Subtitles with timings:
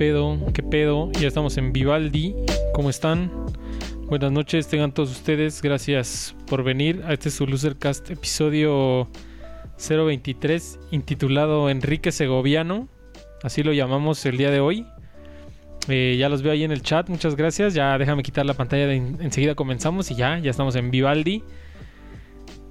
[0.00, 0.38] pedo?
[0.54, 1.12] ¿Qué pedo?
[1.12, 2.34] Ya estamos en Vivaldi.
[2.72, 3.30] ¿Cómo están?
[4.06, 5.60] Buenas noches, tengan todos ustedes.
[5.60, 9.08] Gracias por venir a este su Losercast episodio
[9.76, 12.88] 023 intitulado Enrique Segoviano.
[13.42, 14.86] Así lo llamamos el día de hoy.
[15.88, 17.74] Eh, ya los veo ahí en el chat, muchas gracias.
[17.74, 21.44] Ya déjame quitar la pantalla, de enseguida comenzamos y ya, ya estamos en Vivaldi.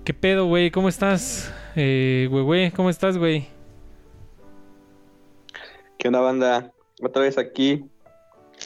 [0.03, 0.71] ¿Qué pedo, güey?
[0.71, 1.53] ¿Cómo estás?
[1.75, 3.45] Eh, güey, ¿cómo estás, güey?
[5.99, 6.73] ¿Qué onda, banda?
[7.01, 7.85] Otra vez aquí,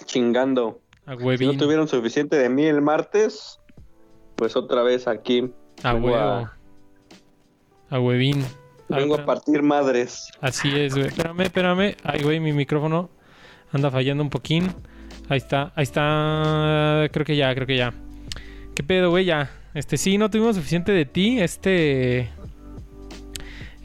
[0.06, 0.80] chingando.
[1.06, 3.60] A Si no tuvieron suficiente de mí el martes,
[4.36, 5.52] pues otra vez aquí.
[5.84, 6.16] A huevo.
[6.16, 6.58] a-
[7.90, 8.44] A huevín.
[8.90, 10.30] Vengo a partir madres.
[10.42, 11.08] Así es, güey.
[11.08, 11.96] Espérame, espérame.
[12.04, 13.10] Ay, güey, mi micrófono
[13.72, 14.68] anda fallando un poquín.
[15.30, 17.08] Ahí está, ahí está.
[17.12, 17.94] Creo que ya, creo que ya.
[18.76, 19.26] ¿Qué pedo, güey?
[19.26, 19.52] Ya.
[19.74, 22.30] Este, sí, no tuvimos suficiente de ti este.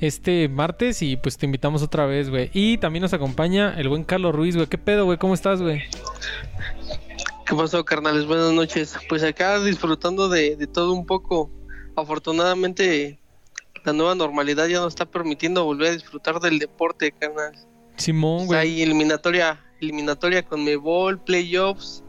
[0.01, 2.51] Este martes y pues te invitamos otra vez, güey.
[2.53, 4.69] Y también nos acompaña el buen Carlos Ruiz, güey.
[4.69, 5.19] ¿Qué pedo, güey?
[5.19, 5.83] ¿Cómo estás, güey?
[7.47, 8.27] ¿Qué pasó, carnales?
[8.27, 8.97] Buenas noches.
[9.09, 11.51] Pues acá disfrutando de, de todo un poco.
[11.97, 13.19] Afortunadamente,
[13.85, 17.55] la nueva normalidad ya nos está permitiendo volver a disfrutar del deporte, carnal.
[17.97, 18.61] Simón, güey.
[18.61, 22.05] Hay eliminatoria, eliminatoria con Mebol, playoffs,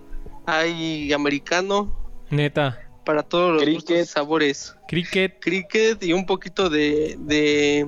[0.45, 2.79] hay americano Neta.
[3.05, 3.81] Para todos los Cricket.
[3.81, 4.75] gustos y sabores.
[4.87, 5.39] Cricket.
[5.39, 7.87] Cricket y un poquito de, de,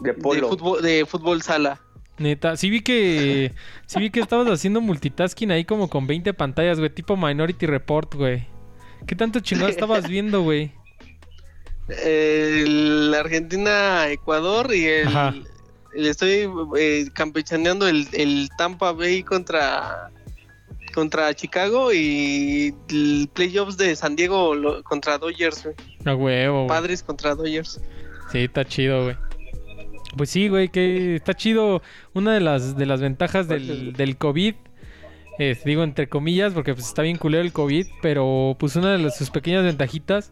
[0.00, 0.48] De de polo.
[0.48, 1.80] fútbol, de fútbol sala.
[2.18, 3.52] Neta, sí vi que
[3.86, 8.14] sí vi que estabas haciendo multitasking ahí como con 20 pantallas, güey, tipo Minority Report,
[8.14, 8.46] güey.
[9.06, 10.72] ¿Qué tanto chingado estabas viendo, güey?
[11.88, 15.34] El Argentina, Ecuador y el, Ajá.
[15.94, 20.10] el estoy eh, campechaneando el, el Tampa Bay contra
[20.94, 25.64] contra Chicago y el playoffs de San Diego lo- contra Dodgers,
[26.04, 26.16] güey.
[26.16, 26.66] Huevo.
[26.66, 27.80] Padres contra Dodgers.
[28.32, 29.16] Sí, está chido, güey.
[30.16, 31.82] Pues sí, güey, que está chido.
[32.12, 34.54] Una de las de las ventajas del, del COVID,
[35.40, 38.98] eh, digo entre comillas, porque pues está bien culero el COVID, pero pues una de
[38.98, 40.30] las, sus pequeñas ventajitas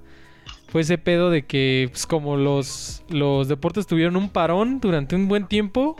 [0.68, 5.26] fue ese pedo de que pues como los, los deportes tuvieron un parón durante un
[5.28, 5.96] buen tiempo,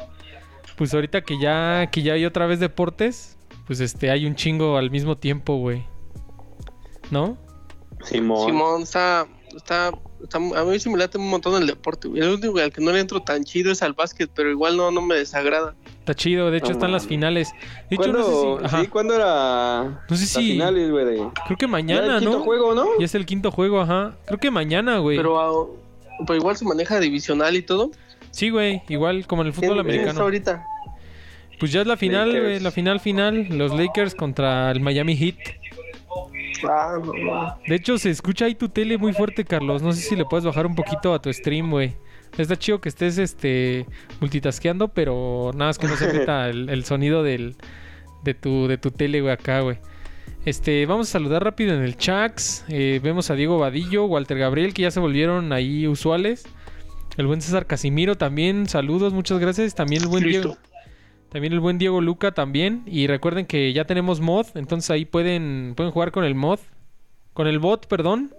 [0.76, 3.36] pues ahorita que ya, que ya hay otra vez deportes,
[3.72, 5.82] pues este hay un chingo al mismo tiempo, güey.
[7.10, 7.38] ¿No?
[8.04, 8.46] Simón.
[8.46, 12.20] Simón está, está, está- a mí sí me late un montón el deporte, güey.
[12.20, 14.90] El único al que no le entro tan chido es al básquet, pero igual no,
[14.90, 15.74] no me desagrada.
[16.00, 17.52] Está chido, de hecho No están las finales.
[17.88, 18.64] De hecho, ¿Cuándo, no sé si...
[18.66, 18.80] ajá.
[18.82, 21.04] sí, ¿cuándo era No sé las si- finales, güey?
[21.06, 22.44] de- Creo que mañana, el quinto ¿no?
[22.44, 22.86] juego, ¿no?
[22.98, 24.16] Ya es el quinto juego, ajá.
[24.26, 25.16] Creo que mañana, güey.
[25.16, 25.66] Pero, ah,
[26.26, 27.90] pero igual se maneja divisional y todo.
[28.32, 28.82] Sí, güey.
[28.90, 30.24] Igual como en el fútbol ¿Quién- quién está americano.
[30.24, 30.66] ahorita?
[31.62, 32.58] Pues ya es la final, güey.
[32.58, 33.46] La final final.
[33.50, 35.36] Los Lakers contra el Miami Heat.
[36.68, 37.56] Ah, no, no.
[37.68, 39.80] De hecho, se escucha ahí tu tele muy fuerte, Carlos.
[39.80, 41.94] No sé si le puedes bajar un poquito a tu stream, güey.
[42.36, 43.86] Está chido que estés este
[44.20, 47.54] multitasqueando, pero nada más que no se meta el, el sonido del,
[48.24, 49.78] de, tu, de tu tele, güey, acá, güey.
[50.44, 52.64] Este, vamos a saludar rápido en el Chax.
[52.70, 56.42] Eh, vemos a Diego Vadillo, Walter Gabriel, que ya se volvieron ahí usuales.
[57.16, 59.76] El buen César Casimiro también, saludos, muchas gracias.
[59.76, 60.48] También el buen Listo.
[60.48, 60.71] Diego.
[61.32, 62.82] También el buen Diego Luca también.
[62.86, 66.60] Y recuerden que ya tenemos mod, entonces ahí pueden, pueden jugar con el mod.
[67.32, 68.34] Con el bot, perdón.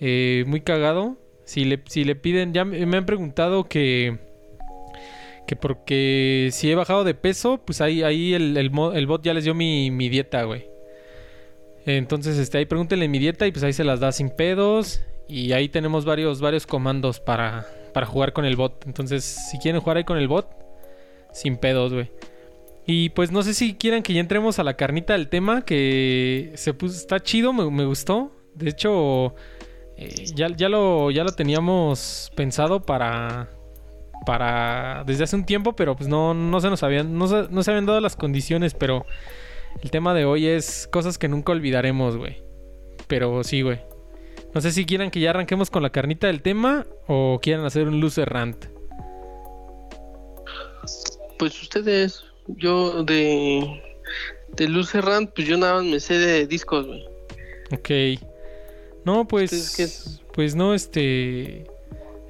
[0.00, 1.16] Eh, muy cagado.
[1.44, 4.18] Si le, si le piden, ya me han preguntado que...
[5.48, 9.44] Que porque si he bajado de peso, pues ahí, ahí el, el bot ya les
[9.44, 10.66] dio mi, mi dieta, güey.
[11.84, 15.02] Entonces, este, ahí pregúntenle mi dieta y pues ahí se las da sin pedos.
[15.28, 18.86] Y ahí tenemos varios, varios comandos para, para jugar con el bot.
[18.86, 20.63] Entonces, si quieren jugar ahí con el bot,
[21.34, 22.10] sin pedos, güey.
[22.86, 26.52] Y pues no sé si quieran que ya entremos a la carnita del tema, que
[26.54, 28.30] se puso, está chido, me, gustó.
[28.54, 29.34] De hecho,
[29.96, 33.50] eh, ya, ya, lo, ya lo teníamos pensado para,
[34.26, 37.62] para desde hace un tiempo, pero pues no, no se nos habían, no se, no
[37.62, 39.06] se habían dado las condiciones, pero
[39.82, 42.42] el tema de hoy es cosas que nunca olvidaremos, güey.
[43.08, 43.80] Pero sí, güey.
[44.54, 47.88] No sé si quieran que ya arranquemos con la carnita del tema o quieran hacer
[47.88, 48.73] un loser rant.
[51.44, 53.82] Pues ustedes, yo de
[54.56, 57.04] de Luz Errant, pues yo nada más me sé de discos, güey.
[57.70, 58.18] Ok.
[59.04, 60.22] No, pues.
[60.32, 61.66] Pues no, este.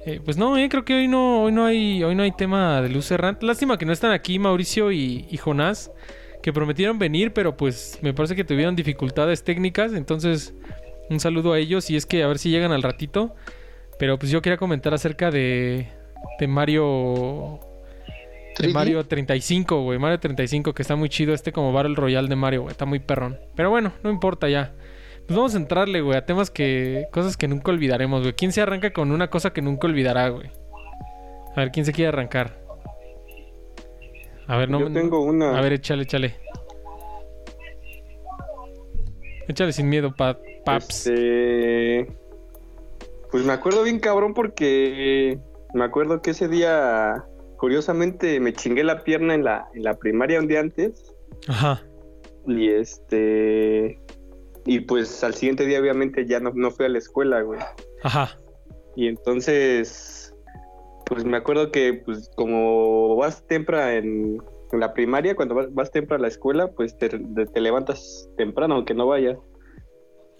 [0.05, 2.81] eh, pues no, eh, creo que hoy no, hoy no hay, hoy no hay tema
[2.81, 3.09] de luz.
[3.39, 5.91] Lástima que no están aquí Mauricio y, y Jonás,
[6.43, 9.93] que prometieron venir, pero pues me parece que tuvieron dificultades técnicas.
[9.93, 10.53] Entonces,
[11.09, 13.33] un saludo a ellos y es que a ver si llegan al ratito.
[13.97, 15.87] Pero pues yo quería comentar acerca de,
[16.37, 17.61] de Mario.
[18.59, 18.73] De 3D.
[18.73, 19.99] Mario 35, güey.
[19.99, 21.33] Mario 35, que está muy chido.
[21.33, 22.71] Este como Battle Royale de Mario, güey.
[22.71, 23.37] Está muy perrón.
[23.55, 24.73] Pero bueno, no importa ya.
[25.27, 27.07] Pues vamos a entrarle, güey, a temas que.
[27.11, 28.33] Cosas que nunca olvidaremos, güey.
[28.33, 30.49] ¿Quién se arranca con una cosa que nunca olvidará, güey?
[31.55, 32.59] A ver, ¿quién se quiere arrancar?
[34.47, 35.57] A ver, no Yo me- tengo una.
[35.57, 36.35] A ver, échale, échale.
[39.47, 41.07] Échale sin miedo, pa- paps.
[41.07, 42.07] Este,
[43.31, 45.39] Pues me acuerdo bien cabrón porque
[45.73, 47.25] me acuerdo que ese día,
[47.57, 51.13] curiosamente, me chingué la pierna en la, en la primaria un día antes.
[51.47, 51.81] Ajá.
[52.47, 53.99] Y este.
[54.65, 57.59] Y pues al siguiente día, obviamente, ya no, no fui a la escuela, güey.
[58.03, 58.37] Ajá.
[58.95, 60.33] Y entonces,
[61.05, 64.41] pues me acuerdo que, pues como vas temprano en,
[64.71, 68.75] en la primaria, cuando vas, vas temprano a la escuela, pues te, te levantas temprano,
[68.75, 69.37] aunque no vayas.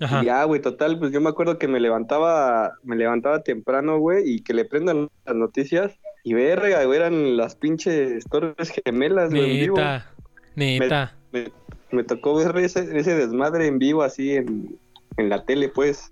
[0.02, 0.24] Ajá.
[0.24, 4.24] Y Ya, güey, total, pues yo me acuerdo que me levantaba, me levantaba temprano, güey,
[4.30, 5.98] y que le prendan las noticias.
[6.28, 9.78] Y verga, güey, eran las pinches torres gemelas, güey, en vivo.
[9.78, 10.12] Neta.
[10.56, 11.16] Neta.
[11.32, 11.52] Me,
[11.92, 14.76] me tocó ver ese, ese desmadre en vivo así en,
[15.18, 16.12] en la tele, pues.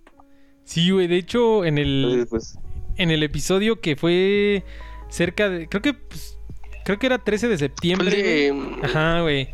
[0.65, 1.07] Sí, güey.
[1.07, 2.59] De hecho, en el, Entonces, pues,
[2.97, 4.63] en el episodio que fue
[5.09, 5.67] cerca de.
[5.67, 5.95] Creo que.
[5.95, 6.37] pues,
[6.85, 8.49] creo que era 13 de septiembre.
[8.49, 8.85] el de.
[8.85, 9.49] Ajá, güey.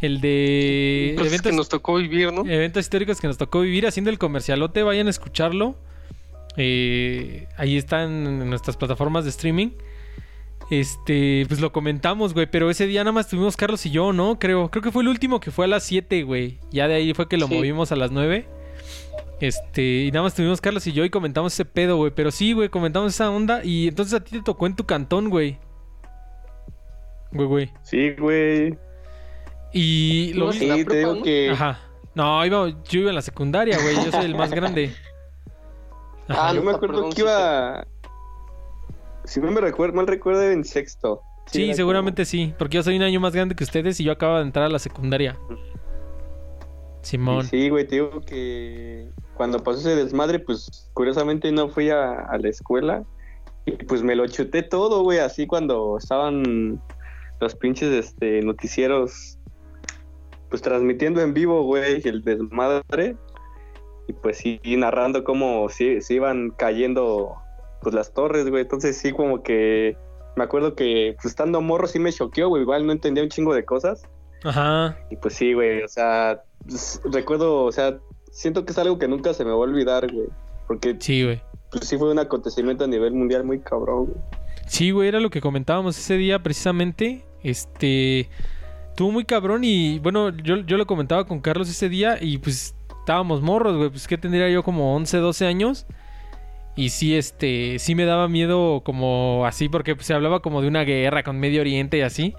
[0.00, 1.12] El de.
[1.18, 2.44] cosas eventos, que nos tocó vivir, ¿no?
[2.50, 4.82] eventos históricos que nos tocó vivir haciendo el comercialote.
[4.82, 5.76] Vayan a escucharlo.
[6.56, 9.70] Eh, ahí están en nuestras plataformas de streaming.
[10.70, 12.46] Este, pues lo comentamos, güey.
[12.50, 14.38] Pero ese día nada más tuvimos Carlos y yo, ¿no?
[14.38, 14.70] Creo.
[14.70, 16.58] Creo que fue el último que fue a las 7, güey.
[16.70, 17.54] Ya de ahí fue que lo Sí.
[17.54, 18.46] movimos a las 9.
[19.40, 22.12] Este, y nada más tuvimos Carlos y yo y comentamos ese pedo, güey.
[22.14, 23.64] Pero sí, güey, comentamos esa onda.
[23.64, 25.58] Y entonces a ti te tocó en tu cantón, güey.
[27.32, 27.72] Güey, güey.
[27.82, 28.76] sí, güey.
[29.72, 30.64] Y lo Ibas vi.
[30.64, 31.22] en la Sí, te digo ¿no?
[31.22, 31.50] que...
[31.50, 31.78] Ajá.
[32.14, 33.94] No, iba, yo iba en la secundaria, güey.
[34.04, 34.92] Yo soy el más grande.
[36.28, 36.48] Ajá.
[36.48, 37.86] Ah, yo me no, acuerdo que sí, iba...
[39.30, 41.22] Si no me recuerdo, mal recuerdo, en sexto.
[41.46, 42.52] Sí, seguramente sí.
[42.58, 44.68] Porque yo soy un año más grande que ustedes y yo acabo de entrar a
[44.68, 45.38] la secundaria.
[47.02, 47.46] Simón.
[47.46, 52.38] Sí, güey, te digo que cuando pasó ese desmadre, pues curiosamente no fui a, a
[52.38, 53.04] la escuela.
[53.66, 56.82] Y pues me lo chuté todo, güey, así cuando estaban
[57.40, 59.38] los pinches este, noticieros,
[60.48, 63.14] pues transmitiendo en vivo, güey, el desmadre.
[64.08, 67.36] Y pues sí, narrando cómo sí, se iban cayendo
[67.82, 68.62] pues las torres, güey.
[68.62, 69.96] Entonces sí, como que
[70.36, 72.62] me acuerdo que pues, estando morro sí me choqueó, güey.
[72.62, 74.02] Igual no entendía un chingo de cosas.
[74.44, 74.96] Ajá.
[75.10, 77.98] Y pues sí, güey, o sea, pues, recuerdo, o sea,
[78.32, 80.28] siento que es algo que nunca se me va a olvidar, güey.
[80.66, 81.42] Porque Sí, güey.
[81.70, 84.18] pues, sí fue un acontecimiento a nivel mundial muy cabrón, güey.
[84.66, 87.24] Sí, güey, era lo que comentábamos ese día precisamente.
[87.42, 88.28] Este.
[88.90, 92.74] Estuvo muy cabrón y bueno, yo, yo lo comentaba con Carlos ese día y pues
[93.00, 93.90] estábamos morros, güey.
[93.90, 95.86] Pues que tendría yo como 11, 12 años.
[96.76, 100.84] Y sí, este, sí me daba miedo como así porque se hablaba como de una
[100.84, 102.34] guerra con Medio Oriente y así.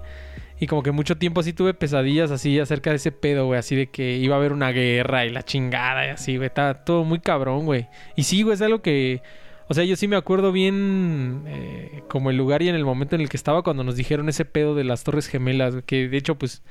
[0.58, 3.58] Y como que mucho tiempo así tuve pesadillas así acerca de ese pedo, güey.
[3.58, 6.46] Así de que iba a haber una guerra y la chingada y así, güey.
[6.46, 7.88] Estaba todo muy cabrón, güey.
[8.14, 9.22] Y sí, güey, es algo que...
[9.68, 13.14] O sea, yo sí me acuerdo bien eh, como el lugar y en el momento
[13.16, 15.76] en el que estaba cuando nos dijeron ese pedo de las Torres Gemelas.
[15.84, 16.62] Que de hecho, pues,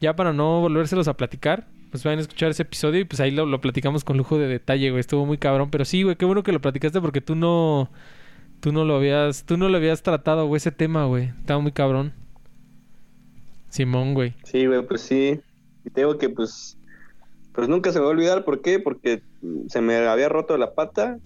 [0.00, 3.30] ya para no volvérselos a platicar, pues vayan a escuchar ese episodio y pues ahí
[3.30, 5.00] lo, lo platicamos con lujo de detalle, güey.
[5.00, 5.70] Estuvo muy cabrón.
[5.70, 7.90] Pero sí, güey, qué bueno que lo platicaste porque tú no...
[8.60, 9.44] Tú no lo habías...
[9.44, 11.32] Tú no lo habías tratado, güey, ese tema, güey.
[11.40, 12.12] Estaba muy cabrón.
[13.68, 14.34] Simón, güey.
[14.44, 15.40] Sí, güey, pues sí.
[15.84, 16.78] Y te digo que pues,
[17.52, 18.78] pues nunca se me va a olvidar, ¿por qué?
[18.78, 19.22] Porque
[19.68, 21.18] se me había roto la pata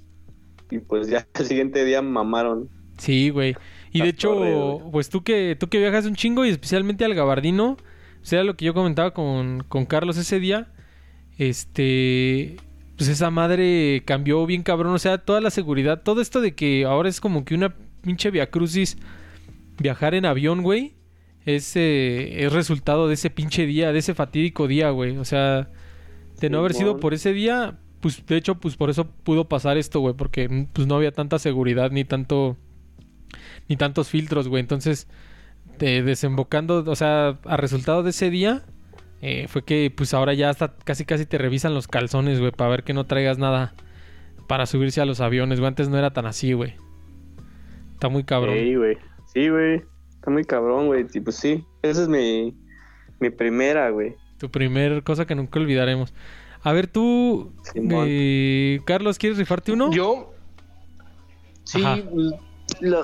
[0.71, 2.69] y pues ya el siguiente día mamaron.
[2.99, 3.57] Sí, güey.
[3.93, 7.15] Y de hecho, torre, pues tú que, tú que viajas un chingo y especialmente al
[7.15, 7.77] gabardino,
[8.23, 10.73] o sea, lo que yo comentaba con, con Carlos ese día,
[11.39, 12.57] este,
[12.97, 16.85] pues esa madre cambió bien cabrón, o sea, toda la seguridad, todo esto de que
[16.85, 18.99] ahora es como que una pinche viacrucis
[19.79, 20.95] viajar en avión, güey,
[21.47, 25.71] es, eh, es resultado de ese pinche día, de ese fatídico día, güey, o sea,
[26.41, 29.79] de no haber sido por ese día, pues de hecho, pues por eso pudo pasar
[29.79, 32.57] esto, güey, porque pues no había tanta seguridad ni tanto
[33.69, 34.61] ni tantos filtros, güey.
[34.61, 35.07] Entonces,
[35.81, 38.63] de- desembocando, o sea, a resultado de ese día,
[39.23, 42.71] eh, fue que pues ahora ya hasta casi casi te revisan los calzones, güey, para
[42.71, 43.75] ver que no traigas nada
[44.47, 45.69] para subirse a los aviones, güey.
[45.69, 46.75] Antes no era tan así, güey.
[47.95, 48.55] Está muy cabrón.
[48.59, 48.97] Sí, güey.
[49.35, 49.83] Sí, güey.
[50.15, 51.07] Está muy cabrón, güey.
[51.13, 52.55] Y pues sí, esa es mi,
[53.19, 54.15] mi primera, güey.
[54.39, 56.15] Tu primer cosa que nunca olvidaremos.
[56.63, 59.91] A ver, tú, eh, Carlos, ¿quieres rifarte uno?
[59.93, 60.33] Yo.
[61.65, 62.01] Sí, Ajá.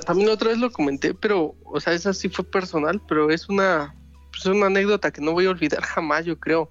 [0.05, 3.95] También otra vez lo comenté, pero, o sea, esa sí fue personal, pero es una,
[4.31, 6.71] pues, una anécdota que no voy a olvidar jamás, yo creo.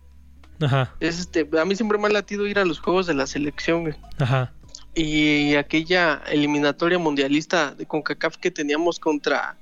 [0.62, 3.28] Ajá, Es este, a mí siempre me ha latido ir a los juegos de la
[3.28, 3.96] selección, güey.
[4.20, 4.52] ajá.
[4.98, 9.58] Y aquella eliminatoria mundialista de CONCACAF que teníamos contra.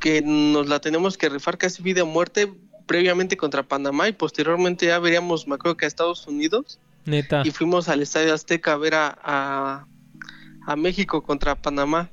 [0.00, 2.52] que nos la tenemos que rifar casi vida o muerte,
[2.86, 6.80] previamente contra Panamá y posteriormente ya veríamos, me acuerdo que a Estados Unidos.
[7.04, 7.42] Neta.
[7.44, 9.86] y fuimos al Estadio Azteca a ver a, a,
[10.66, 12.10] a México contra Panamá.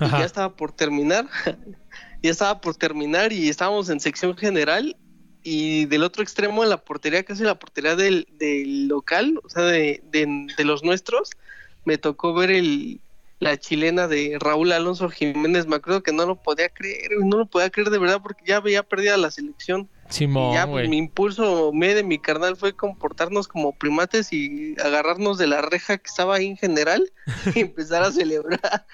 [0.00, 1.28] Y ya estaba por terminar.
[2.22, 4.96] ya estaba por terminar y estábamos en sección general
[5.42, 9.64] y del otro extremo en la portería, casi la portería del, del local, o sea,
[9.64, 11.30] de, de, de los nuestros,
[11.84, 13.02] me tocó ver el,
[13.40, 17.46] la chilena de Raúl Alonso Jiménez, me acuerdo que no lo podía creer, no lo
[17.46, 19.88] podía creer de verdad porque ya había perdido la selección.
[20.08, 24.76] Simón, y ya pues, mi impulso me de mi carnal fue comportarnos como primates y
[24.82, 27.10] agarrarnos de la reja que estaba ahí en general
[27.54, 28.86] y empezar a celebrar.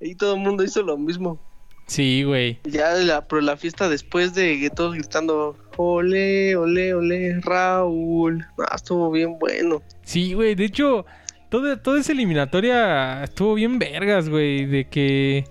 [0.00, 1.40] Y todo el mundo hizo lo mismo.
[1.86, 2.58] Sí, güey.
[2.64, 8.44] Ya la, pero la fiesta después de que todos gritando, ole, ole, ole, Raúl.
[8.58, 9.82] Ah, estuvo bien bueno.
[10.02, 10.54] Sí, güey.
[10.56, 11.06] De hecho,
[11.48, 14.66] toda, toda esa eliminatoria estuvo bien vergas, güey.
[14.66, 15.44] De que.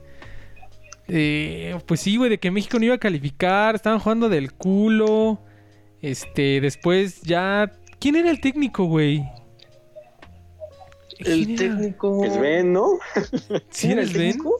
[1.08, 3.75] eh, pues sí, güey, de que México no iba a calificar.
[3.75, 5.40] Estaban jugando del culo.
[6.02, 7.72] Este, después ya.
[8.00, 9.24] ¿Quién era el técnico, güey?
[11.19, 12.24] El técnico.
[12.25, 13.00] Es Ben, ¿no?
[13.69, 14.31] ¿Sí era el Ben?
[14.34, 14.57] técnico?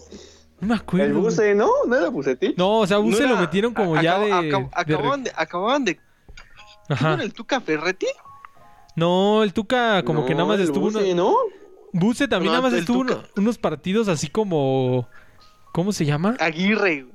[0.62, 1.06] No me acuerdo.
[1.06, 1.14] El.
[1.14, 1.70] Buse, ¿no?
[1.88, 2.58] ¿No era Bucetich?
[2.58, 4.32] No, o sea, No Buse lo metieron como ya de.
[4.32, 5.32] acab- acababan de.
[5.36, 6.00] Acababan de.
[6.90, 7.14] ¿No Ajá.
[7.16, 8.08] era el Tuca Ferretti?
[8.96, 10.86] No, el Tuca como que nada más el estuvo.
[10.86, 11.36] Buse, uno- ¿no?
[11.92, 15.08] Buse también No, nada más el estuvo uno- unos partidos así como.
[15.74, 16.38] ¿Cómo se llama?
[16.40, 17.06] Aguirre.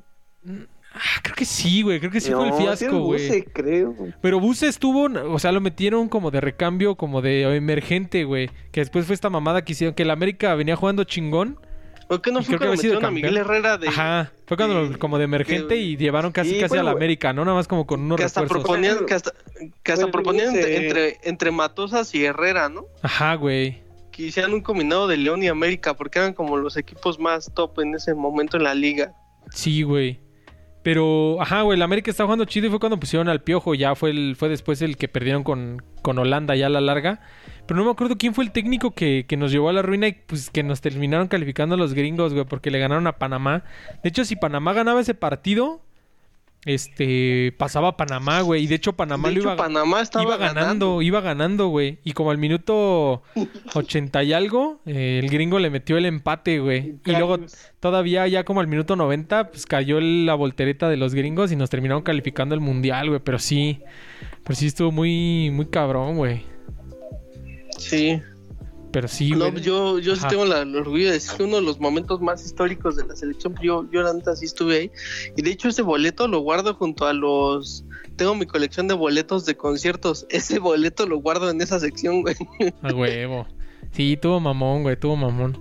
[1.03, 1.99] Ah, creo que sí, güey.
[1.99, 3.27] Creo que sí no, fue el fiasco, güey.
[3.27, 3.95] Buse, creo.
[4.21, 8.51] Pero Buse estuvo, o sea, lo metieron como de recambio, como de emergente, güey.
[8.71, 11.59] Que después fue esta mamada que hicieron, que el América venía jugando chingón.
[12.07, 13.15] ¿Por qué no Y fue creo que cuando sido metieron a.
[13.15, 13.89] Miguel Herrera de.
[13.89, 14.33] Ajá.
[14.47, 17.33] Fue cuando de- como de emergente que- y llevaron casi Sí, casi a la América,
[17.33, 17.45] ¿no?
[17.45, 18.65] Nada más como con unos Que hasta refuerzos.
[18.69, 19.33] proponían, que hasta,
[19.85, 22.87] que hasta proponían entre, entre Matosas y Herrera, ¿no?
[23.03, 23.83] Ajá, güey.
[24.11, 27.79] Que hicieran un combinado de León y América, porque eran como los equipos más top
[27.79, 29.13] en ese momento en la liga.
[29.53, 30.19] Sí, güey.
[30.83, 33.75] Pero, ajá, güey, el América estaba jugando chido y fue cuando pusieron al Piojo.
[33.75, 37.21] Ya fue el, fue después el que perdieron con, con Holanda ya a la larga.
[37.67, 40.09] Pero no me acuerdo quién fue el técnico que, que nos llevó a la ruina
[40.09, 43.65] y pues que nos terminaron calificando los gringos, güey, porque le ganaron a Panamá.
[44.03, 45.83] De hecho, si Panamá ganaba ese partido,
[46.65, 48.65] este, pasaba a Panamá, güey.
[48.65, 51.99] Y de hecho, Panamá de lo hecho, iba, Panamá estaba iba ganando, iba ganando, güey.
[52.05, 53.23] Y como al minuto
[53.75, 56.97] 80 y algo, eh, el gringo le metió el empate, güey.
[57.05, 57.39] Y luego
[57.81, 61.71] todavía ya como al minuto 90, pues cayó la voltereta de los gringos y nos
[61.71, 63.21] terminaron calificando el mundial, güey.
[63.25, 63.83] Pero sí,
[64.45, 66.45] pero sí estuvo muy, muy cabrón, güey.
[67.79, 68.21] Sí.
[68.93, 69.63] Pero sí, No, güey.
[69.63, 72.45] yo, yo sí tengo la- el orgullo de decir que uno de los momentos más
[72.45, 74.91] históricos de la selección, yo, yo la neta sí estuve ahí.
[75.37, 77.85] Y de hecho ese boleto lo guardo junto a los...
[78.17, 80.27] Tengo mi colección de boletos de conciertos.
[80.31, 82.35] Ese boleto lo guardo en esa sección, güey.
[82.83, 83.47] A huevo.
[83.93, 85.57] Sí, tuvo mamón, güey, tuvo mamón.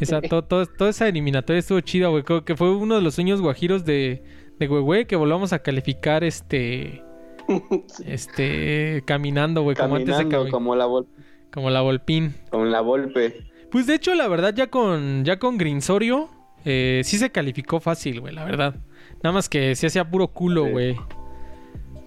[0.00, 2.22] Esa, to- to- toda esa eliminatoria estuvo chida, güey.
[2.24, 4.22] Creo que fue uno de los sueños guajiros de,
[4.58, 7.02] de güey, que volvamos a calificar este...
[8.04, 9.02] Este...
[9.06, 11.06] Caminando, güey, como antes de Caminando cami- como la, vol
[11.52, 12.34] como la Volpín.
[12.50, 13.46] como la Volpe.
[13.70, 16.28] Pues de hecho, la verdad, ya con, ya con Grinsorio,
[16.64, 18.74] eh, sí se calificó fácil, güey, la verdad.
[19.22, 20.70] Nada más que se hacía puro culo, Sí.
[20.72, 20.96] güey.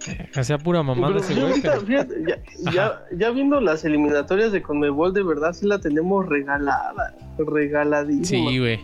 [0.08, 1.86] Eh, Hacía pura mamada Pero ese yo güey, ahorita, pero...
[1.86, 7.16] fíjate, ya, ya, ya viendo las eliminatorias de Conmebol, de verdad sí la tenemos regalada.
[7.38, 8.50] Regaladísima.
[8.50, 8.78] Sí, güey.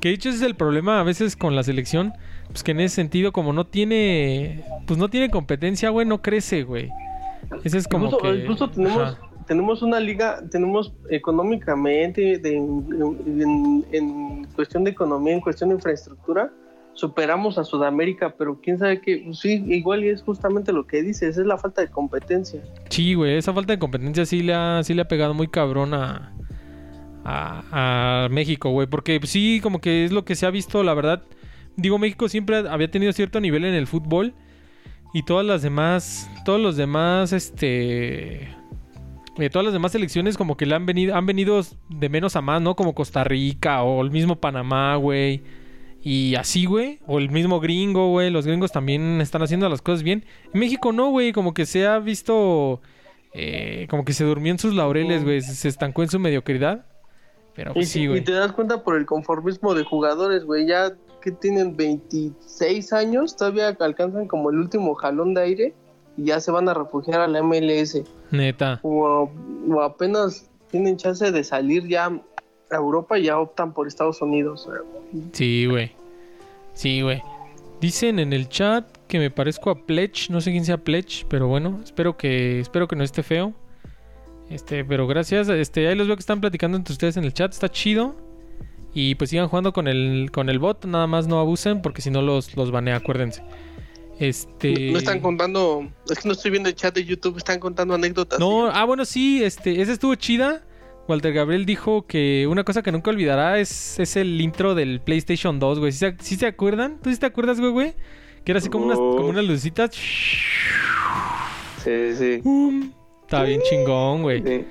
[0.00, 2.14] Que dicho ese es el problema a veces con la selección,
[2.48, 6.62] pues que en ese sentido como no tiene, pues no tiene competencia, güey, no crece,
[6.64, 6.88] güey.
[7.62, 8.34] Ese es como incluso, que...
[8.38, 9.20] incluso tenemos, Ajá.
[9.46, 16.50] Tenemos una liga, tenemos económicamente, en, en- cuestión de economía, en cuestión de infraestructura,
[16.94, 21.02] superamos a Sudamérica, pero quién sabe que, pues sí, igual y es justamente lo que
[21.02, 22.62] dices, es la falta de competencia.
[22.88, 25.92] Sí, güey, esa falta de competencia sí le ha, sí le ha pegado muy cabrón
[25.92, 26.32] a,
[27.24, 28.86] a, a México, güey.
[28.86, 31.22] Porque sí, como que es lo que se ha visto, la verdad.
[31.76, 34.32] Digo, México siempre había tenido cierto nivel en el fútbol.
[35.12, 38.48] Y todas las demás, todos los demás, este...
[39.38, 42.40] eh, todas las demás selecciones como que le han venido, han venido de menos a
[42.40, 42.74] más, ¿no?
[42.76, 45.42] Como Costa Rica o el mismo Panamá, güey.
[46.02, 47.00] Y así, güey.
[47.06, 48.30] O el mismo gringo, güey.
[48.30, 50.24] Los gringos también están haciendo las cosas bien.
[50.54, 51.32] En México no, güey.
[51.32, 52.80] Como que se ha visto...
[53.32, 55.40] eh, como que se durmió en sus laureles, güey.
[55.42, 56.86] Se, estancó en su mediocridad.
[57.54, 58.22] Pero Y, pues sí, y güey.
[58.22, 63.76] te das cuenta por el conformismo de jugadores, güey, ya que tienen 26 años, todavía
[63.80, 65.74] alcanzan como el último jalón de aire
[66.16, 68.02] y ya se van a refugiar a la MLS.
[68.30, 68.80] Neta.
[68.82, 69.30] O,
[69.68, 72.06] o apenas tienen chance de salir ya
[72.70, 74.68] a Europa y ya optan por Estados Unidos.
[75.32, 75.92] Sí, güey.
[76.74, 77.22] Sí, güey.
[77.80, 80.30] Dicen en el chat que me parezco a Pledge.
[80.30, 83.52] No sé quién sea Pledge, pero bueno, espero que espero que no esté feo.
[84.50, 85.48] Este, pero gracias.
[85.48, 87.52] Este, ahí los veo que están platicando entre ustedes en el chat.
[87.52, 88.14] Está chido.
[88.94, 92.10] Y pues sigan jugando con el con el bot, nada más no abusen porque si
[92.10, 93.42] no los los banea, acuérdense.
[94.18, 97.94] Este No están contando, es que no estoy viendo el chat de YouTube, están contando
[97.94, 98.38] anécdotas.
[98.38, 100.62] No, ah, bueno, sí, este, esa estuvo chida.
[101.08, 105.60] Walter Gabriel dijo que una cosa que nunca olvidará es, es el intro del PlayStation
[105.60, 105.92] 2, güey.
[105.92, 106.98] ¿Sí, se- sí se acuerdan?
[107.00, 107.94] ¿Tú sí te acuerdas, güey, güey?
[108.44, 109.16] Que era así como unas, Oh.
[109.16, 109.90] como unas lucecitas.
[111.84, 112.42] Sí, sí.
[113.22, 114.42] Estaba bien chingón, güey.
[114.42, 114.64] sí.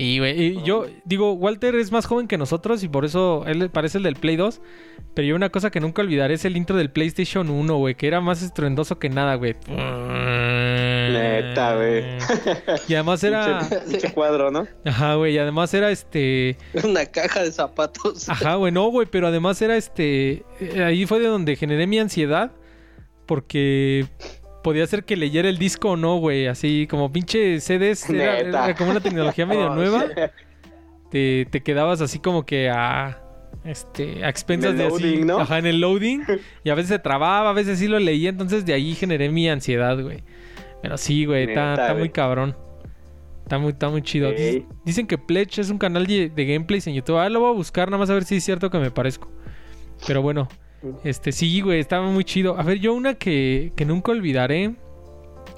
[0.00, 3.68] Y, güey, y yo digo, Walter es más joven que nosotros y por eso él
[3.68, 4.60] parece el del Play 2.
[5.12, 8.06] Pero yo una cosa que nunca olvidaré es el intro del PlayStation 1, güey, que
[8.06, 9.56] era más estruendoso que nada, güey.
[11.10, 12.04] Neta, güey.
[12.86, 13.58] Y además era...
[13.58, 14.68] Pinche, pinche cuadro, ¿no?
[14.84, 16.56] Ajá, güey, y además era este...
[16.84, 18.28] Una caja de zapatos.
[18.28, 20.44] Ajá, güey, no, güey, pero además era este...
[20.60, 22.52] eh, Ahí fue de donde generé mi ansiedad
[23.26, 24.06] porque
[24.68, 26.46] podía ser que leyera el disco o no, güey.
[26.46, 30.04] Así como pinche CDs, era, como una tecnología medio Oh, nueva.
[31.10, 33.22] Te, te quedabas así como que a...
[33.64, 35.38] Este, a expensas de así, loading, ¿no?
[35.40, 36.22] ajá, en el loading,
[36.64, 39.48] y a veces se trababa, a veces sí lo leía, entonces de ahí generé mi
[39.48, 40.22] ansiedad, güey.
[40.82, 42.54] Pero sí, güey, está, muy cabrón.
[43.44, 44.30] Está muy, está muy chido.
[44.84, 47.16] Dicen que Pledge es un canal de, de gameplays en YouTube.
[47.16, 49.32] Ah, lo voy a buscar nada más a ver si es cierto que me parezco.
[50.06, 50.46] Pero bueno,
[51.04, 52.58] este sí, güey, estaba muy chido.
[52.58, 54.74] A ver, yo una que, que nunca olvidaré.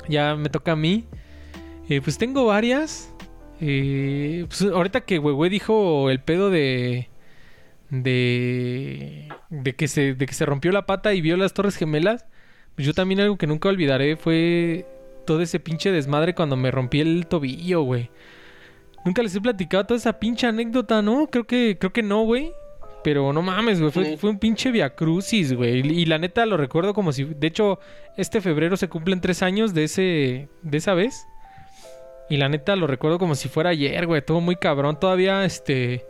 [0.09, 1.07] Ya me toca a mí.
[1.89, 3.13] Eh, pues tengo varias.
[3.61, 7.09] Eh, pues ahorita que Huehue dijo el pedo de.
[7.91, 9.29] De.
[9.51, 12.27] De que, se, de que se rompió la pata y vio las Torres Gemelas.
[12.75, 14.87] Pues yo también algo que nunca olvidaré fue
[15.27, 18.11] todo ese pinche desmadre cuando me rompí el tobillo, güey.
[19.05, 21.27] Nunca les he platicado toda esa pinche anécdota, ¿no?
[21.29, 22.53] Creo que, creo que no, güey.
[23.03, 23.91] Pero no mames, güey.
[23.93, 24.17] Fue, Sí.
[24.17, 25.81] fue un pinche viacrucis, güey.
[25.87, 27.25] Y, y la neta lo recuerdo como si.
[27.25, 27.79] De hecho,
[28.17, 30.49] este febrero se cumplen tres años de ese.
[30.63, 31.27] de esa vez.
[32.29, 34.23] Y la neta lo recuerdo como si fuera ayer, güey.
[34.23, 34.99] Todo muy cabrón.
[35.01, 36.05] Todavía, este.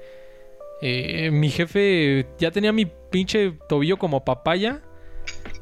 [0.83, 4.81] eh, mi jefe ya tenía mi pinche tobillo como papaya.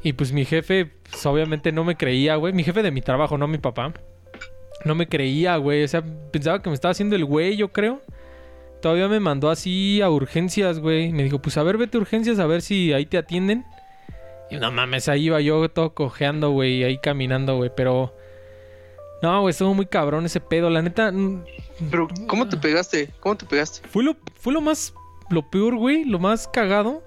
[0.02, 2.52] Y pues mi jefe, pues, obviamente no me creía, güey.
[2.54, 3.92] Mi jefe de mi trabajo, no mi papá.
[4.85, 5.82] No me creía, güey.
[5.85, 8.00] O sea, pensaba que me estaba haciendo el güey, yo creo.
[8.80, 11.12] Todavía me mandó así a urgencias, güey.
[11.12, 13.64] Me dijo, pues a ver, vete a urgencias a ver si ahí te atienden.
[14.50, 17.70] Y no mames, ahí iba yo todo cojeando, güey, ahí caminando, güey.
[17.75, 18.14] Pero.
[19.23, 20.71] No, güey, estuvo muy cabrón ese pedo.
[20.71, 21.45] La neta, mm,
[21.91, 23.10] Pero, ¿cómo te pegaste?
[23.21, 23.86] ¿Cómo te pegaste?
[23.88, 24.95] fue lo, fue lo más.
[25.28, 26.04] Lo peor, güey.
[26.04, 27.02] Lo más cagado.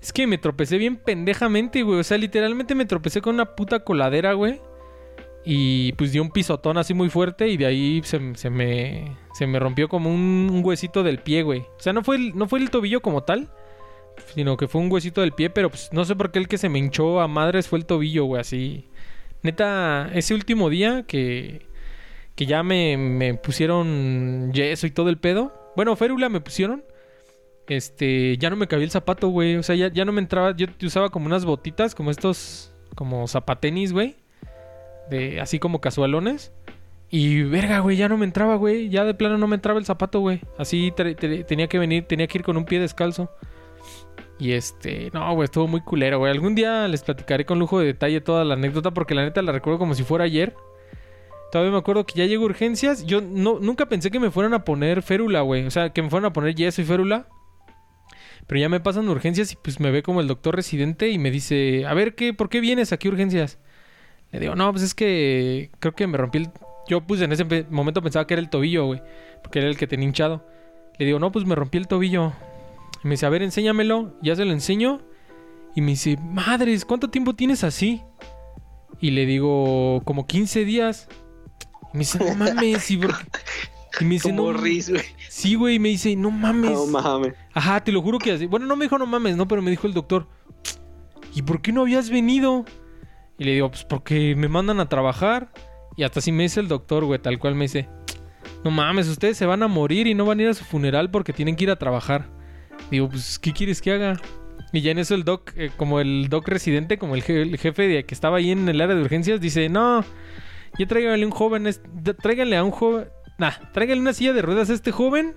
[0.00, 2.00] Es que me tropecé bien pendejamente, güey.
[2.00, 4.60] O sea, literalmente me tropecé con una puta coladera, güey.
[5.44, 7.48] Y pues dio un pisotón así muy fuerte.
[7.48, 9.16] Y de ahí se, se me.
[9.32, 11.60] Se me rompió como un, huesito del pie, güey.
[11.60, 13.50] O sea, no fue, el, no fue el tobillo como tal.
[14.34, 15.50] Sino que fue un huesito del pie.
[15.50, 17.86] Pero pues no sé por qué el que se me hinchó a madres fue el
[17.86, 18.40] tobillo, güey.
[18.40, 18.88] Así.
[19.42, 21.66] Neta, ese último día que.
[22.34, 25.52] Que ya me, me pusieron yeso y todo el pedo.
[25.76, 26.84] Bueno, férula me pusieron.
[27.68, 29.56] Este, ya no me cabía el zapato, güey.
[29.56, 30.54] O sea, ya, ya no me entraba.
[30.56, 34.16] Yo usaba como unas botitas, como estos, como zapatenis, güey.
[35.10, 36.52] De, así como casualones.
[37.14, 38.88] Y verga, güey, ya no me entraba, güey.
[38.88, 40.40] Ya de plano no me entraba el zapato, güey.
[40.56, 43.30] Así te- te- tenía que venir, tenía que ir con un pie descalzo.
[44.38, 46.32] Y este, no, güey, estuvo muy culero, güey.
[46.32, 49.52] Algún día les platicaré con lujo de detalle toda la anécdota porque la neta la
[49.52, 50.54] recuerdo como si fuera ayer.
[51.52, 53.04] Todavía me acuerdo que ya llegó urgencias.
[53.04, 55.66] Yo no, nunca pensé que me fueran a poner férula, güey.
[55.66, 57.28] O sea, que me fueran a poner yeso y férula.
[58.46, 61.30] Pero ya me pasan urgencias y pues me ve como el doctor residente y me
[61.30, 63.58] dice, a ver, ¿qué, ¿por qué vienes aquí urgencias?
[64.32, 66.48] Le digo, no, pues es que creo que me rompí el...
[66.88, 69.02] Yo pues en ese momento pensaba que era el tobillo, güey.
[69.42, 70.46] Porque era el que tenía hinchado.
[70.98, 72.32] Le digo, no, pues me rompí el tobillo.
[73.02, 74.14] Y me dice, a ver, enséñamelo.
[74.22, 75.00] Ya se lo enseño.
[75.74, 78.02] Y me dice, madres, ¿cuánto tiempo tienes así?
[79.00, 81.08] Y le digo, como 15 días.
[81.92, 83.24] Y me dice, no mames, y, por qué?"
[84.00, 84.80] y me dice, no, güey.
[85.28, 86.72] Sí, güey, y me dice, no mames.
[86.72, 87.34] No mames.
[87.54, 88.46] Ajá, te lo juro que así.
[88.46, 90.28] Bueno, no me dijo no mames, no, pero me dijo el doctor,
[91.34, 92.64] ¿y por qué no habías venido?
[93.38, 95.52] Y le digo, pues porque me mandan a trabajar.
[95.96, 97.88] Y hasta así me dice el doctor, güey, tal cual me dice,
[98.64, 101.10] no mames, ustedes se van a morir y no van a ir a su funeral
[101.10, 102.28] porque tienen que ir a trabajar.
[102.90, 104.20] Digo, pues, ¿qué quieres que haga?
[104.72, 107.58] Y ya en eso el doc, eh, como el doc residente, como el, je- el
[107.58, 110.02] jefe de que estaba ahí en el área de urgencias, dice, no,
[110.78, 111.68] ya tráiganle un joven,
[112.22, 115.34] tráiganle a un joven, nah, tráiganle una silla de ruedas a este joven,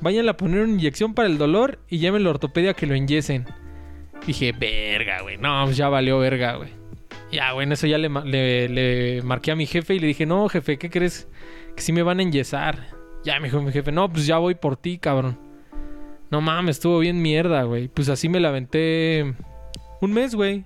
[0.00, 2.94] váyanle a poner una inyección para el dolor y llamen a la ortopedia que lo
[2.94, 3.44] enyesen.
[4.26, 6.70] Dije, verga, güey, no, pues ya valió verga, güey.
[7.32, 10.48] Ya, en eso ya le, le, le marqué a mi jefe y le dije, no,
[10.48, 11.28] jefe, ¿qué crees?
[11.76, 12.88] Que sí me van a enyesar.
[13.24, 15.38] Ya me dijo mi jefe, no, pues ya voy por ti, cabrón.
[16.30, 17.88] No mames, estuvo bien mierda, güey.
[17.88, 19.34] Pues así me la aventé
[20.00, 20.64] un mes, güey.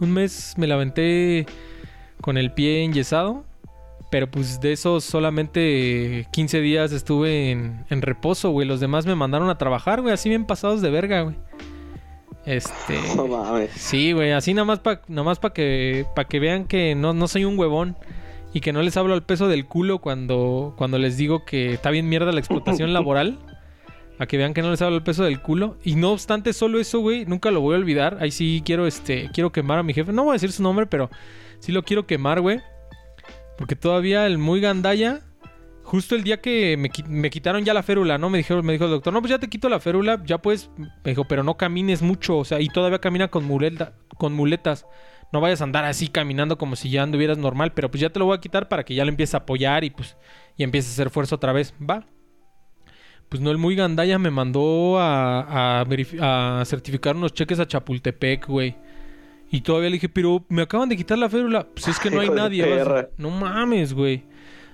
[0.00, 1.46] Un mes me la aventé
[2.20, 3.44] con el pie enyesado.
[4.10, 8.68] Pero pues de esos solamente 15 días estuve en reposo, güey.
[8.68, 10.14] Los demás me mandaron a trabajar, güey.
[10.14, 11.36] Así bien pasados de verga, güey.
[12.46, 12.98] Este...
[13.16, 13.72] No mames.
[13.72, 17.12] Sí, güey, así nada más para nada más pa que, pa que vean que no,
[17.12, 17.96] no soy un huevón.
[18.54, 21.90] y que no les hablo al peso del culo cuando, cuando les digo que está
[21.90, 23.38] bien mierda la explotación laboral.
[24.18, 25.76] A que vean que no les hablo al peso del culo.
[25.84, 28.16] Y no obstante, solo eso, güey, nunca lo voy a olvidar.
[28.20, 30.10] Ahí sí quiero, este, quiero quemar a mi jefe.
[30.10, 31.10] No voy a decir su nombre, pero
[31.58, 32.62] sí lo quiero quemar, güey.
[33.58, 35.20] Porque todavía el muy gandaya,
[35.86, 38.28] justo el día que me, me quitaron ya la férula, ¿no?
[38.28, 40.68] Me dijeron, me dijo el doctor, no, pues ya te quito la férula, ya puedes,
[40.76, 44.86] me dijo, pero no camines mucho, o sea, y todavía camina con, muleta, con muletas.
[45.32, 48.18] No vayas a andar así caminando como si ya anduvieras normal, pero pues ya te
[48.18, 50.16] lo voy a quitar para que ya lo empieces a apoyar y pues
[50.56, 51.74] y empieces a hacer fuerza otra vez.
[51.78, 52.06] Va.
[53.28, 58.76] Pues no, el muy gandaya me mandó a, a, certificar unos cheques a Chapultepec, güey.
[59.50, 61.66] Y todavía le dije, pero me acaban de quitar la férula.
[61.66, 62.64] Pues es que no hay nadie.
[63.18, 64.24] No mames, güey.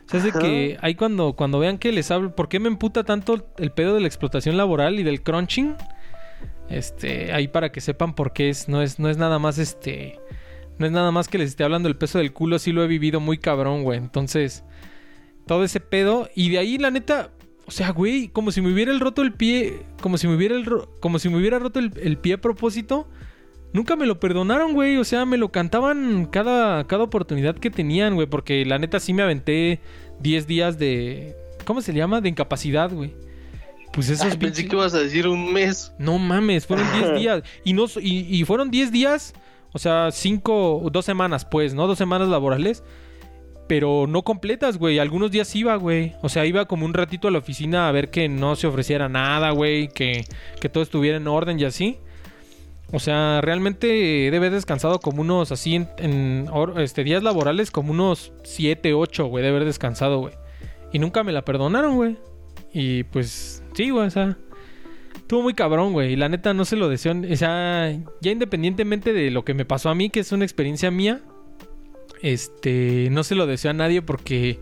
[0.07, 2.69] O sea, es de que ahí cuando, cuando vean que les hablo, ¿por qué me
[2.69, 5.77] emputa tanto el pedo de la explotación laboral y del crunching?
[6.69, 10.19] Este, ahí para que sepan por qué es, no es, no es nada más este,
[10.79, 12.87] no es nada más que les esté hablando del peso del culo, sí lo he
[12.87, 13.99] vivido muy cabrón, güey.
[13.99, 14.65] Entonces,
[15.47, 17.31] todo ese pedo, y de ahí la neta,
[17.67, 20.57] o sea, güey, como si me hubiera el roto el pie, como si me hubiera
[20.57, 20.67] el
[21.01, 23.09] como si me hubiera roto el, el pie a propósito.
[23.73, 24.99] Nunca me lo perdonaron, güey.
[24.99, 28.27] O sea, me lo cantaban cada, cada oportunidad que tenían, güey.
[28.27, 29.81] Porque la neta sí me aventé
[30.21, 31.37] 10 días de.
[31.65, 32.21] ¿Cómo se llama?
[32.21, 33.15] De incapacidad, güey.
[33.93, 35.93] Pues esos Ay, pensé que ibas a decir un mes.
[35.99, 37.43] No mames, fueron 10 días.
[37.65, 39.35] Y, no, y, y fueron 10 días,
[39.73, 41.87] o sea, 5, dos semanas, pues, ¿no?
[41.87, 42.83] Dos semanas laborales.
[43.69, 44.99] Pero no completas, güey.
[44.99, 46.15] Algunos días iba, güey.
[46.21, 49.09] O sea, iba como un ratito a la oficina a ver que no se ofreciera
[49.09, 49.89] nada, güey.
[49.89, 50.25] Que,
[50.61, 51.99] que todo estuviera en orden y así.
[52.93, 58.33] O sea, realmente debe haber descansado como unos, así, en, este, días laborales, como unos
[58.45, 60.35] 7, 8, güey, de haber descansado, güey.
[60.93, 62.19] Y nunca me la perdonaron, güey.
[62.75, 64.37] Y pues, sí, güey, o sea,
[65.17, 66.13] estuvo muy cabrón, güey.
[66.13, 67.15] Y la neta no se lo deseo.
[67.31, 70.91] O sea, ya independientemente de lo que me pasó a mí, que es una experiencia
[70.91, 71.23] mía,
[72.21, 74.61] este, no se lo deseo a nadie porque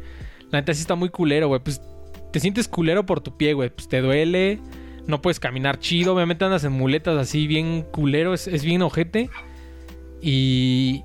[0.51, 1.61] la neta sí está muy culero, güey.
[1.61, 1.83] Pues
[2.33, 3.71] te sientes culero por tu pie, güey.
[3.71, 4.61] Pues te duele,
[5.11, 6.15] no puedes caminar chido.
[6.15, 9.29] Obviamente andas en muletas así bien culero, es, es bien ojete.
[10.23, 11.03] Y.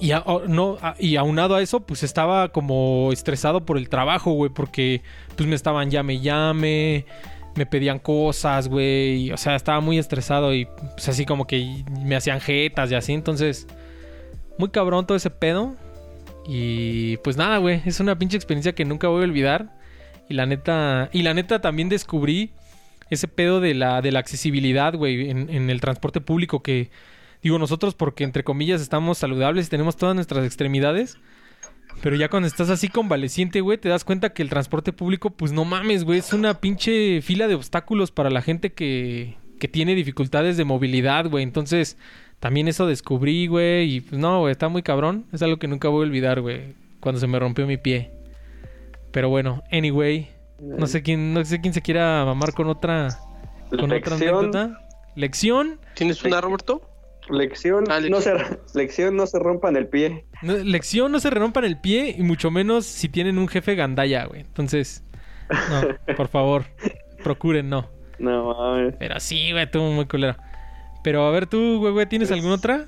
[0.00, 4.50] Y, a- no, y aunado a eso, pues estaba como estresado por el trabajo, güey,
[4.52, 5.00] porque
[5.36, 7.06] pues me estaban llame, llame,
[7.54, 12.16] me pedían cosas, güey, o sea, estaba muy estresado y pues así como que me
[12.16, 13.68] hacían jetas y así, entonces,
[14.58, 15.76] muy cabrón todo ese pedo.
[16.48, 19.70] Y pues nada, güey, es una pinche experiencia que nunca voy a olvidar.
[20.28, 22.50] Y la neta, y la neta también descubrí
[23.14, 26.90] ese pedo de la, de la accesibilidad, güey, en, en el transporte público que
[27.42, 31.18] digo nosotros porque entre comillas estamos saludables y tenemos todas nuestras extremidades.
[32.00, 35.52] Pero ya cuando estás así convaleciente, güey, te das cuenta que el transporte público, pues
[35.52, 39.94] no mames, güey, es una pinche fila de obstáculos para la gente que, que tiene
[39.94, 41.44] dificultades de movilidad, güey.
[41.44, 41.98] Entonces,
[42.40, 45.26] también eso descubrí, güey, y pues no, güey, está muy cabrón.
[45.32, 48.10] Es algo que nunca voy a olvidar, güey, cuando se me rompió mi pie.
[49.12, 50.28] Pero bueno, anyway,
[50.62, 53.08] no sé quién, no sé quién se quiera mamar con otra,
[53.70, 54.80] con otra Lección, anécdota.
[55.14, 55.80] Lección.
[55.94, 56.88] ¿Tienes una, Roberto?
[57.30, 58.58] lección, Ah, no se, lección.
[58.74, 60.26] lección, no se rompan el pie.
[60.42, 64.24] No, lección no se rompan el pie y mucho menos si tienen un jefe gandaya,
[64.26, 64.40] güey.
[64.40, 65.04] Entonces,
[65.50, 66.64] no, por favor,
[67.22, 67.88] procuren no.
[68.18, 68.94] No mames.
[68.98, 70.36] Pero sí, güey, estuvo muy culero.
[71.04, 72.86] Pero a ver tú, güey, güey, ¿tienes Pues- alguna otra?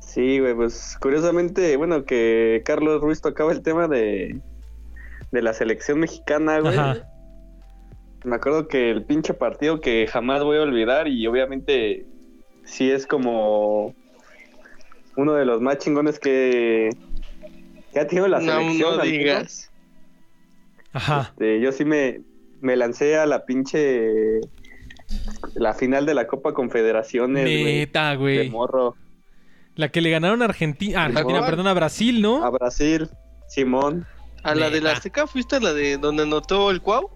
[0.00, 4.40] Sí, güey, pues curiosamente, bueno, que Carlos Ruiz tocaba el tema de,
[5.30, 6.76] de la selección mexicana, güey.
[6.76, 7.06] Ajá.
[8.24, 12.06] Me acuerdo que el pinche partido que jamás voy a olvidar y obviamente
[12.64, 13.94] sí es como
[15.16, 16.90] uno de los más chingones que,
[17.92, 18.96] que ha tenido la No, selección.
[18.98, 19.70] no digas.
[20.92, 21.28] Ajá.
[21.32, 22.20] Este, yo sí me,
[22.60, 24.40] me lancé a la pinche
[25.54, 27.64] la final de la Copa Confederaciones, güey.
[27.78, 28.50] Neta, De güey.
[28.50, 28.96] morro.
[29.76, 32.44] La que le ganaron a Argentina, Argentina, perdón, a Brasil, ¿no?
[32.44, 33.08] A Brasil,
[33.48, 34.06] Simón.
[34.42, 34.92] ¿A la de la.
[34.92, 37.10] Azteca fuiste a la de donde anotó el Cuau?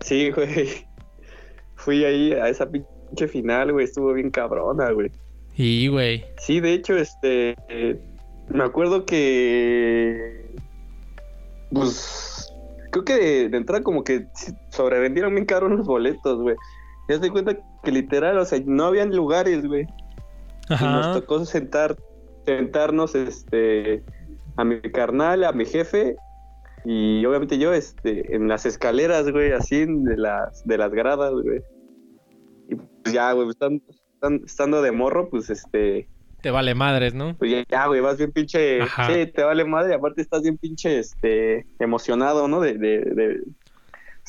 [0.00, 0.86] Sí, güey.
[1.76, 3.84] Fui ahí a esa pinche final, güey.
[3.84, 5.10] Estuvo bien cabrona, güey.
[5.56, 6.24] Y, güey.
[6.38, 7.56] Sí, de hecho, este.
[7.68, 7.98] eh,
[8.48, 10.54] me acuerdo que.
[11.72, 12.52] Pues.
[12.90, 16.56] Creo que de, de entrada, como que sí, sobrevendieron bien caro los boletos, güey.
[17.08, 19.82] Ya te cuenta que literal, o sea, no habían lugares, güey.
[20.68, 21.12] Y nos Ajá.
[21.12, 21.96] tocó sentar,
[22.46, 24.02] sentarnos, este.
[24.56, 26.16] A mi carnal, a mi jefe.
[26.88, 31.60] Y obviamente yo, este, en las escaleras, güey, así, de las, de las gradas, güey.
[32.68, 33.82] Y pues ya, güey, estando,
[34.44, 36.08] estando de morro, pues este.
[36.42, 37.36] Te vale madres, ¿no?
[37.36, 38.82] Pues ya, ya, güey, vas bien pinche.
[38.82, 39.12] Ajá.
[39.12, 39.94] Sí, te vale madre.
[39.94, 42.60] Aparte, estás bien pinche este, emocionado, ¿no?
[42.60, 43.40] De, de, de,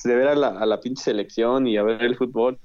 [0.04, 2.58] de ver a la, a la pinche selección y a ver el fútbol.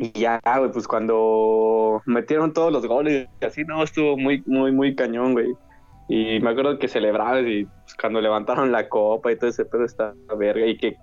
[0.00, 4.96] Y ya, güey, pues cuando metieron todos los goles, así, no, estuvo muy, muy, muy
[4.96, 5.54] cañón, güey.
[6.08, 9.84] Y me acuerdo que celebraban y pues, cuando levantaron la copa y todo ese pedo
[9.84, 10.66] está verga.
[10.66, 10.96] Y que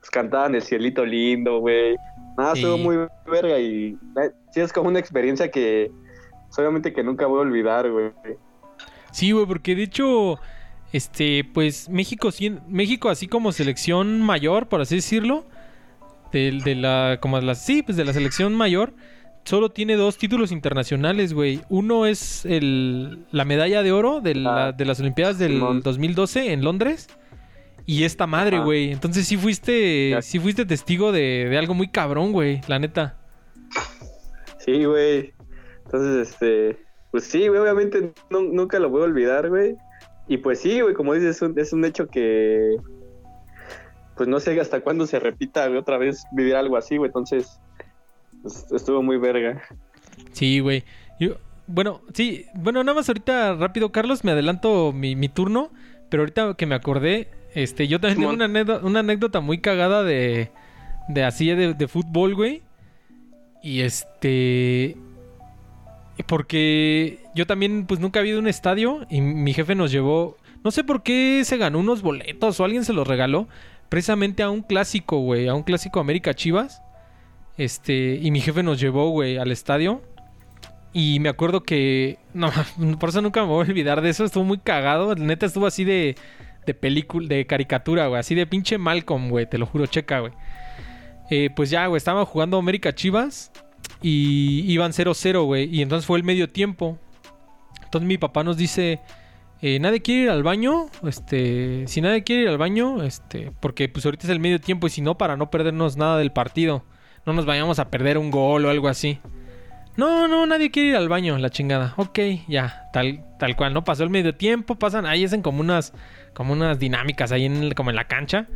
[0.00, 1.96] pues, cantaban el cielito lindo, güey.
[2.36, 2.60] Nada, Sí.
[2.62, 2.96] estuvo muy
[3.30, 5.90] verga y eh, sí es como una experiencia que
[6.48, 8.10] pues, obviamente que nunca voy a olvidar, güey.
[9.12, 10.38] Sí, güey, porque de hecho,
[10.92, 15.44] este, pues México, sí- México así como selección mayor, por así decirlo,
[16.32, 18.92] de, de la, como la, sí, pues de la selección mayor,
[19.44, 21.60] solo tiene dos títulos internacionales, güey.
[21.68, 25.80] Uno es el, la medalla de oro de, la- Ah, de las Olimpiadas del Simón.
[25.82, 27.08] 2012 en Londres.
[27.86, 28.92] Y esta madre, güey.
[28.92, 33.16] Entonces sí fuiste, sí fuiste testigo de, de algo muy cabrón, güey, la neta.
[34.58, 35.34] Sí, güey.
[35.84, 36.78] Entonces, este,
[37.10, 39.76] pues sí, güey, obviamente nu- nunca lo voy a olvidar, güey.
[40.28, 42.76] Y pues sí, güey, como dices, es un, es un hecho que,
[44.16, 47.08] pues no sé hasta cuándo se repita güey, otra vez vivir algo así, güey.
[47.08, 47.60] Entonces,
[48.44, 49.62] estuvo muy verga.
[50.32, 50.84] Sí, güey.
[51.20, 55.70] Yo- Bueno, sí, bueno, nada más ahorita rápido, Carlos, me adelanto mi, mi turno,
[56.10, 58.34] pero ahorita que me acordé, este, yo también tengo Simón.
[58.36, 60.50] una anécdota, una anécdota muy cagada de,
[61.08, 62.62] de así de, de fútbol, güey.
[63.62, 64.96] Y este,
[66.26, 70.36] porque yo también, pues nunca había ido a un estadio y mi jefe nos llevó,
[70.62, 73.48] no sé por qué se ganó unos boletos o alguien se los regaló,
[73.88, 76.82] precisamente a un clásico, güey, a un clásico América Chivas.
[77.56, 80.02] Este, y mi jefe nos llevó, güey, al estadio.
[80.92, 82.18] Y me acuerdo que.
[82.32, 82.50] No,
[83.00, 84.24] por eso nunca me voy a olvidar de eso.
[84.24, 85.14] Estuvo muy cagado.
[85.14, 86.16] Neta, estuvo así de.
[86.66, 88.18] De película, de caricatura, güey.
[88.20, 89.46] Así de pinche Malcolm, güey.
[89.48, 90.32] Te lo juro, checa, güey.
[91.30, 91.98] Eh, pues ya, güey.
[91.98, 93.52] Estaban jugando América Chivas.
[94.00, 95.64] Y iban 0-0, güey.
[95.74, 96.98] Y entonces fue el medio tiempo.
[97.82, 99.00] Entonces mi papá nos dice.
[99.60, 100.86] eh, nadie quiere ir al baño.
[101.06, 101.86] Este.
[101.86, 103.02] Si nadie quiere ir al baño.
[103.02, 103.52] Este.
[103.60, 104.86] Porque pues ahorita es el medio tiempo.
[104.86, 106.84] Y si no, para no perdernos nada del partido.
[107.26, 109.18] No nos vayamos a perder un gol o algo así.
[109.96, 111.94] No, no, nadie quiere ir al baño, la chingada.
[111.96, 113.84] Ok, ya, tal, tal cual, ¿no?
[113.84, 115.92] Pasó el medio tiempo, pasan, ahí hacen como unas,
[116.34, 118.48] como unas dinámicas ahí en como en la cancha.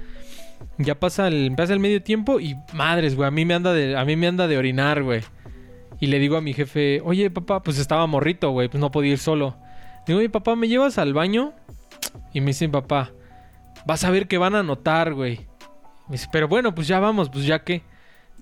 [0.78, 4.04] Ya pasa el, el medio tiempo y madres, güey, a mí me anda de, a
[4.04, 5.22] mí me anda de orinar, güey.
[6.00, 9.12] Y le digo a mi jefe, oye, papá, pues estaba morrito, güey, pues no podía
[9.12, 9.56] ir solo.
[10.06, 11.52] Digo, oye, papá, ¿me llevas al baño?
[12.32, 13.12] Y me dice, papá,
[13.86, 15.46] vas a ver que van a anotar, güey.
[16.08, 17.82] Me dice, pero bueno, pues ya vamos, pues ya que.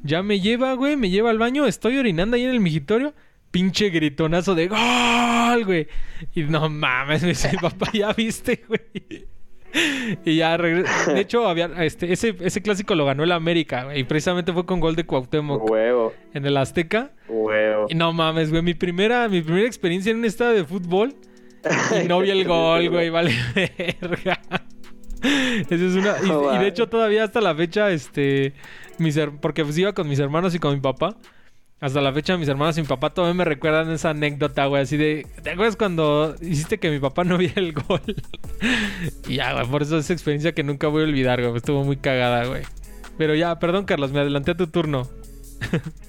[0.03, 3.15] Ya me lleva, güey, me lleva al baño, estoy orinando ahí en el migitorio.
[3.51, 5.89] Pinche gritonazo de gol, güey.
[6.35, 9.27] Y no mames, me dice, papá, ya viste, güey.
[10.25, 14.01] Y ya regre- De hecho, había, este, ese, ese clásico lo ganó el América, güey.
[14.01, 17.11] Y precisamente fue con gol de Cuauhtémoc Huevo, en el Azteca.
[17.29, 17.87] huevo.
[17.89, 21.15] Y no mames, güey, mi primera, mi primera experiencia en un estadio de fútbol.
[22.03, 24.41] Y no vi el gol, güey, vale verga.
[25.23, 26.17] Eso es una.
[26.23, 28.53] Y, y de hecho, todavía hasta la fecha, este.
[28.99, 31.17] Mis porque pues iba con mis hermanos y con mi papá.
[31.79, 34.83] Hasta la fecha, mis hermanos y mi papá todavía me recuerdan esa anécdota, güey.
[34.83, 35.27] Así de.
[35.43, 38.01] ¿Te acuerdas cuando hiciste que mi papá no viera el gol?
[39.29, 41.57] y ya, güey, por eso esa experiencia que nunca voy a olvidar, güey.
[41.57, 42.63] Estuvo muy cagada, güey.
[43.19, 45.09] Pero ya, perdón, Carlos, me adelanté a tu turno.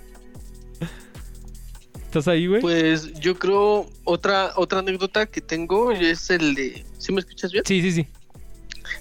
[2.05, 2.61] ¿Estás ahí, güey?
[2.61, 7.63] Pues yo creo otra otra anécdota que tengo es el de ¿Sí me escuchas bien?
[7.65, 8.07] Sí, sí, sí.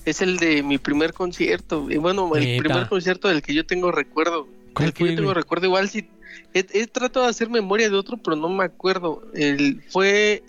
[0.07, 1.90] Es el de mi primer concierto.
[1.90, 4.49] Y bueno, el primer concierto del que yo tengo recuerdo.
[4.73, 5.42] ¿Cuál El que fue, yo tengo güey?
[5.42, 6.09] recuerdo igual si
[6.55, 9.23] he, he tratado de hacer memoria de otro, pero no me acuerdo.
[9.35, 10.42] El fue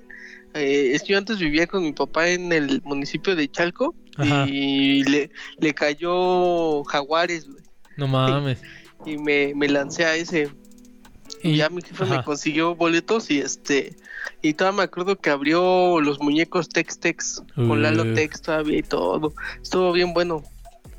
[0.53, 4.45] eh, es que yo antes vivía con mi papá en el municipio de Chalco Ajá.
[4.47, 7.63] y le, le cayó Jaguares, güey.
[7.97, 8.61] No mames.
[9.05, 10.49] Y me, me lancé a ese.
[11.43, 12.17] Y ya mi jefe ajá.
[12.17, 13.95] me consiguió boletos y este
[14.41, 18.13] y todavía me acuerdo que abrió los muñecos Tex Tex con Lalo.
[18.13, 19.33] Tex todavía y todo.
[19.61, 20.43] Estuvo bien bueno.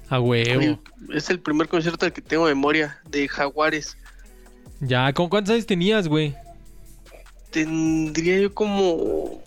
[0.09, 0.81] A huevo.
[1.13, 3.97] Es el primer concierto del que tengo memoria de Jaguares.
[4.81, 6.35] Ya, ¿con cuántos años tenías, güey?
[7.51, 9.43] Tendría yo como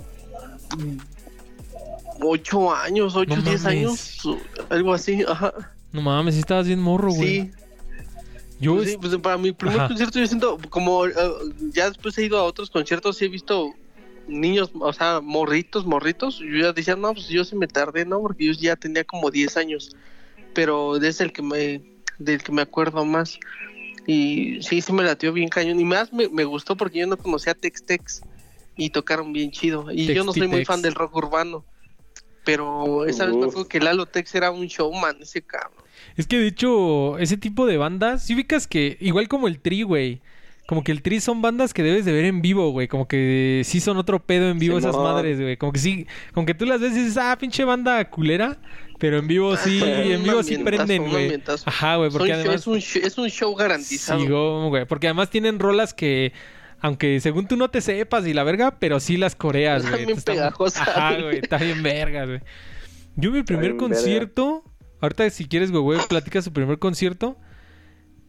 [2.21, 3.77] ocho años, ocho, No diez mames.
[3.79, 4.21] años,
[4.69, 5.53] algo así, ajá.
[5.91, 7.41] No mames, estabas bien morro, güey.
[7.41, 7.51] Sí,
[8.61, 9.87] Yo, Pues sí, pues para mi primer Ajá.
[9.87, 11.13] concierto yo siento como eh,
[11.73, 13.73] ya después he ido a otros conciertos y he visto
[14.27, 18.21] niños, o sea, morritos, morritos, yo ya decía, no, pues yo sí me tardé, ¿no?
[18.21, 19.95] Porque yo ya tenía como 10 años,
[20.53, 21.81] pero es el que me,
[22.19, 23.39] del que me acuerdo más.
[24.05, 25.79] Y sí, sí me latió bien cañón.
[25.79, 28.21] Y más me, me gustó porque yo no conocía Tex Tex
[28.77, 29.91] y tocaron bien chido.
[29.91, 31.65] Y yo no soy muy fan del rock urbano.
[32.43, 35.80] Pero esa vez me acuerdo que Lalo Tex era un showman, ese cabrón.
[36.17, 39.83] Es que de hecho, ese tipo de bandas, si ubicas que, igual como el Tri,
[39.83, 40.21] güey.
[40.67, 42.87] Como que el Tri son bandas que debes de ver en vivo, güey.
[42.87, 45.57] Como que sí son otro pedo en vivo esas madres, güey.
[45.57, 48.57] Como que sí, como que tú las ves y dices, ah, pinche banda culera.
[48.97, 51.41] Pero en vivo sí, en vivo sí prenden, güey.
[51.65, 52.61] Ajá, güey, porque además...
[52.61, 54.21] es, un show, es un show garantizado.
[54.21, 54.85] Sí, güey.
[54.85, 56.31] Porque además tienen rolas que
[56.81, 60.05] Aunque según tú no te sepas y la verga, pero sí las coreas, güey.
[60.05, 60.87] bien Está muy- pegajosas.
[60.87, 62.41] Ajá, güey, está bien vergas, güey.
[63.15, 64.61] Yo mi primer bien verga.
[65.01, 67.37] Ahorita si quieres, güey, platica su primer concierto.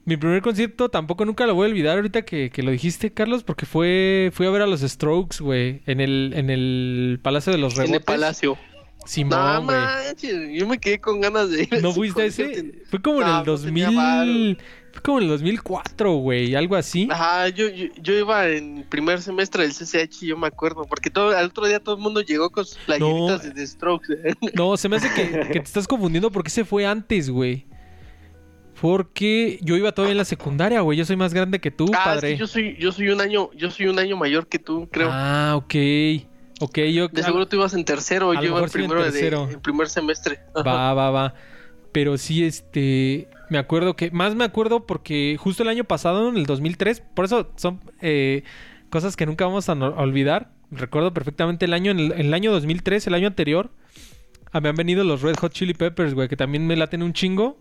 [0.05, 3.45] Mi primer concierto tampoco nunca lo voy a olvidar ahorita que, que lo dijiste, Carlos,
[3.45, 7.59] porque fue fui a ver a los Strokes, güey, en el en el Palacio de
[7.59, 8.01] los En Rebotes.
[8.01, 8.59] el palacio.
[9.01, 9.77] No Simón, güey.
[9.79, 11.83] manches, yo me quedé con ganas de ir.
[11.83, 12.73] ¿No fuiste a ese?
[12.91, 14.59] Fue como en No, el pues tenía 2000.
[14.93, 17.09] Fue como en el 2004, güey, algo así.
[17.11, 21.37] Ajá, yo, yo, yo iba en primer semestre del CCH, yo me acuerdo, porque todo,
[21.37, 23.49] al otro día todo el mundo llegó con sus playeritas No.
[23.49, 24.13] de The Strokes.
[24.13, 24.35] ¿eh?
[24.55, 27.67] No, se me hace que, que te estás confundiendo porque ese fue antes, güey.
[28.81, 30.99] Porque yo iba todavía en la secundaria, güey.
[30.99, 32.33] Yo soy más grande que tú, ah, padre.
[32.33, 35.09] que yo soy, yo soy un año, yo soy un año mayor que tú, creo.
[35.11, 35.75] Ah, ok.
[36.61, 37.09] Ok, yo.
[37.09, 39.49] de seguro tú ibas en tercero, yo iba en sí en primero de, tercero.
[39.51, 40.41] en primer semestre.
[40.55, 40.63] Ajá.
[40.63, 41.35] Va, va, va.
[41.93, 43.29] Pero sí, este.
[43.51, 44.11] Me acuerdo que.
[44.11, 47.03] Más me acuerdo porque justo el año pasado, en el 2003.
[47.15, 48.45] Por eso son eh,
[48.91, 50.51] cosas que nunca vamos a no- olvidar.
[50.71, 51.91] Recuerdo perfectamente el año.
[51.91, 53.71] En el, año 2003, el año anterior.
[54.53, 56.29] han venido los Red Hot Chili Peppers, güey.
[56.29, 57.59] Que también me laten un chingo.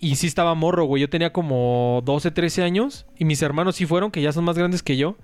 [0.00, 1.00] Y sí estaba morro, güey.
[1.00, 3.06] Yo tenía como 12, 13 años.
[3.16, 5.16] Y mis hermanos sí fueron, que ya son más grandes que yo.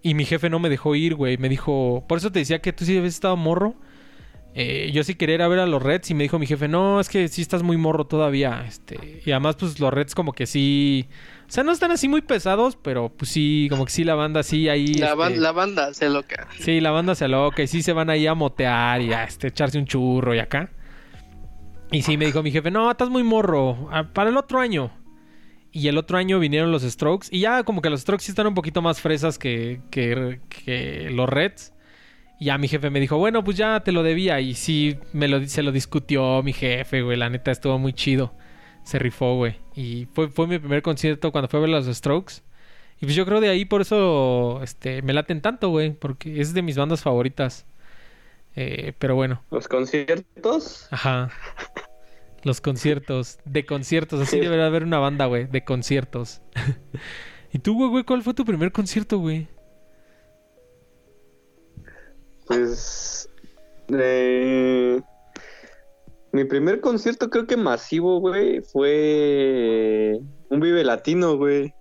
[0.00, 1.38] Y mi jefe no me dejó ir, güey.
[1.38, 2.04] Me dijo.
[2.08, 3.74] Por eso te decía que tú sí habías estado morro.
[4.56, 6.68] Eh, yo sí quería ir a ver a los Reds y me dijo mi jefe,
[6.68, 8.64] no, es que sí estás muy morro todavía.
[8.68, 11.08] Este, y además, pues los Reds como que sí.
[11.48, 14.42] O sea, no están así muy pesados, pero pues sí, como que sí la banda
[14.44, 14.94] sí ahí.
[14.94, 16.46] La, este, ban- la banda se loca.
[16.60, 19.48] Sí, la banda se loca y sí se van ahí a motear y a este,
[19.48, 20.70] echarse un churro y acá.
[21.90, 24.90] Y sí, me dijo mi jefe, no, estás muy morro, ah, para el otro año.
[25.70, 28.46] Y el otro año vinieron los Strokes y ya como que los Strokes sí están
[28.46, 31.73] un poquito más fresas que, que, que los Reds.
[32.40, 34.40] Y ya mi jefe me dijo, bueno, pues ya te lo debía.
[34.40, 37.16] Y sí, me lo, se lo discutió mi jefe, güey.
[37.16, 38.34] La neta estuvo muy chido.
[38.84, 39.56] Se rifó, güey.
[39.74, 42.42] Y fue, fue mi primer concierto cuando fue a ver los Strokes.
[43.00, 45.92] Y pues yo creo de ahí por eso este, me laten tanto, güey.
[45.92, 47.66] Porque es de mis bandas favoritas.
[48.56, 50.86] Eh, pero bueno, Los conciertos.
[50.90, 51.30] ajá.
[52.42, 53.38] Los conciertos.
[53.44, 54.20] De conciertos.
[54.20, 54.40] Así Sí.
[54.40, 55.46] debería haber una banda, güey.
[55.46, 56.42] De conciertos.
[57.52, 58.04] ¿Y tú, güey, güey?
[58.04, 59.48] ¿Cuál fue tu primer concierto, güey?
[62.46, 63.28] Pues.
[63.88, 65.00] eh,
[66.32, 70.18] mi primer concierto, creo que masivo, güey, fue.
[70.50, 71.72] Un Vive Latino, güey.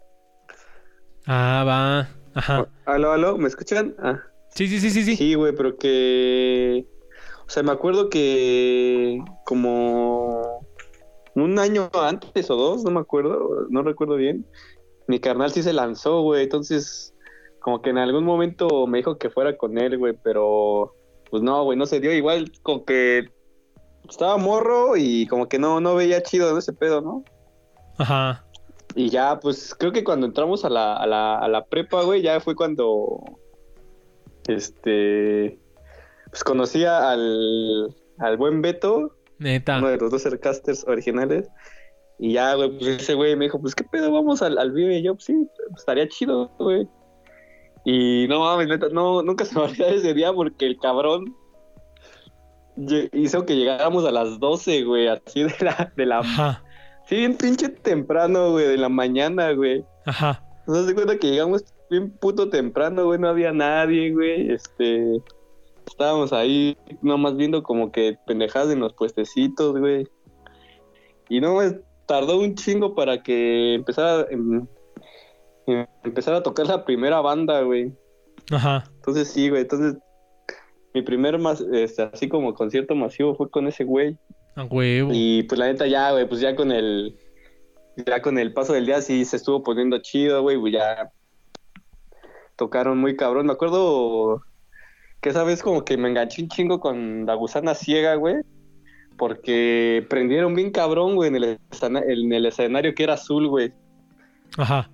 [1.25, 2.09] Ah, va.
[2.35, 2.67] Ajá.
[2.85, 3.95] Aló, aló, ¿me escuchan?
[3.99, 4.19] Ah.
[4.49, 5.15] Sí, sí, sí, sí, sí.
[5.15, 6.85] Sí, güey, pero que...
[7.45, 10.65] O sea, me acuerdo que como
[11.35, 14.45] un año antes o dos, no me acuerdo, no recuerdo bien,
[15.07, 17.12] mi carnal sí se lanzó, güey, entonces
[17.63, 20.93] como que en algún momento me dijo que fuera con él, güey, pero
[21.31, 23.29] pues no, güey, no se dio, igual como que
[24.07, 27.23] estaba morro y como que no, no veía chido ese pedo, ¿no?
[27.97, 28.45] Ajá.
[28.95, 32.21] Y ya, pues creo que cuando entramos a la, a la, a la prepa, güey,
[32.21, 33.23] ya fue cuando.
[34.49, 35.57] Este.
[36.29, 39.77] Pues conocía al, al buen Beto, Neta.
[39.77, 41.47] uno de los dos Aircasters originales.
[42.19, 44.97] Y ya, güey, pues ese güey me dijo, pues qué pedo, vamos al, al Vive.
[44.97, 45.47] Y yo, pues sí,
[45.77, 46.89] estaría chido, güey.
[47.85, 51.35] Y no mames, neta, no, nunca se me olvidó ese día porque el cabrón
[53.11, 56.63] hizo que llegáramos a las 12, güey, así de la, de la Ajá.
[57.05, 59.83] Sí, bien pinche temprano, güey, de la mañana, güey.
[60.05, 60.43] Ajá.
[60.65, 64.51] Nos das cuenta que llegamos bien puto temprano, güey, no había nadie, güey.
[64.51, 65.21] Este,
[65.85, 70.07] estábamos ahí nomás viendo como que pendejadas en los puestecitos, güey.
[71.29, 71.59] Y no,
[72.05, 74.65] tardó un chingo para que empezara, em,
[75.67, 77.91] em, empezara a tocar la primera banda, güey.
[78.51, 78.83] Ajá.
[78.95, 79.95] Entonces sí, güey, entonces
[80.93, 84.17] mi primer más, este, así como concierto masivo fue con ese güey.
[84.55, 85.09] A huevo.
[85.13, 87.17] Y pues la neta ya, güey, pues ya con el
[88.07, 91.11] ya con el paso del día sí se estuvo poniendo chido, güey, pues ya
[92.55, 93.47] tocaron muy cabrón.
[93.47, 94.41] Me acuerdo
[95.21, 98.37] que esa vez como que me enganché un chingo con la gusana ciega, güey,
[99.17, 103.71] porque prendieron bien cabrón, güey, en el, escena- en el escenario que era azul, güey.
[104.57, 104.89] Ajá.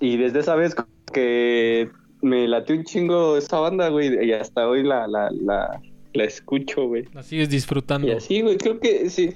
[0.00, 0.74] Y desde esa vez
[1.12, 1.88] que
[2.22, 5.80] me latió un chingo esa banda, güey, y hasta hoy la, la, la,
[6.12, 7.04] la escucho, güey.
[7.12, 8.08] La sigues disfrutando.
[8.08, 9.34] Y así, güey, creo que sí.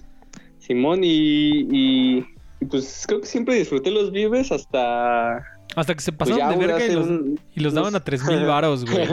[0.59, 2.27] Simón, y, y,
[2.61, 5.39] y, pues creo que siempre disfruté los vives hasta.
[5.77, 7.99] Hasta que se Pues pasaron ya, de verga y los, un- y los daban a
[7.99, 9.07] unos- 3000 varos, güey.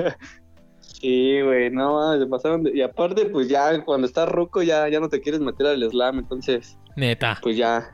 [0.80, 2.64] sí, güey, no se pasaron.
[2.64, 5.90] de- Y aparte, pues ya cuando estás ruco ya, ya no te quieres meter al
[5.90, 7.40] slam, entonces, Neta.
[7.42, 7.88] pues ya.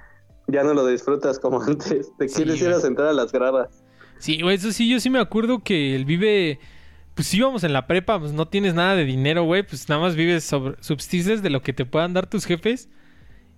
[0.52, 2.12] Ya no lo disfrutas como antes.
[2.18, 3.84] Te Sí, quieres ir a sentar a las gradas.
[4.20, 6.60] Sí, güey, eso sí, yo sí me acuerdo que el vive.
[7.16, 9.64] Pues íbamos en la prepa, pues no tienes nada de dinero, güey.
[9.64, 10.82] Pues nada más vives sobre.
[10.82, 12.90] Subsistes de lo que te puedan dar tus jefes.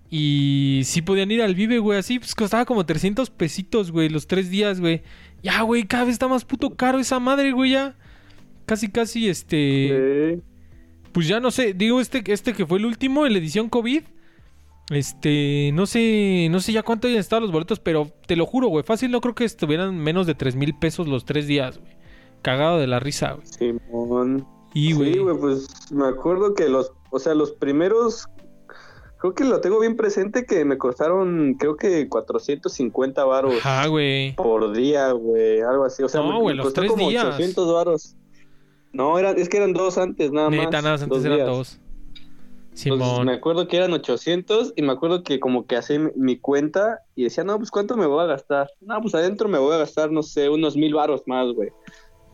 [0.09, 2.19] Y sí podían ir al vive, güey, así.
[2.19, 5.01] Pues costaba como 300 pesitos, güey, los tres días, güey.
[5.41, 7.95] Ya, güey, cada vez está más puto caro esa madre, güey, ya.
[8.65, 10.35] Casi, casi, este...
[10.35, 10.41] Sí.
[11.11, 14.03] Pues ya no sé, digo, este, este que fue el último, en la edición COVID.
[14.89, 18.67] Este, no sé, no sé ya cuánto hayan estado los boletos, pero te lo juro,
[18.67, 21.93] güey, fácil no creo que estuvieran menos de 3 mil pesos los tres días, güey.
[22.41, 23.47] Cagado de la risa, güey.
[23.47, 24.45] Simón.
[24.73, 25.13] Y, güey.
[25.13, 28.25] Sí, güey, pues me acuerdo que los, o sea, los primeros,
[29.19, 34.35] creo que lo tengo bien presente que me costaron, creo que 450 varos Ajá, güey.
[34.35, 36.03] por día, güey, algo así.
[36.03, 37.23] O sea, No, me- güey, me los tres como días.
[37.25, 38.15] 800 varos.
[38.91, 40.59] No, eran, es que eran dos antes, nada más.
[40.59, 41.47] Neta, nada, antes dos eran días.
[41.47, 41.79] dos.
[42.75, 43.25] Entonces, Simón.
[43.27, 47.23] me acuerdo que eran 800 y me acuerdo que como que hacía mi, cuenta y
[47.23, 48.69] decía, no, pues ¿cuánto me voy a gastar?
[48.81, 51.69] No, pues adentro me voy a gastar, no sé, unos mil varos más, güey.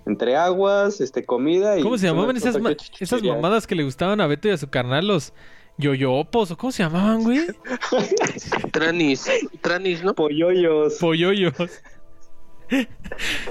[0.05, 1.83] Entre aguas, este, comida y...
[1.83, 4.57] ¿Cómo se llamaban una esas, ma- esas mamadas que le gustaban a Beto y a
[4.57, 5.33] su carnal, los
[5.77, 6.51] yoyopos?
[6.51, 7.41] ¿O cómo se llamaban, güey?
[8.71, 9.29] Tranis,
[9.61, 10.15] Tranis, ¿no?
[10.15, 10.95] Polloyos.
[10.99, 11.53] Polloyos.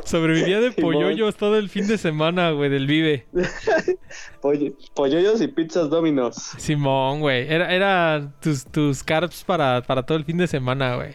[0.04, 3.26] Sobrevivía de polloyos todo el fin de semana, güey, del Vive.
[4.42, 6.36] Poll- polloyos y pizzas dominos.
[6.58, 7.46] Simón, güey.
[7.52, 11.14] Era, era tus, tus carbs para, para todo el fin de semana, güey.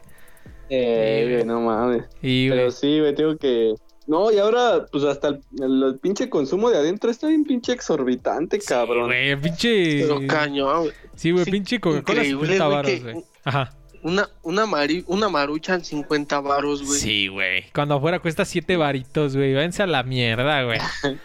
[0.69, 2.03] Eh, güey, no mames.
[2.21, 2.49] Y.
[2.49, 3.73] Pero sí, güey, tengo que...
[4.05, 7.71] No, y ahora, pues hasta el, el- el pinche consumo de adentro está bien pinche
[7.71, 9.05] exorbitante, cabrón.
[9.07, 10.01] Güey, pinche.
[10.01, 10.93] Pero cañón, güey.
[11.15, 13.25] Sí, güey, Sí, pinche Coca-Cola increíble, 50 güey, baros, que- güey.
[13.45, 13.73] Ajá.
[14.03, 16.99] Una, una, mari- una marucha en 50 varos, güey.
[16.99, 17.63] Sí, güey.
[17.73, 19.53] Cuando afuera cuesta 7 varitos, güey.
[19.53, 20.79] Váyanse a la mierda, güey.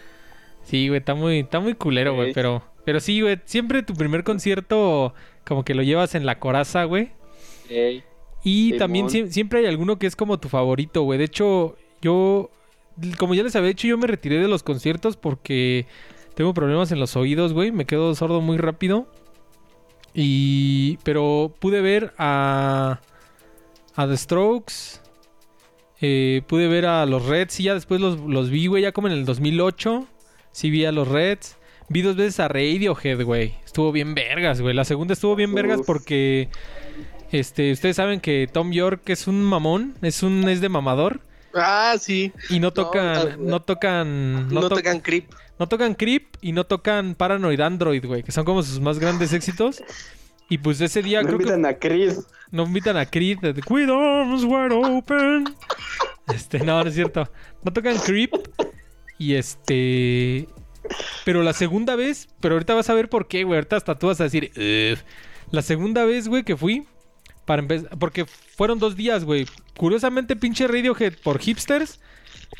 [0.63, 2.27] Sí, güey, está muy, está muy culero, güey.
[2.27, 2.33] Sí.
[2.35, 3.39] Pero, pero sí, güey.
[3.45, 5.13] Siempre tu primer concierto,
[5.43, 7.09] como que lo llevas en la coraza, güey.
[7.69, 8.03] Ey,
[8.43, 8.79] Y Simón.
[8.79, 11.17] también sie- siempre hay alguno que es como tu favorito, güey.
[11.17, 12.51] De hecho, yo,
[13.17, 15.87] como ya les había dicho, yo me retiré de los conciertos porque
[16.35, 17.71] tengo problemas en los oídos, güey.
[17.71, 19.07] Me quedo sordo muy rápido.
[20.13, 22.99] Y, pero pude ver a,
[23.95, 24.99] a The Strokes.
[26.01, 29.07] eh, pude ver a los Reds y ya después los, los vi, güey, ya como
[29.07, 30.07] en el 2008.
[30.51, 31.57] Sí vi a los Reds.
[31.89, 33.55] Vi dos veces a Radiohead, güey.
[33.65, 34.73] Estuvo bien vergas, güey.
[34.75, 36.49] La segunda estuvo bien vergas porque...
[37.31, 41.21] Este, ustedes saben que Tom York es un mamón, es un es de mamador
[41.53, 42.31] Ah, sí.
[42.49, 45.29] y no tocan no tocan No, no, to- tocan creep.
[45.59, 49.33] No tocan Creep y no tocan Paranoid Android, güey, que son como sus más grandes
[49.33, 49.83] éxitos.
[50.49, 52.25] Y pues ese día no creo que invitan a Chris.
[52.49, 55.43] no invitan a Creed de With arms wide open.
[56.33, 57.29] Este, no, no es cierto.
[57.63, 58.31] No tocan Creep.
[59.19, 60.47] Y este.
[61.25, 62.29] Pero la segunda vez.
[62.39, 63.57] Pero ahorita vas a ver por qué, güey.
[63.57, 64.51] Ahorita hasta tú vas a decir.
[64.55, 64.97] "Ugh".
[65.51, 66.87] La segunda vez, güey, que fui.
[67.45, 67.89] Para empezar.
[67.99, 69.45] Porque fueron dos días, güey.
[69.77, 71.99] Curiosamente, pinche Radiohead por hipsters.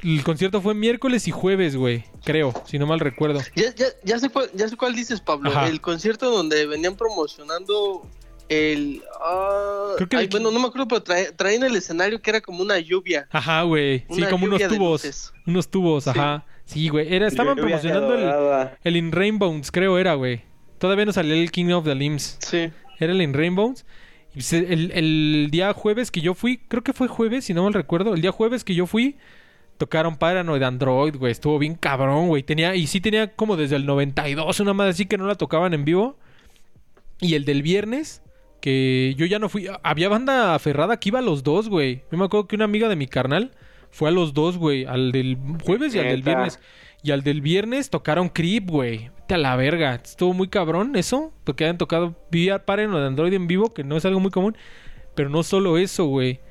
[0.04, 2.04] El concierto fue miércoles y jueves, güey.
[2.24, 3.40] Creo, si no mal recuerdo.
[3.56, 5.50] Ya, ya, ya, sé cuál, ya sé cuál dices, Pablo.
[5.50, 5.68] Ajá.
[5.68, 8.08] El concierto donde venían promocionando
[8.50, 9.02] el...
[9.24, 12.30] ah, Creo que ay, el- bueno, no me acuerdo, pero trae- traían el escenario que
[12.32, 13.28] era como una lluvia.
[13.32, 14.06] Ajá, güey.
[14.10, 15.34] Sí, como unos tubos.
[15.46, 16.10] Unos tubos, Sí.
[16.12, 16.46] ajá.
[16.66, 17.14] Sí, güey.
[17.14, 18.14] Era, estaban Lluvia promocionando
[18.62, 20.44] el, el In Rainbows, creo era, güey.
[20.78, 22.38] Todavía no salió el King of the Limbs.
[22.40, 22.70] Sí.
[23.00, 23.86] Era el In Rainbows.
[24.36, 27.64] Y se- el, el día jueves que yo fui, creo que fue jueves, si no
[27.64, 28.14] mal recuerdo.
[28.14, 29.18] El día jueves que yo fui,
[29.80, 31.32] tocaron Paranoid Android, güey.
[31.32, 32.44] Estuvo bien cabrón, güey.
[32.44, 35.74] Tenía, y sí tenía como desde el 92, una más así que no la tocaban
[35.74, 36.18] en vivo.
[37.22, 38.22] Y el del viernes,
[38.60, 39.68] que yo ya no fui.
[39.82, 42.04] Había banda aferrada que iba a los dos, güey.
[42.12, 43.52] Yo me acuerdo que una amiga de mi carnal
[43.90, 44.84] fue a los dos, güey.
[44.84, 46.60] Al del jueves y al del viernes.
[47.02, 49.10] Y al del viernes tocaron Creep, güey.
[49.22, 49.96] Vete a la verga.
[49.96, 51.32] Estuvo muy cabrón eso.
[51.46, 54.58] Porque habían tocado vía Paranoid Android en vivo, que no es algo muy común.
[55.16, 56.42] Pero no solo eso, güey.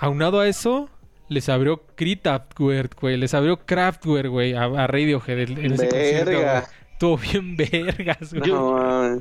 [0.00, 0.90] Aunado a eso,
[1.28, 3.16] les abrió Kraftwerk, güey.
[3.16, 6.68] Les abrió Kraftwerk, güey, a, a Radiohead en en ese concierto, Verga.
[6.92, 7.56] Estuvo bien
[7.96, 8.48] vergas, güey.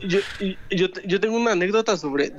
[0.08, 0.20] Yo,
[0.70, 2.32] yo, yo tengo una anécdota sobre,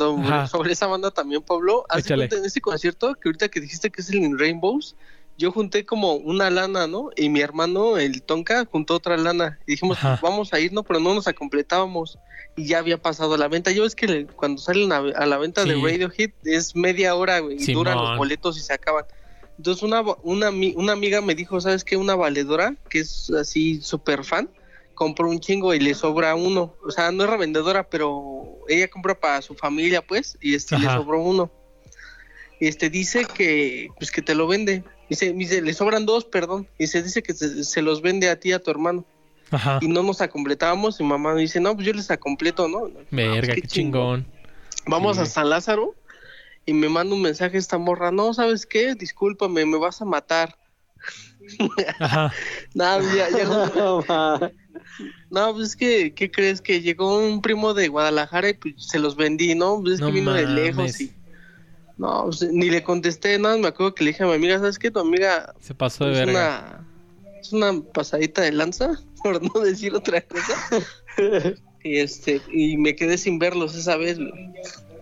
[0.48, 1.84] sobre, esa banda también, Pablo.
[1.90, 4.94] Cuenta, en este concierto, que ahorita que dijiste que es el In Rainbows,
[5.38, 7.10] yo junté como una lana, ¿no?
[7.16, 9.58] Y mi hermano, el Tonka, juntó otra lana.
[9.66, 10.18] Y dijimos, Ajá.
[10.20, 10.84] pues, vamos a ir, ¿no?
[10.84, 12.18] Pero no nos acompletábamos.
[12.54, 13.72] Y ya había pasado la venta.
[13.72, 15.74] Yo es que le- cuando salen a, a la venta de.
[15.74, 17.56] Radiohead es media hora, güey.
[17.60, 19.06] Y duran los boletos y se acaban.
[19.58, 21.96] Entonces una, una, una amiga me dijo, ¿sabes qué?
[21.96, 24.48] Una valedora, que es así súper fan,
[24.94, 26.74] compró un chingo y le sobra uno.
[26.84, 30.86] O sea, no es revendedora, pero ella compra para su familia, pues, y este le
[30.86, 31.50] sobró uno.
[32.60, 34.84] Y este dice que, pues que te lo vende.
[35.10, 36.68] Dice, dice, le sobran dos, perdón.
[36.78, 39.04] Y se dice que se, se los vende a ti, y a tu hermano.
[39.50, 39.78] Ajá.
[39.82, 41.00] Y no nos acompletábamos.
[41.00, 42.88] Y mamá dice, no, pues yo les acompleto, ¿no?
[43.10, 44.26] Verga, Pues, qué chingón.
[44.86, 45.22] Vamos Sí.
[45.22, 45.94] a San Lázaro
[46.66, 48.94] y me manda un mensaje esta morra, no, ¿sabes qué?
[48.94, 50.56] Discúlpame, me vas a matar.
[51.98, 52.32] Ajá.
[52.74, 53.44] Nada, ya, ya-
[55.30, 56.60] No, no, pues es que, ¿qué crees?
[56.60, 59.80] Que llegó un primo de Guadalajara y pues se los vendí, ¿no?
[59.80, 61.10] Pues es No que vino de lejos y...
[61.98, 64.78] No, pues, ni le contesté, nada, me acuerdo que le dije a mi amiga, ¿sabes
[64.78, 64.90] qué?
[64.90, 66.32] Tu amiga Se pasó de es verga.
[66.32, 70.54] una, es una pasadita de lanza, por no decir otra cosa.
[71.84, 74.32] y este, y me quedé sin verlos esa vez, güey.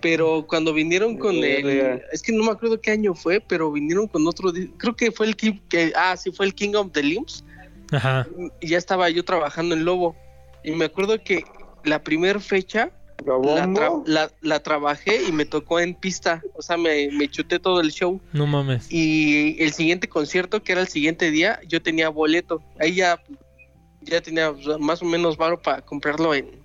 [0.00, 4.06] Pero cuando vinieron con el, es que no me acuerdo qué año fue, pero vinieron
[4.08, 7.02] con otro, creo que fue el King, que, ah, sí fue el King of the
[7.02, 7.44] Limbs,
[7.92, 8.26] Ajá.
[8.60, 10.16] y ya estaba yo trabajando en Lobo.
[10.64, 11.44] Y me acuerdo que
[11.84, 12.90] la primera fecha
[13.26, 17.58] la, tra- la, la trabajé y me tocó en pista, o sea, me, me chuté
[17.58, 18.20] todo el show.
[18.32, 18.90] No mames.
[18.90, 22.62] Y el siguiente concierto, que era el siguiente día, yo tenía boleto.
[22.78, 23.20] Ahí ya,
[24.02, 26.59] ya tenía más o menos varo para comprarlo en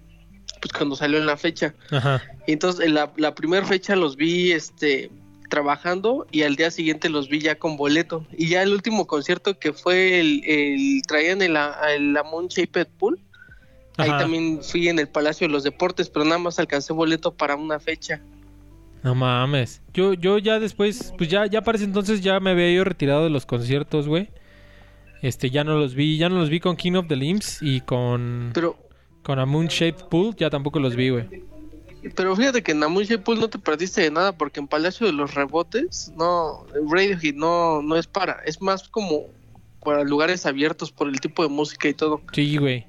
[0.66, 1.76] pues cuando salió en la fecha.
[1.92, 2.24] Ajá.
[2.48, 5.12] Y entonces en la, la primera fecha los vi este
[5.48, 8.26] trabajando y al día siguiente los vi ya con boleto.
[8.36, 11.56] Y ya el último concierto que fue el, el traían el,
[11.96, 13.20] el Amon Shaped Pool.
[13.98, 14.18] Ahí Ajá.
[14.18, 17.80] también fui en el Palacio de los Deportes, pero nada más alcancé boleto para una
[17.80, 18.22] fecha.
[19.04, 19.84] No mames.
[19.94, 23.24] Yo, yo ya después, pues ya, ya para ese entonces ya me había ido retirado
[23.24, 24.30] de los conciertos, güey.
[25.22, 27.82] Este, ya no los vi, ya no los vi con King of the Limbs y
[27.82, 28.85] con, Pero
[29.26, 31.26] con a Moon Shaped Pool, ya tampoco los vi, güey.
[32.16, 35.14] Pero fíjate que en Amuche Pool no te perdiste de nada porque en Palacio de
[35.14, 39.24] los Rebotes no Radiohead no no es para, es más como
[39.84, 42.22] para lugares abiertos por el tipo de música y todo.
[42.32, 42.86] Sí, güey.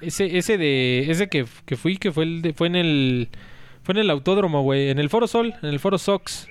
[0.00, 3.28] Ese, ese de, ese que, que fui, que fue el de, fue en el,
[3.82, 6.46] fue en el autódromo, güey, en el Foro Sol, en el Foro Sox.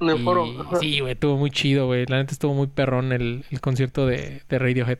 [0.00, 0.46] En el Y- foro.
[0.62, 0.76] ajá.
[0.80, 2.06] Sí, güey, estuvo muy chido, güey.
[2.06, 4.98] La neta estuvo muy perrón el, el concierto de, de Radiohead.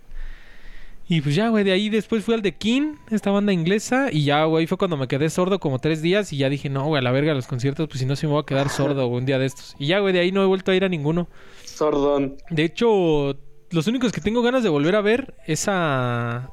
[1.11, 4.25] Y pues ya, güey, de ahí después fui al de King, esta banda inglesa, y
[4.25, 6.99] ya, güey, fue cuando me quedé sordo como tres días y ya dije, no, güey,
[6.99, 9.25] a la verga los conciertos, pues si no se me voy a quedar sordo un
[9.25, 9.75] día de estos.
[9.79, 11.27] Y ya, güey, de ahí no he vuelto a ir a ninguno.
[11.65, 12.37] Sordón.
[12.51, 13.39] De hecho,
[13.71, 16.51] los únicos que tengo ganas de volver a ver es a.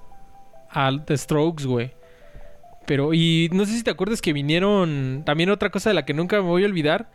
[0.69, 1.91] a The Strokes, güey.
[2.85, 5.23] Pero, y no sé si te acuerdas que vinieron.
[5.25, 7.11] También otra cosa de la que nunca me voy a olvidar.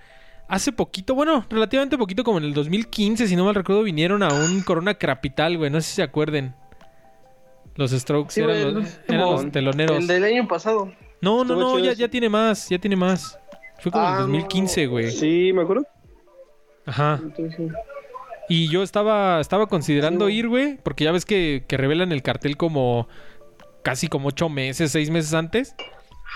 [0.47, 4.29] Hace poquito, bueno, relativamente poquito, como en el 2015, si no mal recuerdo, vinieron a
[4.29, 5.71] un Corona Capital, güey.
[5.71, 6.55] No sé si se acuerden.
[7.81, 9.97] Los Strokes Sí, eran, los, eran teloneros.
[9.99, 10.93] El del año pasado.
[11.23, 13.39] No, no, no, ya, tiene más, ya tiene más.
[13.81, 14.91] Fue como Ah, el 2015, no.
[14.91, 15.11] güey.
[15.11, 15.87] Sí, me acuerdo.
[16.85, 17.21] Ajá.
[17.23, 17.73] Entonces,
[18.51, 22.23] Y yo estaba, estaba considerando Sí, ir, güey, porque ya ves que, que revelan el
[22.23, 23.09] cartel como
[23.83, 25.75] casi como ocho meses, seis meses antes.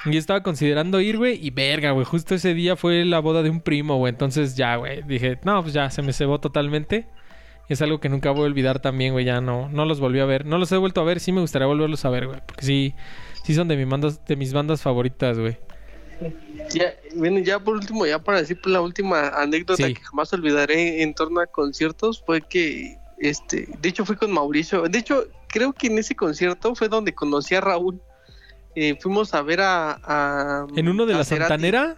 [0.07, 3.43] Y yo estaba considerando ir, güey, y verga, güey, justo ese día fue la boda
[3.43, 4.11] de un primo, güey.
[4.13, 7.07] Entonces ya, güey, dije, no, pues ya, se me cebó totalmente.
[7.69, 10.27] Es algo que nunca voy a olvidar también, güey, ya no, no los volví a
[10.27, 10.45] ver.
[10.45, 12.95] No los he vuelto a ver, sí me gustaría volverlos a ver, güey, porque sí,
[13.43, 15.57] sí son de, mi bandas, de mis bandas favoritas, güey.
[16.73, 19.95] ya, bueno, ya por último, ya para decir pues, la última anécdota Sí.
[19.95, 24.83] que jamás olvidaré en torno a conciertos fue que este, de hecho fui con Mauricio,
[24.83, 28.01] de hecho creo que en ese concierto fue donde conocí a Raúl.
[28.77, 31.49] Eh, fuimos a ver a, a- En uno de a la Cerati.
[31.49, 31.97] Santanera,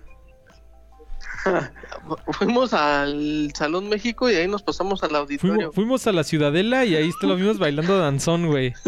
[2.38, 5.54] Fuimos al Salón México y ahí nos pasamos al auditorio.
[5.54, 8.72] fuimos, fuimos a la Ciudadela y ahí te lo vimos bailando danzón, güey.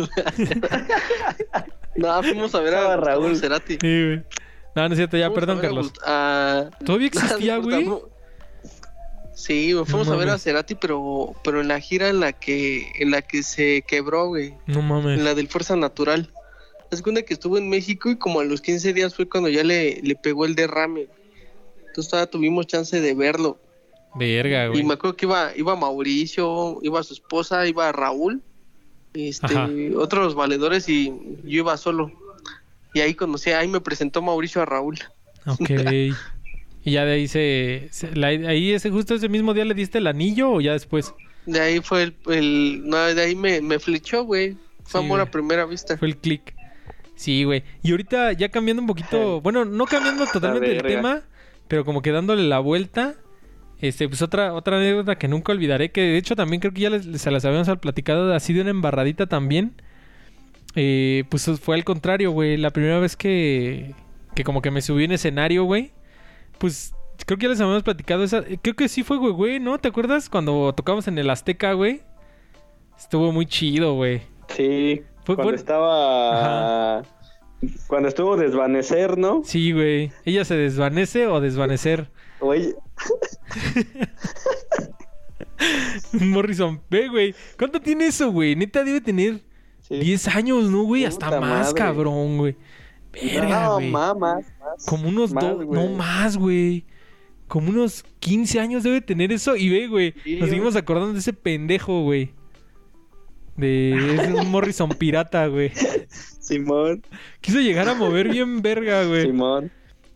[1.96, 3.36] No, fuimos a ver a Raúl.
[3.36, 3.72] Cerati.
[3.80, 4.22] Sí, güey.
[4.76, 5.92] No, no es cierto, ya, Fuimos perdón, Carlos.
[6.06, 7.84] A- ¿Todavía existía, güey?
[7.86, 8.02] no,
[9.34, 10.38] Sí, güey, fuimos No a ver a.
[10.38, 14.54] Cerati, pero, pero en la gira en la que, en la que se quebró, güey,
[14.66, 15.18] No mames.
[15.18, 16.30] en la del Fuerza Natural.
[16.90, 19.62] Es cuenta que estuvo en México y como a los 15 días fue cuando ya
[19.64, 21.08] le, le pegó el derrame.
[21.98, 23.58] Entonces todavía tuvimos chance de verlo.
[24.14, 24.84] Verga, Y güey.
[24.84, 28.40] me acuerdo que iba, iba Mauricio, iba su esposa, iba Raúl,
[29.14, 29.68] este, Ajá.
[29.96, 31.06] otros valedores y
[31.42, 32.12] yo iba solo.
[32.94, 34.96] Y ahí conocí, ahí me presentó Mauricio a Raúl.
[35.46, 35.70] Ok.
[36.84, 37.88] y ya de ahí se...
[37.90, 41.12] se- la- ahí ese justo ese mismo día le diste el anillo o ya después?
[41.46, 44.56] De ahí fue el, el- no, de ahí me, me flechó, güey.
[44.84, 45.28] Fue Sí, amor güey.
[45.28, 45.98] a primera vista.
[45.98, 46.54] Fue el click.
[47.16, 47.64] Sí, güey.
[47.82, 49.40] Y ahorita ya cambiando un poquito...
[49.40, 51.22] Bueno, no cambiando totalmente el tema,
[51.68, 53.14] pero como que dándole la vuelta...
[53.80, 56.90] Este, pues otra, otra anécdota que nunca olvidaré, que de hecho también creo que ya
[56.90, 59.80] les, se las habíamos platicado así de una embarradita también.
[60.74, 62.56] Eh, pues fue al contrario, güey.
[62.56, 63.94] La primera vez que,
[64.34, 65.92] que como que me subí en escenario, güey.
[66.58, 66.92] Pues
[67.24, 68.38] creo que ya les habíamos platicado esa.
[68.38, 69.78] eh, Creo que sí fue, güey, güey, ¿no?
[69.78, 72.00] ¿Te acuerdas cuando tocamos en el Azteca, güey?
[72.98, 74.22] Estuvo muy chido, güey.
[74.48, 75.02] Sí.
[75.24, 77.02] Fue- cuando fue- estaba.
[77.88, 79.42] Cuando estuvo desvanecer, ¿no?
[79.44, 80.12] Sí, güey.
[80.24, 82.08] ¿Ella se desvanece o desvanecer?
[82.40, 82.74] Oye,
[86.20, 87.34] Morrison, ve, güey.
[87.58, 88.54] ¿Cuánto tiene eso, güey?
[88.56, 89.40] Neta debe tener
[89.80, 89.98] sí.
[89.98, 91.04] 10 años, ¿no, güey?
[91.04, 91.74] Hasta Puta más, madre.
[91.74, 92.56] cabrón, güey.
[93.12, 93.90] Verga, no, güey.
[93.90, 94.46] más.
[94.86, 95.80] Como unos Más, dos, güey.
[95.80, 96.84] no más, güey.
[97.48, 99.56] Como unos 15 años debe tener eso.
[99.56, 100.50] Y ve, güey, Sí, nos güey.
[100.50, 102.30] seguimos acordando de ese pendejo, güey.
[103.56, 105.72] De es un Morrison pirata, güey.
[106.48, 107.02] Simón,
[107.40, 109.26] Quiso llegar a mover bien verga, güey.
[109.26, 109.70] Simón.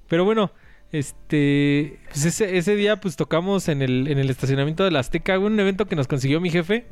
[0.09, 0.51] Pero bueno,
[0.93, 5.39] Este, pues ese, ese día pues tocamos en el, en el estacionamiento de la Azteca,
[5.39, 6.87] un evento que nos consiguió mi jefe.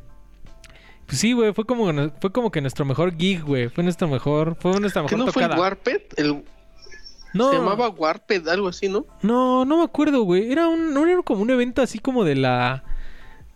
[1.07, 1.87] Pues sí, güey, fue como,
[2.21, 3.69] fue como que nuestro mejor gig, güey.
[3.69, 6.03] Fue nuestro mejor, fue nuestra mejor ¿Qué no fue el Warped?
[6.17, 6.45] El...
[7.33, 9.07] No, Se llamaba Warped, algo así, ¿no?
[9.23, 10.51] no, no me acuerdo, güey.
[10.51, 12.83] Era un, no era como un evento así como de la,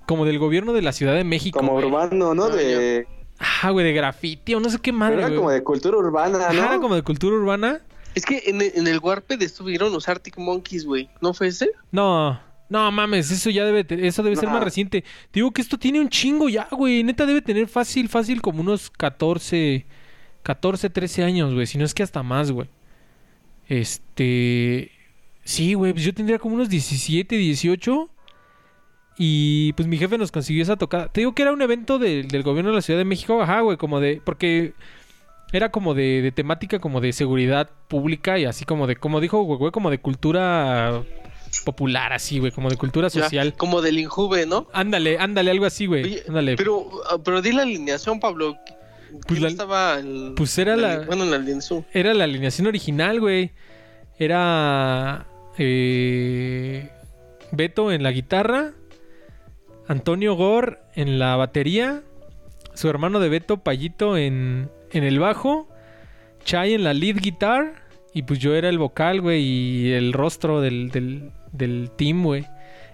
[0.06, 1.58] como del gobierno de la Ciudad de México.
[1.58, 1.86] Como güey.
[1.86, 2.44] urbano, ¿no?
[2.44, 3.06] Ah, De...
[3.38, 5.36] Ah, güey, de grafiti o no sé qué madre, Era güey.
[5.38, 6.64] como de cultura urbana, Ajá, ¿no?
[6.64, 7.80] era como de cultura urbana.
[8.14, 11.10] Es que en, en el Warped estuvieron los Arctic Monkeys, güey.
[11.20, 11.70] ¿No fue ese?
[11.90, 15.02] No, no mames, eso ya debe, eso debe ser más reciente.
[15.02, 15.08] Te
[15.40, 17.02] digo que esto tiene un chingo ya, güey.
[17.02, 19.84] Neta debe tener fácil, fácil como unos 14,
[20.44, 21.66] 14, 13 años, güey.
[21.66, 22.68] Si no es que hasta más, güey.
[23.68, 24.90] Este,
[25.42, 28.10] sí, güey, pues yo tendría como unos 17, 18.
[29.16, 31.08] Y pues mi jefe nos consiguió esa tocada.
[31.08, 33.60] Te digo que era un evento de- del gobierno de la Ciudad de México, ajá,
[33.60, 34.72] güey, como de, porque
[35.52, 39.40] era como de, de temática como de seguridad pública y así como de, como dijo,
[39.42, 41.02] güey, güey, como de cultura
[41.64, 43.54] popular, así, güey, como de cultura Ya, social.
[43.56, 44.66] como del Injuve, ¿no?
[44.72, 46.20] Ándale, ándale, algo así, güey.
[46.26, 46.56] Ándale.
[46.56, 48.56] Pero, ah, pero di la alineación, Pablo.
[49.12, 51.86] Pues ¿Quién la- estaba el- pues era en la- Bueno, en la alineación.
[51.92, 53.52] Era la alineación original, güey.
[54.18, 56.90] Era eh,
[57.52, 58.72] Beto en la guitarra,
[59.86, 62.02] Antonio Gor en la batería,
[62.74, 65.68] su hermano de Beto, Payito, en, en el bajo,
[66.44, 67.74] Chai en la lead guitar,
[68.12, 72.46] y pues yo era el vocal, güey, y el rostro del, del, del team, güey.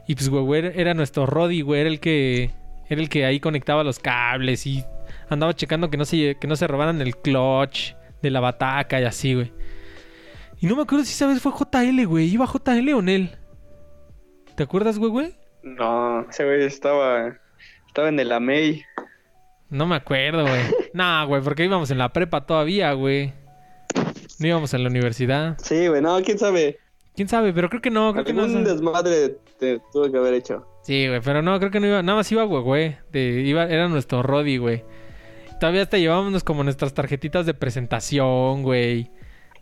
[0.06, 2.50] Y pues, güey, era nuestro Roddy, güey, era el que
[2.88, 4.84] era el que ahí conectaba los cables y
[5.28, 9.04] andaba checando que no se, que no se robaran el clutch de la bataca y
[9.04, 9.52] así, güey.
[10.60, 12.28] Y no me acuerdo si esa vez fue JL, güey.
[12.28, 13.30] ¿Iba JL o Nel?
[14.56, 15.39] ¿Te acuerdas, güey, güey?
[15.62, 17.38] No, ese güey estaba...
[17.86, 18.84] Estaba en el AMEI.
[19.68, 20.60] No me acuerdo, güey.
[20.94, 23.32] nah, güey, porque íbamos en la prepa todavía, güey.
[24.38, 25.58] No íbamos en la universidad.
[25.58, 26.78] Sí, güey, no, quién sabe.
[27.14, 27.52] ¿Quién sabe?
[27.52, 28.46] Pero creo que no, creo que no.
[28.46, 30.66] Desmadre te tuve que haber hecho.
[30.82, 32.02] Sí, güey, pero no, creo que no iba.
[32.02, 32.96] Nada más iba, güey, güey.
[33.12, 34.84] De, iba, era nuestro Roddy, güey.
[35.60, 39.10] Todavía hasta llevábamos como nuestras tarjetitas de presentación, güey.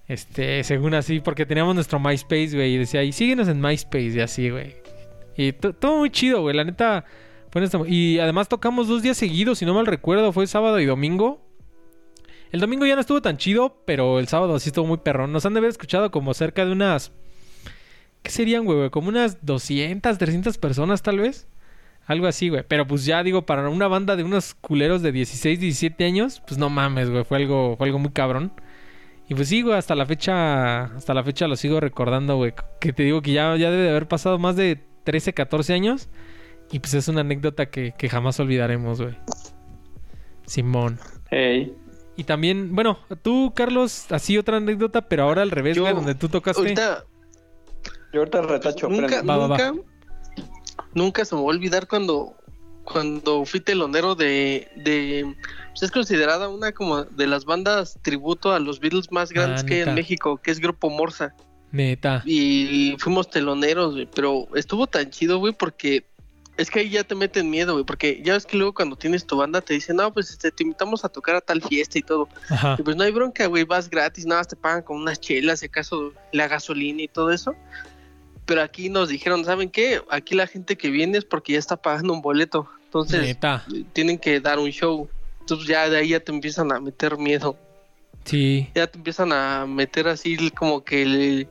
[0.07, 2.75] Este, según así, porque teníamos nuestro MySpace, güey.
[2.75, 4.77] Y decía, y síguenos en MySpace y así, güey.
[5.39, 6.55] Y to- todo muy chido, güey.
[6.55, 7.05] La neta,
[7.51, 10.33] fue nuestro- Y además tocamos dos días seguidos, si no mal recuerdo.
[10.33, 11.41] Fue sábado y domingo.
[12.51, 15.33] El domingo ya no estuvo tan chido, pero el sábado sí estuvo muy perrón.
[15.33, 17.13] Nos han de haber escuchado como cerca de unas...
[18.23, 18.79] ¿Qué serían, güey?
[18.79, 18.91] güey?
[18.91, 21.47] Como unas 200, 300 personas tal vez.
[22.07, 22.65] Algo así, güey.
[22.67, 26.59] Pero pues ya digo, para una banda de unos culeros de 16, 17 años, pues
[26.59, 27.23] no mames, güey.
[27.25, 28.51] Fue algo, fue algo muy cabrón.
[29.29, 32.55] Y pues sí, güey, hasta la fecha, hasta la fecha lo sigo recordando, güey.
[32.81, 36.09] Que te digo que ya, ya debe de haber pasado más de 13, 14 años.
[36.71, 39.17] Y pues es una anécdota que, que jamás olvidaremos, güey.
[40.47, 40.99] Simón.
[41.31, 41.75] Ey.
[42.15, 46.15] Y también, bueno, tú, Carlos, así otra anécdota, pero ahora al revés, Yo- güey, donde
[46.15, 46.61] tú tocaste.
[46.61, 47.05] Ahorita,
[48.13, 49.49] Yo ahorita retacho, nunca, va, va.
[49.49, 49.75] nunca,
[50.93, 52.37] nunca se me va a olvidar cuando,
[52.85, 55.35] cuando fui telonero de, de,
[55.71, 59.67] pues es considerada una como de las bandas tributo a los Beatles más grandes Ah,
[59.67, 61.35] que hay en México, que es Grupo Morsa.
[61.71, 62.23] Neta.
[62.25, 66.05] Y fuimos teloneros, güey, pero estuvo tan chido, güey, porque
[66.57, 69.25] es que ahí ya te meten miedo, güey, porque ya ves que luego cuando tienes
[69.27, 72.03] tu banda te dicen, no, pues este, te invitamos a tocar a tal fiesta y
[72.03, 72.29] todo.
[72.49, 72.77] Ajá.
[72.79, 75.61] Y pues no hay bronca, güey, vas gratis, nada más te pagan con unas chelas,
[75.61, 77.55] si acaso la gasolina y todo eso.
[78.45, 80.01] Pero aquí nos dijeron, ¿saben qué?
[80.11, 82.67] Aquí la gente que viene es porque ya está pagando un boleto.
[82.87, 83.65] Entonces, Neta.
[83.93, 85.09] tienen que dar un show.
[85.41, 87.57] Entonces ya de ahí ya te empiezan a meter miedo.
[88.29, 88.69] Sí.
[88.75, 91.49] Ya te empiezan a meter así como que el,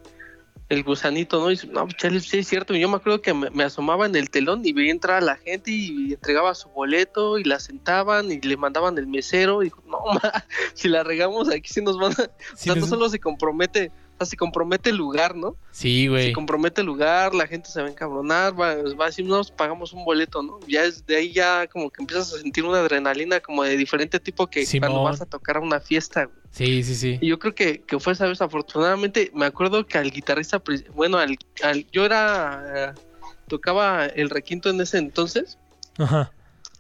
[0.69, 1.51] el gusanito, ¿no?
[1.51, 2.75] Y no, pues, chale, sí es cierto.
[2.75, 5.35] Yo me acuerdo que me, me asomaba en el telón y veía entrar a la
[5.37, 9.61] gente y entregaba su boleto y la sentaban y le mandaban el mesero.
[9.61, 12.23] Y dijo, no, ma, si la regamos aquí sí nos van a...
[12.23, 15.55] o Sí, sea, no solo se compromete, o sea, se compromete el lugar, ¿no?
[15.71, 16.27] sí, güey.
[16.27, 19.51] Se compromete el lugar, la gente se va a encabronar, va, va a decir, nos
[19.51, 20.59] pagamos un boleto, ¿no?
[20.67, 24.19] Ya es de ahí ya como que empiezas a sentir una adrenalina como de diferente
[24.19, 26.37] tipo que cuando vas a tocar a una fiesta, güey.
[26.49, 27.19] Sí, sí, sí.
[27.21, 30.61] Y yo creo que, que fue esa vez, afortunadamente, me acuerdo que al guitarrista,
[30.95, 33.01] bueno, al, al- yo era, eh,
[33.47, 35.57] tocaba el requinto en ese entonces,
[35.99, 36.31] Ajá.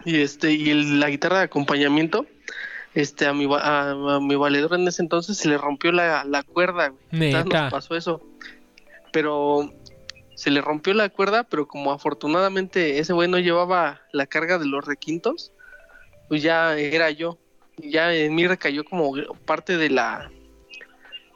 [0.05, 2.25] y este, y el- la guitarra de acompañamiento,
[2.93, 6.43] este, a mi, a, a mi valedor en ese entonces se le rompió la, la
[6.43, 7.01] cuerda, güey.
[7.27, 8.21] Entonces nos pasó eso.
[9.11, 9.71] Pero
[10.35, 14.65] se le rompió la cuerda, pero como afortunadamente ese güey no llevaba la carga de
[14.65, 15.51] los requintos,
[16.27, 17.37] pues ya era yo.
[17.77, 19.13] Ya en mí recayó como
[19.45, 20.31] parte de la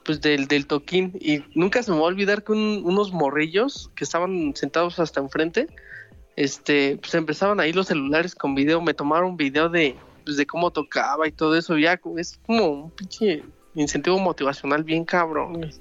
[0.03, 3.91] pues del, del toquín y nunca se me va a olvidar que un- unos morrillos
[3.95, 5.67] que estaban sentados hasta enfrente
[6.35, 9.95] este pues empezaban ahí los celulares con video me tomaron video de
[10.31, 13.43] pues, de cómo tocaba y todo eso ya es como un pinche
[13.75, 15.71] incentivo motivacional bien cabrón güey.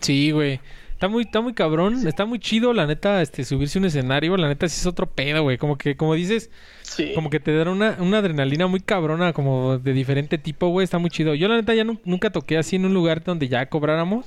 [0.00, 0.60] Sí, güey.
[0.92, 4.36] Está muy, está muy cabrón, está muy chido, la neta, este, subirse a un escenario,
[4.36, 5.58] la neta sí es otro pedo, güey.
[5.58, 6.50] Como que, como dices,
[6.82, 7.12] Sí.
[7.14, 10.98] como que te dan una, una adrenalina muy cabrona, como de diferente tipo, güey, está
[10.98, 11.34] muy chido.
[11.34, 14.26] Yo la neta ya nu- nunca toqué así en un lugar donde ya cobráramos.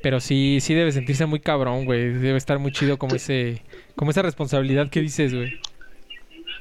[0.00, 2.12] Pero sí, sí debe sentirse muy cabrón, güey.
[2.12, 3.62] Debe estar muy chido como ese,
[3.96, 5.54] como esa responsabilidad que dices, güey.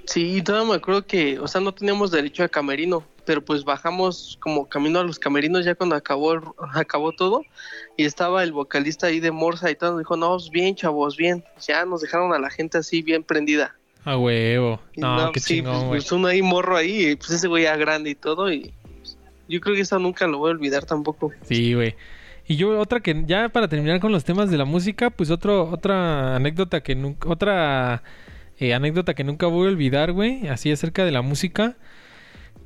[0.08, 3.66] Sí, y todavía me acuerdo que, o sea, no teníamos derecho a camerino, pero pues
[3.66, 7.42] bajamos como camino a los camerinos ya cuando acabó acabó todo
[7.98, 11.18] y estaba el vocalista ahí de Morsa y todo, nos dijo, no, pues bien, chavos,
[11.18, 11.44] bien.
[11.60, 13.76] Ya nos dejaron a la gente así bien prendida.
[14.06, 14.80] A huevo.
[14.94, 17.64] Y No, qué sí, chingón, pues, pues, uno ahí morro ahí, y, pues ese güey
[17.64, 19.18] ya grande y todo y pues,
[19.50, 21.34] yo creo que eso nunca lo voy a olvidar tampoco.
[21.44, 21.96] Sí, güey.
[22.48, 25.70] Y yo otra que ya para terminar con los temas de la música, pues otro
[25.70, 28.04] otra anécdota que nunca otra
[28.60, 31.78] eh, anécdota que nunca voy a olvidar, güey, así acerca de la música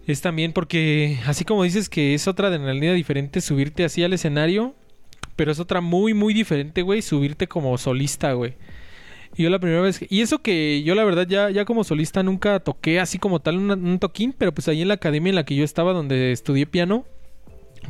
[0.08, 4.74] es también porque así como dices que es otra adrenalina diferente subirte así al escenario,
[5.36, 8.56] pero es otra muy muy diferente, güey, subirte como solista, güey.
[9.38, 12.60] Yo la primera vez y eso que yo la verdad ya ya como solista nunca
[12.60, 15.46] toqué así como tal un, un toquín, pero pues ahí en la academia en la
[15.46, 17.06] que yo estaba donde estudié piano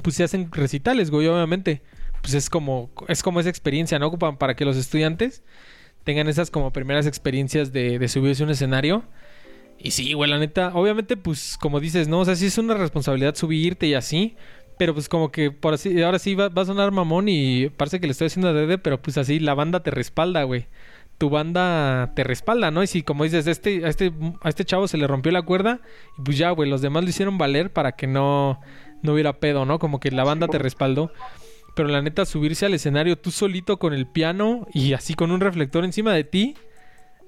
[0.03, 1.81] pues se hacen recitales, güey, obviamente.
[2.21, 4.11] Pues es como, es como esa experiencia, ¿no?
[4.17, 5.43] Pa- Para que los estudiantes
[6.03, 9.03] tengan esas como primeras experiencias de, de subirse a un escenario.
[9.79, 12.19] Y sí, güey, la neta, obviamente, pues como dices, ¿no?
[12.19, 14.35] O sea, sí es una responsabilidad subirte y así.
[14.77, 17.99] Pero pues como que por así, ahora sí va, va a sonar mamón y parece
[17.99, 20.65] que le estoy haciendo adrede, pero pues así la banda te respalda, güey.
[21.19, 22.81] Tu banda te respalda, ¿no?
[22.81, 25.43] Y si como dices, a este, a este, a este chavo se le rompió la
[25.43, 25.81] cuerda,
[26.17, 28.59] y pues ya, güey, los demás lo hicieron valer para que no,
[29.03, 29.77] no hubiera pedo, ¿no?
[29.77, 31.11] Como que la banda te respaldó.
[31.75, 35.39] Pero la neta, subirse al escenario tú solito con el piano y así con un
[35.39, 36.55] reflector encima de ti,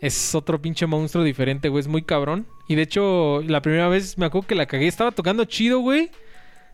[0.02, 1.80] es otro pinche monstruo diferente, güey.
[1.80, 2.46] Es muy cabrón.
[2.68, 4.88] Y de hecho, la primera vez me acuerdo que la cagué.
[4.88, 6.12] Estaba tocando chido, güey.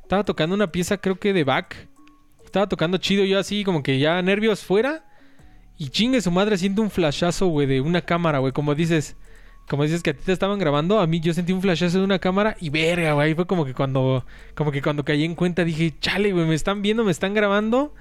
[0.02, 1.76] Estaba tocando una pieza, creo que de Bach.
[2.44, 5.06] Estaba tocando chido yo así, como que ya nervios fuera.
[5.78, 8.52] Y chingue su madre, siento un flashazo, güey, de una cámara, güey.
[8.52, 9.16] Como dices,
[9.70, 12.04] como dices que a ti te estaban grabando, a mí yo sentí un flashazo de
[12.04, 13.36] una cámara y verga, güey.
[13.36, 16.82] Fue como que cuando, como que cuando caí en cuenta dije, chale, güey, me están
[16.82, 17.94] viendo, me están grabando.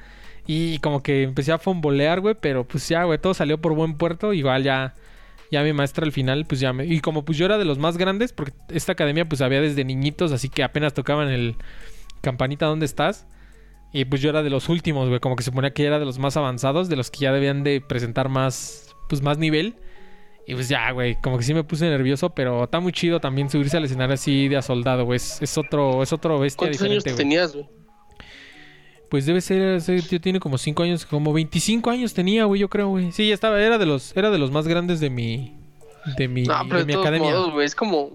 [0.46, 3.98] Y como que empecé a fombolear, güey, pero pues ya, güey, todo salió por buen
[3.98, 4.32] puerto.
[4.32, 4.94] Igual ya,
[5.50, 6.86] ya mi maestra al final, pues ya me...
[6.86, 9.84] Y como pues yo era de los más grandes, porque esta academia pues había desde
[9.84, 11.56] niñitos, así que apenas tocaban el
[12.22, 13.26] campanita, ¿dónde estás?
[13.92, 16.06] Y pues yo era de los últimos, güey, como que se suponía que era de
[16.06, 19.76] los más avanzados, de los que ya debían de presentar más, pues más nivel.
[20.50, 23.50] Y pues ya, güey, como que sí me puse nervioso, pero está muy chido también
[23.50, 25.18] subirse al escenario así de a soldado, güey.
[25.18, 27.16] Es, es otro, es otro bestia ¿Cuántos años diferente, güey.
[27.18, 27.68] tenías, güey?
[29.10, 32.88] Pues debe ser, tío tiene como 5 años, como 25 años tenía, güey, yo creo,
[32.88, 33.12] güey.
[33.12, 35.54] Sí, ya estaba, era de los, era de los más grandes de mi,
[36.16, 37.30] de mi, No, pero de de mi todos academia.
[37.30, 38.12] modos, güey, es como,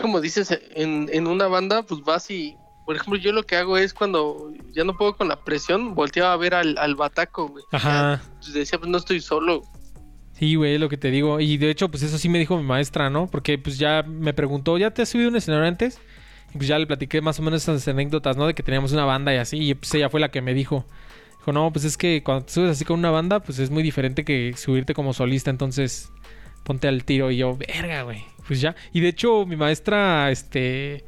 [0.00, 2.56] como dices, en, en una banda, pues vas y,
[2.86, 6.32] por ejemplo, yo lo que hago es cuando ya no puedo con la presión, volteaba
[6.32, 7.64] a ver al, al bataco, güey.
[7.72, 8.22] Ajá.
[8.38, 9.62] Pues, decía, pues no estoy solo.
[10.38, 11.40] Sí, güey, lo que te digo.
[11.40, 13.28] Y de hecho, pues eso sí me dijo mi maestra, ¿no?
[13.28, 16.00] Porque pues ya me preguntó, ¿ya te has subido un escenario antes?
[16.52, 18.46] Y pues ya le platiqué más o menos esas anécdotas, ¿no?
[18.46, 19.58] De que teníamos una banda y así.
[19.58, 20.84] Y pues ella fue la que me dijo.
[21.38, 23.82] Dijo, no, pues es que cuando te subes así con una banda, pues es muy
[23.82, 25.50] diferente que subirte como solista.
[25.50, 26.10] Entonces,
[26.64, 27.30] ponte al tiro.
[27.30, 28.24] Y yo, verga, güey.
[28.46, 28.74] Pues ya.
[28.92, 31.04] Y de hecho, mi maestra, este...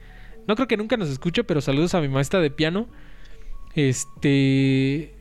[0.47, 2.87] No creo que nunca nos escuche, pero saludos a mi maestra de piano.
[3.75, 5.16] Este...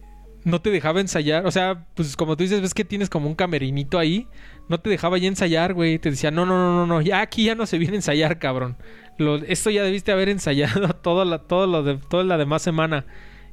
[0.46, 1.46] No te dejaba ensayar.
[1.46, 4.28] O sea, pues como tú dices, ves que tienes como un camerinito ahí.
[4.70, 6.00] No te dejaba ya ensayar, güey.
[6.00, 7.02] Te decía, no, no, no, no, no.
[7.02, 8.78] Ya aquí ya no se viene a ensayar, cabrón.
[9.18, 13.06] Lo- esto ya debiste haber ensayado toda la, todo lo de, toda la demás semana.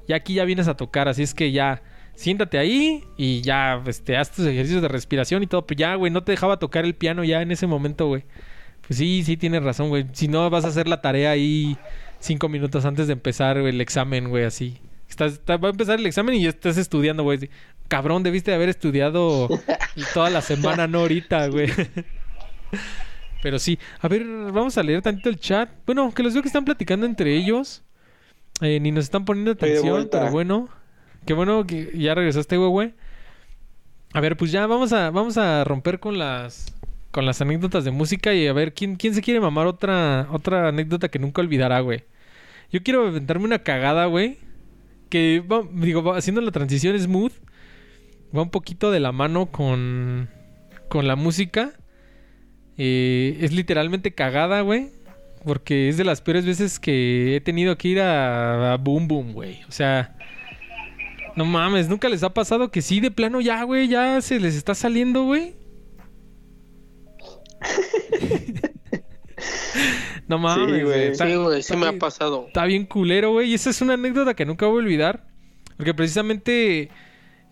[0.07, 1.09] Ya aquí ya vienes a tocar.
[1.09, 1.83] Así es que ya...
[2.15, 5.67] Siéntate ahí y ya, este, haz tus ejercicios de respiración y todo.
[5.67, 8.25] Pues ya, güey, no te dejaba tocar el piano ya en ese momento, güey.
[8.87, 10.05] Pues sí, sí tienes razón, güey.
[10.13, 11.79] Si no, vas a hacer la tarea ahí
[12.19, 14.79] cinco minutos antes de empezar el examen, güey, así.
[15.13, 17.51] Estás, está- va a empezar el examen y ya estás estudiando, güey.
[17.89, 19.47] Cabrón, debiste de haber estudiado
[20.15, 21.69] toda la semana, no ahorita, güey.
[23.43, 23.79] Pero sí.
[24.01, 25.69] A ver, vamos a leer tantito el chat.
[25.85, 27.83] Bueno, que los veo que están platicando entre ellos.
[28.63, 30.69] Eh, ni nos están poniendo atención, pero bueno.
[31.27, 32.95] Qué bueno que ya regresaste, güey, güey.
[34.15, 36.75] A ver, pues ya vamos a, vamos a romper con las
[37.11, 40.69] con las anécdotas de música y a ver quién, quién se quiere mamar otra, otra
[40.69, 42.05] anécdota que nunca olvidará, güey.
[42.71, 44.39] Yo quiero aventarme una cagada, güey.
[45.13, 45.45] Que
[45.75, 47.33] digo, haciendo la transición smooth.
[48.35, 50.31] Va un poquito de la mano con.
[50.89, 51.75] con la música.
[52.79, 54.89] Eh, es literalmente cagada, güey.
[55.45, 59.35] Porque es de las peores veces que he tenido que ir a, a Boom Boom,
[59.35, 59.61] güey.
[59.69, 60.17] O sea.
[61.37, 64.55] No mames, nunca les ha pasado que sí, de plano ya, güey, ya se les
[64.55, 65.53] está saliendo, güey.
[70.29, 71.03] no mames, güey.
[71.09, 72.45] Está- Sí, güey, sí me ha pasado.
[72.49, 73.51] Está bien culero, güey.
[73.51, 75.27] Y esa es una anécdota que nunca voy a olvidar.
[75.77, 76.91] Porque precisamente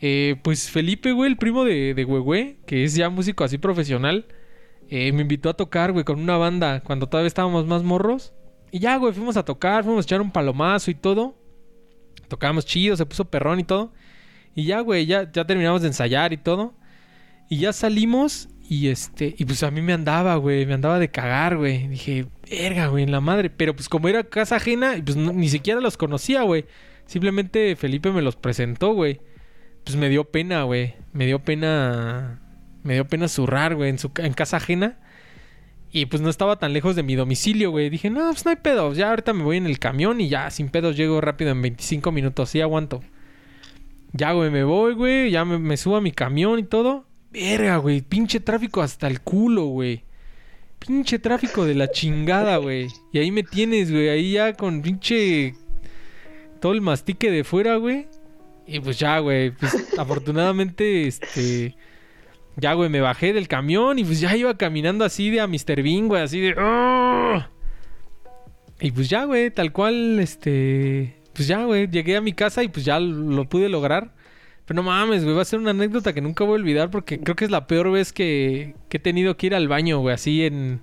[0.02, 4.24] Eh, pues Felipe, güey, el primo de, de Huehue, que es ya músico así profesional,
[4.88, 8.32] eh, me invitó a tocar, güey, con una banda cuando todavía estábamos más morros.
[8.70, 11.34] Y ya, güey, fuimos a tocar, fuimos a echar un palomazo y todo.
[12.28, 13.92] Tocábamos chido, se puso perrón y todo.
[14.54, 16.72] Y ya, güey, ya, ya terminamos de ensayar y todo.
[17.50, 21.10] Y ya salimos y este, y pues a mí me andaba, güey, me andaba de
[21.10, 21.88] cagar, güey.
[21.88, 23.50] Dije, verga, güey, en la madre.
[23.50, 26.66] Pero pues como era casa ajena, pues ni siquiera los conocía, güey.
[27.06, 29.20] Simplemente Felipe me los presentó, güey.
[29.84, 30.94] Pues me dio pena, güey.
[31.12, 32.40] Me dio pena.
[32.82, 34.98] Me dio pena zurrar, güey, en, su, en casa ajena.
[35.92, 37.90] Y pues no estaba tan lejos de mi domicilio, güey.
[37.90, 38.96] Dije, no, pues no hay pedos.
[38.96, 42.12] Ya ahorita me voy en el camión y ya sin pedos llego rápido en 25
[42.12, 42.50] minutos.
[42.50, 43.02] Sí, aguanto.
[44.12, 45.30] Ya, güey, me voy, güey.
[45.30, 47.06] Ya me, me subo a mi camión y todo.
[47.32, 48.02] Verga, güey.
[48.02, 50.04] Pinche tráfico hasta el culo, güey.
[50.80, 52.88] Pinche tráfico de la chingada, güey.
[53.12, 54.08] Y ahí me tienes, güey.
[54.08, 55.54] Ahí ya con pinche...
[56.60, 58.08] Todo el mastique de fuera, güey.
[58.66, 59.50] Y pues ya, güey.
[59.52, 61.76] Pues afortunadamente, este...
[62.56, 65.82] Ya, güey, me bajé del camión y pues ya iba caminando así de a Mr.
[65.82, 66.22] Bean, güey.
[66.22, 66.54] Así de...
[66.58, 67.50] "Ah".
[68.80, 71.16] Y pues ya, güey, tal cual, este...
[71.34, 74.14] Pues ya, güey, llegué a mi casa y pues ya lo pude lograr.
[74.70, 77.18] Pero no mames, güey, va a ser una anécdota que nunca voy a olvidar porque
[77.18, 80.14] creo que es la peor vez que, que he tenido que ir al baño, güey,
[80.14, 80.80] así en...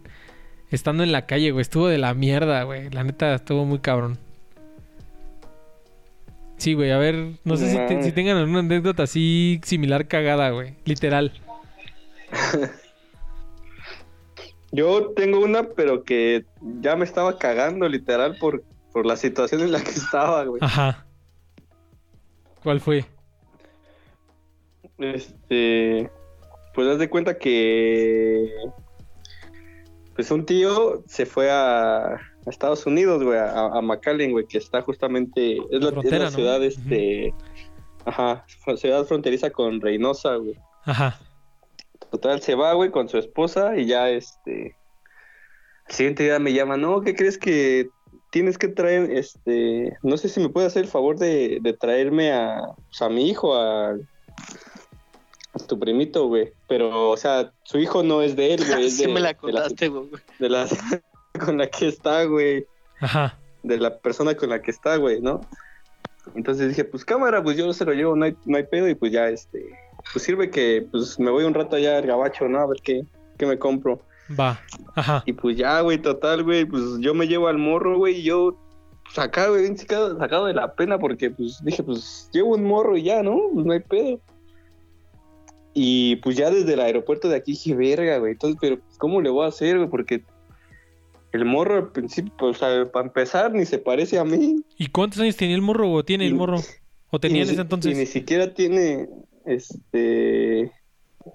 [0.72, 1.62] Estando en la calle, güey.
[1.62, 2.90] Estuvo de la mierda, güey.
[2.90, 4.18] La neta, estuvo muy cabrón.
[6.58, 8.06] Sí, güey, a ver, no sé si, te- Mames.
[8.08, 10.76] si tengan alguna anécdota así similar cagada, güey.
[10.84, 11.32] Literal.
[14.74, 16.44] Yo tengo una, pero que
[16.82, 20.60] ya me estaba cagando literal por, por la situación en la que estaba, güey.
[20.62, 21.06] Ajá.
[22.62, 23.06] ¿Cuál fue?
[25.00, 26.10] Este,
[26.74, 28.50] pues haz de cuenta que
[30.16, 34.58] pues un tío se fue a, a Estados Unidos, güey, a, a McAllen, güey, que
[34.58, 36.32] está justamente, es la, es Frontera, la ¿no?
[36.32, 37.34] ciudad, este,
[38.04, 38.44] ajá,
[38.78, 40.56] ciudad fronteriza con Reynosa, güey.
[40.86, 41.20] Ajá.
[42.10, 44.76] Total, se va, güey, con su esposa y ya, este,
[45.88, 47.90] el siguiente día me llama, no, ¿qué crees que
[48.32, 52.32] tienes que traer, este, no sé si me puede hacer el favor de, de traerme
[52.32, 53.96] a, pues, a mi hijo, a
[55.66, 56.52] tu primito, güey?
[56.68, 59.30] Pero, o sea, su hijo no es de él, güey, es sí de, me la
[59.30, 60.10] de contaste, güey.
[60.40, 60.68] de la
[61.46, 62.66] con la que está, güey,
[63.00, 63.38] Ajá.
[63.64, 65.42] de la persona con la que está, güey, ¿no?
[66.36, 68.96] Entonces dije, pues cámara, pues yo se lo llevo, no hay, no hay pedo, y
[68.96, 69.66] pues ya, este,
[70.12, 72.60] pues sirve que, pues me voy un rato allá al gabacho, ¿no?
[72.60, 73.06] A ver qué,
[73.38, 74.02] qué me compro.
[74.38, 74.60] Va.
[74.96, 75.24] Ajá.
[75.26, 78.58] Y pues ya, güey, total, güey, pues yo me llevo al morro, güey, y yo,
[79.06, 82.66] pues acá, güey, bien sacado, sacado de la pena, porque pues dije, pues llevo un
[82.66, 83.40] morro y ya, ¿no?
[83.54, 84.20] Pues no hay pedo.
[85.80, 89.22] Y pues ya desde el aeropuerto de aquí dije, verga, güey, entonces, pero pues, ¿cómo
[89.22, 89.88] le voy a hacer, güey?
[89.88, 90.24] Porque
[91.34, 94.64] el morro al principio, o sea, para empezar, ni se parece a mí.
[94.76, 96.58] ¿Y cuántos años tenía el morro o tiene el morro?
[97.12, 97.96] ¿O tenía en ese entonces?
[97.96, 99.08] Y ni siquiera tiene,
[99.46, 100.72] este,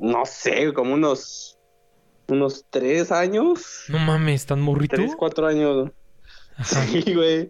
[0.01, 1.57] no sé, como unos,
[2.27, 4.97] unos tres años, No mames, ¿tan morrito?
[4.97, 5.93] tres, cuatro años.
[6.57, 6.85] Ajá.
[6.91, 7.49] Sí, güey.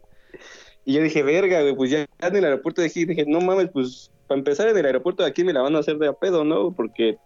[0.84, 4.11] Y yo dije, verga, güey, pues ya en el aeropuerto aquí dije, no mames, pues
[4.32, 6.42] para empezar en el aeropuerto de aquí me la van a hacer de a pedo,
[6.42, 6.72] ¿no?
[6.72, 7.18] Porque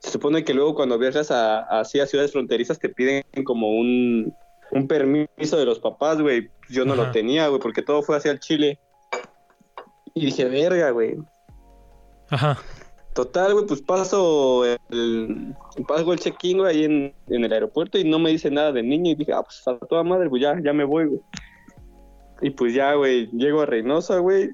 [0.00, 4.34] se supone que luego cuando viajas a, así a ciudades fronterizas te piden como un,
[4.72, 6.50] un permiso de los papás, güey.
[6.68, 7.04] Yo no Ajá.
[7.04, 8.80] lo tenía, güey, porque todo fue hacia el Chile.
[10.12, 11.18] Y dije, verga, güey.
[12.30, 12.58] Ajá.
[13.14, 15.54] Total, güey, pues paso el,
[15.86, 18.88] paso el check-in, güey, ahí en, en el aeropuerto y no me dice nada del
[18.88, 19.12] niño.
[19.12, 21.20] Y dije, ah, pues a toda madre, pues ya, ya me voy, güey.
[22.40, 24.50] Y pues ya, güey, llego a Reynosa, güey.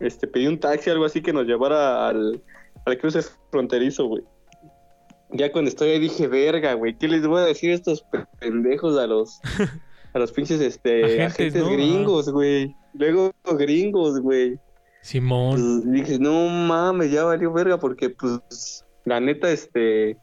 [0.00, 2.42] Este, pedí un taxi, algo así, que nos llevara al,
[2.84, 3.20] al cruce
[3.50, 4.22] fronterizo, güey.
[5.30, 8.04] Ya cuando estoy ahí dije, verga, güey, ¿qué les voy a decir a estos
[8.40, 9.40] pendejos a los,
[10.14, 11.70] a los pinches, este, Agentes, agentes, ¿no?
[11.72, 12.74] gringos, güey?
[12.94, 14.58] Luego gringos, güey.
[15.02, 15.82] Simón.
[15.84, 20.16] Pues dije, no mames, ya valió verga, porque pues la neta, este,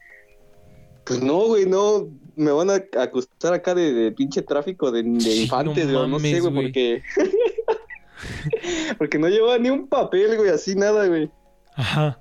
[1.06, 5.20] pues no, güey, no, me van a acusar acá de, de pinche tráfico de, de
[5.22, 6.64] Sí, infantes, no güey, no, sé, mames, güey.
[6.66, 7.02] porque,
[8.98, 11.30] porque no llevaba ni un papel, güey, así nada, güey.
[11.76, 12.20] Ajá.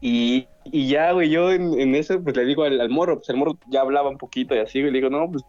[0.00, 3.28] Y, y ya, güey, yo en, en eso, pues le digo al, al morro, pues
[3.30, 5.44] el morro ya hablaba un poquito y así, güey, le digo, no, pues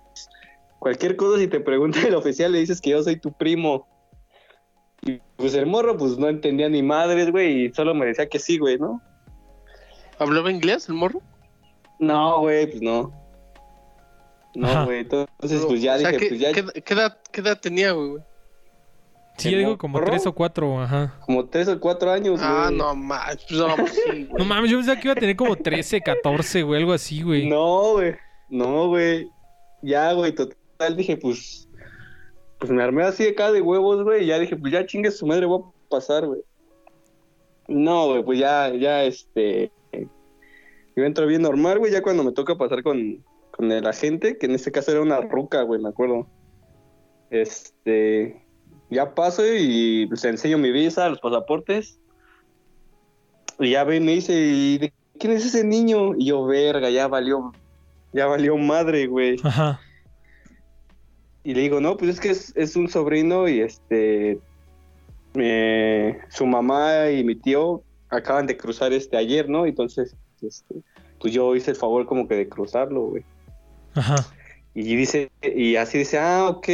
[0.80, 3.88] cualquier cosa, si te pregunta el oficial, le dices que yo soy tu primo.
[5.02, 8.40] Y pues el morro, pues no entendía ni madres, güey, y solo me decía que
[8.40, 9.02] sí, güey, ¿no?
[10.18, 11.22] ¿Hablaba inglés el morro?
[12.00, 13.14] No, güey, pues no.
[14.56, 17.42] No, güey, entonces pues ya O sea, dije, ¿qué, pues ya qué- qué edad, qué
[17.42, 18.22] edad tenía, güey?
[19.40, 21.18] Sí, ¿El yo digo como tres o cuatro, ajá.
[21.26, 22.52] como tres o cuatro años, güey.
[22.52, 23.38] Ah, no, más.
[23.50, 24.34] No, pues sí, güey.
[24.38, 27.48] No mames, yo pensaba que iba a tener como 13, 14, güey, algo así, güey.
[27.48, 28.16] No, güey,
[28.50, 29.30] no, güey.
[29.82, 31.70] Ya, güey, total, dije, pues,
[32.60, 35.26] pues me armé así acá de huevos, güey, y ya dije, pues ya chingue su
[35.26, 36.42] madre, voy a pasar, güey.
[37.70, 39.72] No, güey, pues ya, ya, este.
[40.96, 44.48] Yo entro bien normal, güey, ya cuando me toca pasar con, con el agente, que
[44.48, 46.28] en este caso era una ruca, güey, me acuerdo.
[47.30, 48.49] Este.
[48.90, 52.00] Ya paso y pues, le enseño mi visa, los pasaportes.
[53.60, 56.16] Y ya ve y me dice, ¿y de quién es ese niño?
[56.16, 57.52] Y yo, verga, ya valió,
[58.14, 59.38] ya valió madre, güey.
[59.44, 59.80] Ajá.
[61.44, 64.40] Y le digo, no, pues es que es, es un sobrino y este.
[65.36, 69.66] eh, su mamá y mi tío acaban de cruzar este ayer, ¿no?
[69.66, 70.76] Entonces, este,
[71.20, 73.24] pues yo hice el favor como que de cruzarlo, güey.
[73.94, 74.26] Ajá.
[74.74, 76.68] Y dice, y así dice, ah, ok.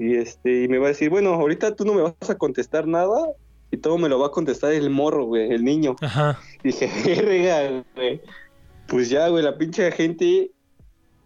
[0.00, 2.86] Y este, y me va a decir, bueno, ahorita tú no me vas a contestar
[2.86, 3.18] nada,
[3.70, 5.94] y todo me lo va a contestar el morro, güey, el niño.
[6.00, 6.40] Ajá.
[6.64, 8.22] Dije, verga, güey.
[8.88, 10.50] Pues ya, güey, la pinche gente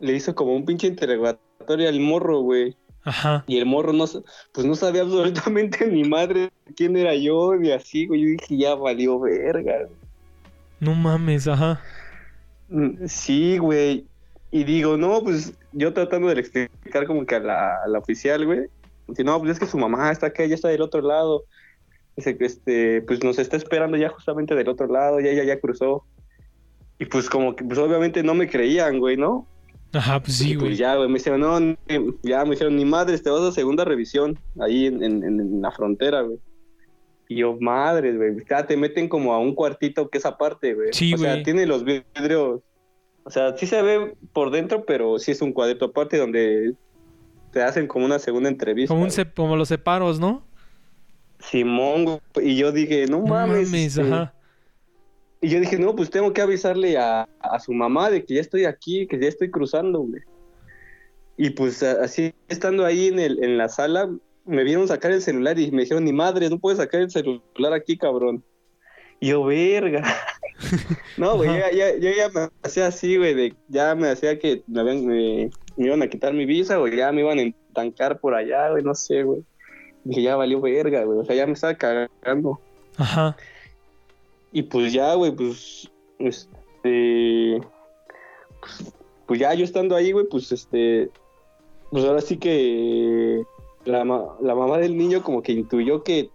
[0.01, 2.77] le hizo como un pinche interrogatorio al morro, güey.
[3.05, 3.45] Ajá.
[3.47, 4.07] Y el morro no,
[4.53, 8.23] pues no sabía absolutamente ni madre quién era yo, ni así, güey.
[8.23, 9.87] Yo dije, ya valió verga.
[10.81, 11.81] No mames, ajá.
[12.69, 14.05] Mm, Sí, güey.
[14.55, 18.47] Y digo, no, pues yo tratando de explicar como que a la, a la oficial,
[18.47, 18.67] güey.
[19.09, 21.43] Dice, no, pues es que su mamá está acá, ella está del otro lado.
[22.17, 25.59] Dice que este, pues nos está esperando ya justamente del otro lado, ya ella ya
[25.59, 26.05] cruzó.
[27.01, 29.45] Y pues como que, pues obviamente no me creían, güey, ¿no?
[29.93, 30.77] Ajá, pues sí, pues güey.
[30.77, 31.77] ya, güey, me dijeron, no,
[32.23, 35.73] ya me dijeron, ni madres, te vas a segunda revisión, ahí en, en- en la
[35.73, 36.39] frontera, güey.
[37.29, 40.89] Y yo, madres, güey, ya te meten como a un cuartito que es aparte, güey.
[40.93, 41.43] Sí, o sea, güey.
[41.43, 42.61] tiene los vidrios,
[43.25, 46.75] o sea, sí se ve por dentro, pero sí es un cuadrito aparte donde
[47.53, 48.93] te hacen como una segunda entrevista.
[48.95, 50.45] Como, un sep- como los separos, ¿no?
[51.41, 53.73] Simón, y yo dije, no No mames.
[53.73, 54.33] este, ajá.
[55.41, 58.41] Y yo dije, no, pues tengo que avisarle a, a su mamá de que ya
[58.41, 60.23] estoy aquí, que ya estoy cruzando, güey.
[61.37, 64.09] Y pues así, estando ahí en, el, en la sala,
[64.47, 67.73] me vieron sacar el celular y me dijeron, ni madre, no puedes sacar el celular
[67.75, 68.43] aquí, cabrón.
[69.21, 70.03] Y yo, verga.
[71.17, 74.81] no, güey, ya, yo ya me hacía así, güey, de, ya me hacía que me,
[74.81, 78.35] habían- me, me iban a quitar mi visa, güey, ya me iban a entancar por
[78.35, 79.43] allá, güey, no sé, güey.
[80.05, 82.61] Dije, ya valió verga, güey, o sea, ya me estaba cagando.
[82.97, 83.37] Ajá.
[84.53, 87.61] Y pues ya, güey, pues, este,
[88.61, 88.93] pues,
[89.27, 91.11] pues ya yo estando ahí, güey, pues este,
[91.91, 93.43] pues ahora sí que
[93.85, 96.31] la, ma- la mamá del niño como que intuyó que,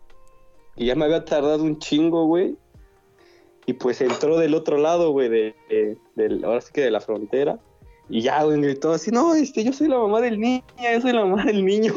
[0.76, 2.56] que ya me había tardado un chingo, güey.
[3.70, 7.02] Y pues entró del otro lado, güey, de, de- del, ahora sí que de la
[7.02, 7.60] frontera.
[8.10, 11.14] Y ya, güey, gritó así, no, este, yo soy la mamá del niño, yo soy
[11.14, 11.94] la mamá del niño.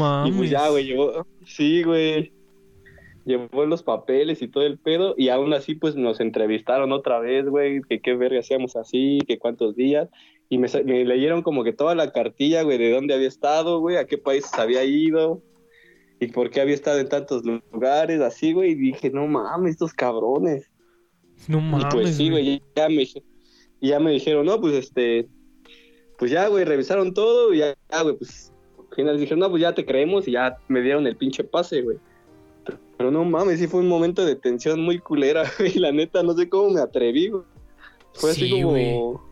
[0.00, 0.34] Mames.
[0.34, 2.32] Y pues ya, güey, llevó, sí, güey,
[3.24, 7.48] llevó los papeles y todo el pedo, y aún así, pues nos entrevistaron otra vez,
[7.48, 10.08] güey, que qué verga hacíamos así, que cuántos días,
[10.48, 10.66] y me,
[11.04, 14.52] leyeron como que toda la cartilla, güey, de dónde había estado, güey, a qué países
[14.54, 15.40] había ido,
[16.22, 19.92] y por qué había estado en tantos lugares, así, güey, y dije, no mames, estos
[19.92, 20.70] cabrones.
[21.48, 21.86] No Y mames.
[21.90, 25.28] pues sí, güey, ya me, y ya me dijeron, no, pues este,
[26.18, 28.52] pues ya, güey, revisaron todo y ya, güey, pues
[28.88, 31.82] al final dijeron, no, pues ya te creemos y ya me dieron el pinche pase,
[31.82, 31.98] güey.
[32.96, 36.34] Pero no mames, sí fue un momento de tensión muy culera, güey, la neta, no
[36.34, 37.42] sé cómo me atreví, güey.
[38.14, 39.28] Fue así Sí, como...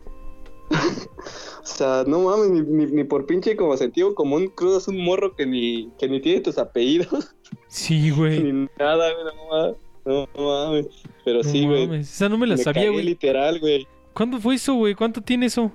[1.61, 5.35] o sea, no mames, ni, ni- ni por pinche como sentido común cruzas un morro
[5.35, 7.35] que ni, que ni tiene tus apellidos,
[7.67, 8.41] Sí, güey.
[8.43, 9.77] ni nada, güey, no mames.
[10.03, 10.87] No mames,
[11.23, 11.99] pero No sí, güey.
[11.99, 13.05] Esa no me la Me sabía, güey.
[13.05, 13.85] literal, güey.
[14.13, 14.95] ¿Cuándo fue eso, güey?
[14.95, 15.71] ¿Cuánto tiene eso?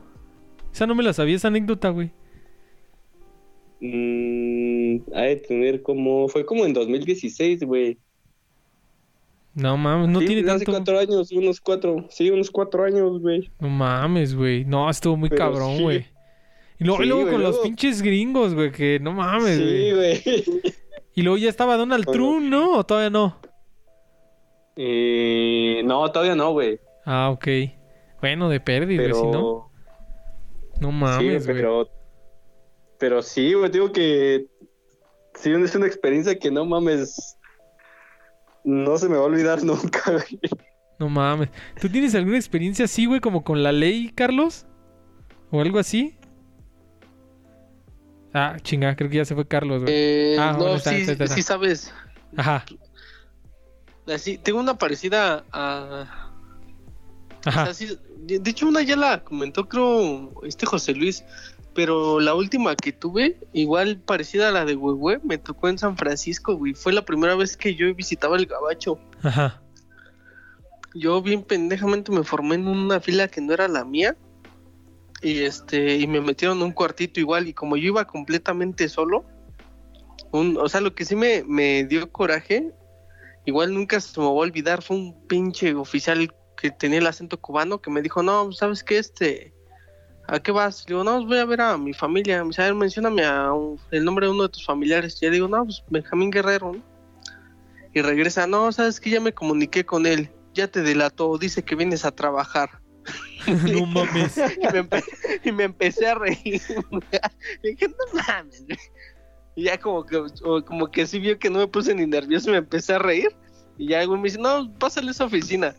[0.72, 2.10] Esa no me la sabía, esa anécdota, güey.
[3.80, 6.28] Mm, ha de tener como.
[6.28, 7.98] Fue como en 2016, güey.
[9.56, 10.72] No mames, no Sí, tiene hace tanto.
[10.72, 12.06] cuatro años, unos cuatro.
[12.10, 13.50] Sí, unos cuatro años, güey.
[13.58, 14.64] No mames, güey.
[14.66, 15.82] No, estuvo muy Pero cabrón, sí.
[15.82, 16.06] güey.
[16.78, 19.62] Y luego, y Sí, luego güey, con los pinches gringos, güey, que no mames, Sí,
[19.64, 19.94] güey.
[19.94, 20.44] güey.
[21.14, 22.78] Y luego ya estaba Donald Trump, ¿no?
[22.78, 23.38] ¿O todavía no?
[24.76, 26.78] Eh, no, todavía no, güey.
[27.04, 27.46] Ah, ok.
[28.20, 29.16] Bueno, de pérdida, Pero.
[29.18, 29.70] güey, si no.
[30.80, 31.56] No mames, güey.
[31.56, 31.88] pero.
[32.98, 34.46] Pero sí, güey, digo que.
[35.34, 37.36] Sí, es una experiencia que no mames.
[38.66, 40.40] No se me va a olvidar nunca, güey.
[40.98, 41.48] No mames.
[41.80, 44.66] ¿Tú tienes alguna experiencia así, güey, como con la ley, Carlos?
[45.50, 46.18] ¿O algo así?
[48.34, 49.94] Ah, chinga, creo que ya se fue Carlos, güey.
[49.94, 51.34] Eh, Ah, no, bueno, está, sí, está, está, está.
[51.36, 51.94] sí sabes.
[52.36, 52.64] Ajá,
[54.06, 56.30] Así, tengo una parecida a...
[57.44, 57.64] o ajá.
[57.66, 61.24] sea, sí, de hecho, una ya la comentó, creo, este José Luis.
[61.76, 65.96] Pero la última que tuve, igual parecida a la de Huehue, me tocó en San
[65.96, 66.74] Francisco, güey.
[66.74, 68.98] Fue la primera vez que yo visitaba el Gabacho.
[69.22, 69.62] Ajá.
[70.94, 74.16] Yo bien pendejamente me formé en una fila que no era la mía.
[75.22, 77.46] Y este, y me metieron en un cuartito igual.
[77.46, 79.24] Y como yo iba completamente solo,
[80.32, 82.72] un, o sea, lo que sí me, me dio coraje
[83.46, 87.40] igual nunca se me va a olvidar, fue un pinche oficial que tenía el acento
[87.40, 88.98] cubano que me dijo, no, ¿sabes qué?
[88.98, 89.54] Este,
[90.28, 90.84] ¿a qué vas?
[90.88, 92.42] Le digo, no, pues voy a ver a mi familia.
[92.42, 95.18] Me dice, a ver, mencióname a un- el nombre de uno de tus familiares.
[95.20, 96.82] Y yo digo, no, pues Benjamín Guerrero, ¿no?
[97.94, 99.10] Y regresa, no, ¿sabes qué?
[99.10, 100.30] Ya me comuniqué con él.
[100.54, 102.70] Ya te delató, dice que vienes a trabajar.
[103.72, 104.36] no mames.
[104.60, 104.88] Y me,
[105.44, 106.40] y me empecé a reír.
[107.62, 108.64] y dije, no mames.
[108.66, 108.78] güey".
[109.54, 110.22] Y ya como que,
[110.66, 113.28] como que sí vio que no me puse ni nervioso y me empecé a reír.
[113.78, 115.74] Y ya güey me dice, no, pásale a esa oficina.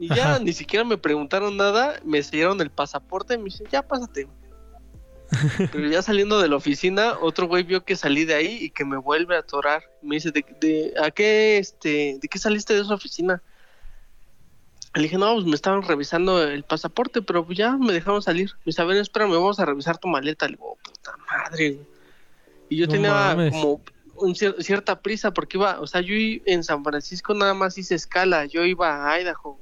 [0.00, 0.38] Y ya Ajá.
[0.38, 4.28] ni siquiera me preguntaron nada, me sellaron el pasaporte y me dice, ya pásate.
[5.72, 8.84] Pero ya saliendo de la oficina, otro güey vio que salí de ahí y que
[8.84, 9.82] me vuelve a atorar.
[10.00, 13.42] Me dice, ¿de, de, a qué, este, ¿de qué saliste de esa oficina?
[14.94, 18.52] Le dije, no, pues me estaban revisando el pasaporte, pero ya me dejaron salir.
[18.60, 20.46] Me dice, a ver, espérame, vamos a revisar tu maleta.
[20.46, 21.86] Le digo, "Oh, puta madre, güey".
[22.70, 23.52] Y yo No tenía mames.
[23.52, 23.80] como
[24.16, 26.14] un cier- cierta prisa porque iba, o sea, yo
[26.46, 28.46] en San Francisco nada más hice escala.
[28.46, 29.60] Yo iba a Idaho.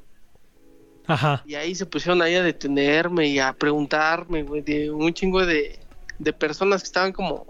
[1.07, 1.43] Ajá.
[1.47, 5.79] Y ahí se pusieron ahí a detenerme y a preguntarme, güey, de un chingo de,
[6.19, 7.47] de personas que estaban como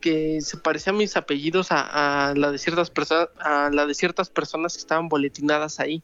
[0.00, 4.30] que se parecían mis apellidos a, a la de ciertas personas a la de ciertas
[4.30, 6.02] personas que estaban boletinadas ahí.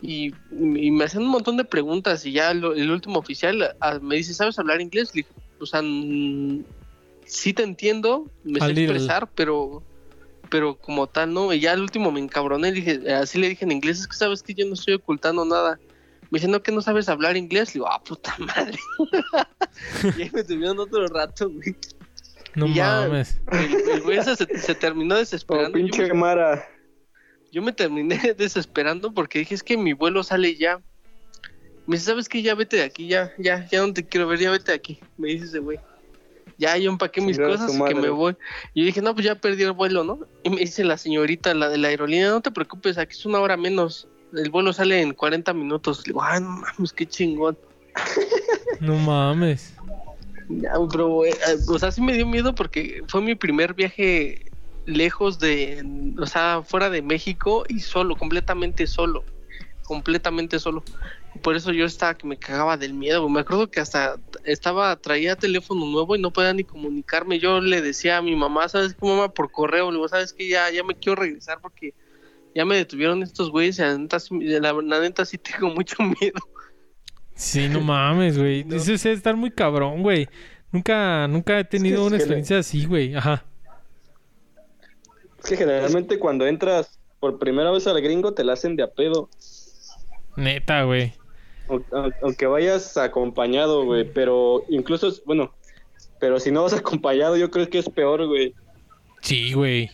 [0.00, 4.16] Y, y me hacían un montón de preguntas y ya lo- el último oficial me
[4.16, 5.80] dice sabes hablar inglés Le dije, o sea
[7.26, 9.82] sí te entiendo me sé expresar pero
[10.50, 13.72] pero como tal no y ya al último me encabroné dije así le dije en
[13.72, 15.78] inglés es que sabes que yo no estoy ocultando nada
[16.30, 18.78] me dice no que no sabes hablar inglés le digo ah puta madre
[20.18, 21.74] y ahí me tuvieron otro rato güey
[22.56, 23.40] No Y ya- mames.
[23.52, 25.76] el, el güey se, se terminó desesperando.
[25.78, 26.68] Yo pinche me, Mara.
[27.50, 30.80] yo me terminé desesperando porque dije, es que mi vuelo sale ya.
[31.86, 32.42] Me dice, ¿sabes qué?
[32.42, 35.00] Ya vete de aquí, ya, ya, ya no te quiero ver, ya vete de aquí.
[35.18, 35.78] Me dice ese güey.
[36.64, 38.36] Ya, yo empaqué mis Chingar a cosas que me voy.
[38.72, 40.20] Y yo dije, no, pues ya perdí el vuelo, ¿no?
[40.42, 43.40] Y me dice la señorita, la de la aerolínea, no te preocupes, aquí es una
[43.40, 44.08] hora menos.
[44.32, 45.98] El vuelo sale en 40 minutos.
[45.98, 47.56] Le digo, ay, no mames, qué chingón.
[48.80, 49.74] No mames.
[50.48, 54.50] Ya, pero, eh, eh, o sea, sí me dio miedo porque fue mi primer viaje
[54.86, 55.84] lejos de,
[56.18, 59.24] o sea, fuera de México y solo, completamente solo,
[59.84, 60.84] completamente solo.
[61.42, 63.22] Por eso yo estaba que me cagaba del miedo.
[63.22, 63.34] güey.
[63.34, 67.38] Me acuerdo que hasta estaba, traía teléfono nuevo y no podía ni comunicarme.
[67.38, 69.28] Yo le decía a mi mamá, ¿sabes qué, mamá?
[69.32, 70.48] Por correo, le digo, ¿sabes qué?
[70.48, 71.92] Ya, ya me quiero regresar porque
[72.54, 75.96] ya me detuvieron estos güeyes y la neta, sí- la, la neta sí tengo mucho
[76.20, 76.40] miedo.
[77.34, 78.64] Sí, no mames, güey.
[78.68, 78.76] No.
[78.76, 80.28] Eso es estar muy cabrón, güey.
[80.70, 83.14] Nunca, nunca he tenido es una que experiencia así, güey.
[83.16, 83.44] Ajá.
[85.42, 88.88] Es que generalmente cuando entras por primera vez al gringo te la hacen de a
[88.88, 89.28] pedo.
[90.36, 91.12] Neta, güey.
[91.68, 94.04] Au- au- Aunque vayas acompañado, güey.
[94.12, 95.52] Pero incluso, bueno,
[96.20, 98.54] pero si no vas acompañado, yo creo que es peor, güey.
[99.22, 99.90] Sí, güey.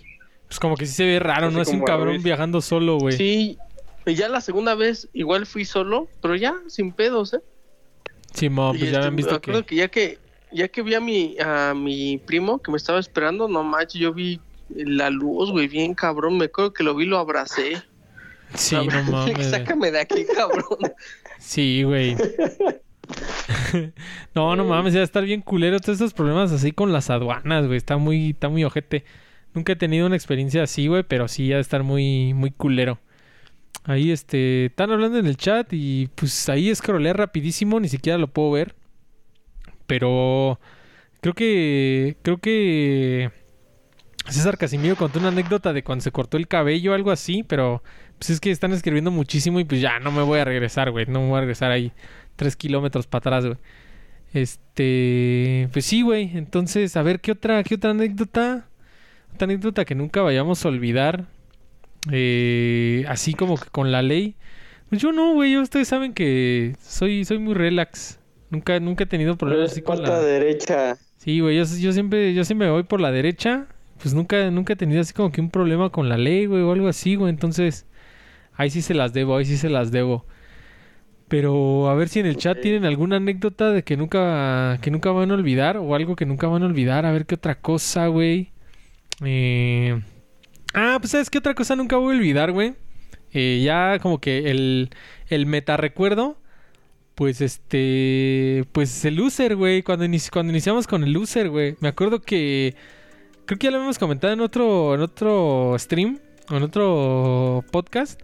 [0.48, 1.62] Pues como que sí se ve raro, Así ¿no?
[1.62, 3.16] Es un cabrón viajando solo, güey.
[3.16, 3.56] Sí,
[4.04, 7.40] y ya la segunda vez igual fui solo, pero ya sin pedos, ¿eh?
[8.34, 9.66] Simón, Y pues ya este, han me visto acuerdo que...
[9.66, 10.18] que ya que
[10.52, 14.12] ya que vi a mi a mi primo que me estaba esperando, no manches, yo
[14.12, 14.40] vi
[14.70, 17.80] la luz, güey, bien cabrón, me acuerdo que lo vi, lo abracé.
[18.54, 19.50] Sí, no mames.
[19.50, 20.64] Sácame de aquí, cabrón.
[21.41, 22.16] Sí, güey.
[24.34, 27.78] no, no mames, ya estar bien culero todos estos problemas así con las aduanas, güey.
[27.78, 29.05] Está muy, está muy ojete.
[29.55, 33.01] Nunca he tenido una experiencia así, güey, pero sí ya estar muy, muy culero.
[33.84, 38.28] Ahí, este, están hablando en el chat y pues ahí escrolé rapidísimo, ni siquiera lo
[38.28, 38.74] puedo ver.
[39.86, 40.61] Pero
[41.20, 43.30] creo que, creo que
[44.28, 47.83] César Casimiro contó una anécdota de cuando se cortó el cabello o algo así, pero
[48.21, 51.07] pues es que están escribiendo muchísimo y pues ya no me voy a regresar, güey.
[51.07, 51.91] No me voy a regresar ahí
[52.37, 53.57] tres kilómetros para atrás, güey.
[54.34, 56.37] Este, pues sí, güey.
[56.37, 58.68] Entonces, a ver, ¿qué otra, qué otra anécdota?
[59.34, 61.29] Otra anécdota que nunca vayamos a olvidar.
[62.13, 64.37] Eh, así como que con la ley.
[64.91, 65.57] Pues yo no, güey.
[65.57, 68.21] Ustedes saben que soy, soy muy relax.
[68.51, 70.21] Nunca, nunca he tenido problemas así con la...
[70.21, 70.99] derecha.
[71.17, 73.67] Sí, güey, yo, yo siempre, yo siempre me voy por la derecha.
[74.03, 76.72] Pues nunca, nunca he tenido así como que un problema con la ley, güey, o
[76.72, 77.30] algo así, güey.
[77.30, 77.87] Entonces,
[78.61, 80.26] ahí sí se las debo, ahí sí se las debo.
[81.28, 85.11] Pero a ver si en el chat tienen alguna anécdota de que nunca, que nunca
[85.12, 87.07] van a olvidar, o algo que nunca van a olvidar.
[87.07, 88.50] A ver qué otra cosa, güey.
[89.24, 90.00] Eh...
[90.74, 92.74] Ah, pues sabes qué otra cosa nunca voy a olvidar, güey.
[93.32, 94.91] Eh, ya como que el,
[95.28, 96.37] el meta recuerdo.
[97.14, 98.64] Pues este.
[98.72, 99.82] Pues el loser, güey.
[99.82, 101.76] Cuando, inici- cuando iniciamos con el loser, güey.
[101.80, 102.74] Me acuerdo que.
[103.46, 106.18] Creo que ya lo habíamos comentado en otro, en otro stream.
[106.50, 108.20] O en otro podcast.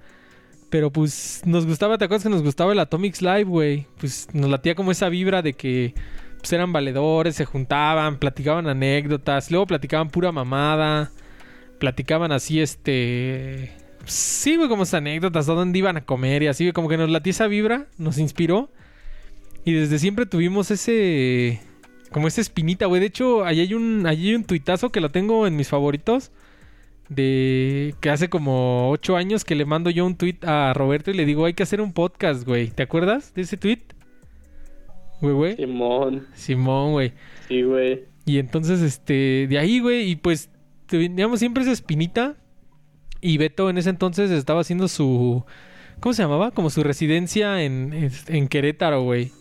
[0.70, 3.86] Pero pues nos gustaba, ¿te acuerdas que nos gustaba el Atomics Live, güey?
[3.98, 5.94] Pues nos latía como esa vibra de que
[6.38, 11.10] pues eran valedores, se juntaban, platicaban anécdotas, luego platicaban pura mamada.
[11.78, 13.72] platicaban así, este...
[14.04, 16.96] Sí, güey, como esas anécdotas, a dónde iban a comer y así, güey, como que
[16.96, 18.70] nos latía esa vibra, nos inspiró.
[19.64, 21.60] Y desde siempre tuvimos ese...
[22.12, 23.00] Como esa espinita, güey.
[23.00, 26.30] De hecho, ahí hay un, ahí hay un tuitazo que lo tengo en mis favoritos.
[27.08, 31.14] De que hace como ocho años que le mando yo un tweet a Roberto y
[31.14, 32.70] le digo, hay que hacer un podcast, güey.
[32.70, 33.82] ¿Te acuerdas de ese tweet?
[35.20, 35.56] Güey, güey.
[35.56, 36.26] Simón.
[36.34, 37.12] Simón, güey.
[37.48, 38.04] Sí, güey.
[38.24, 40.50] Y entonces, este, de ahí, güey, y pues
[40.86, 42.36] teníamos siempre esa espinita.
[43.20, 45.44] Y Beto en ese entonces estaba haciendo su.
[46.00, 46.50] ¿Cómo se llamaba?
[46.50, 49.32] Como su residencia en, en, Querétaro, güey.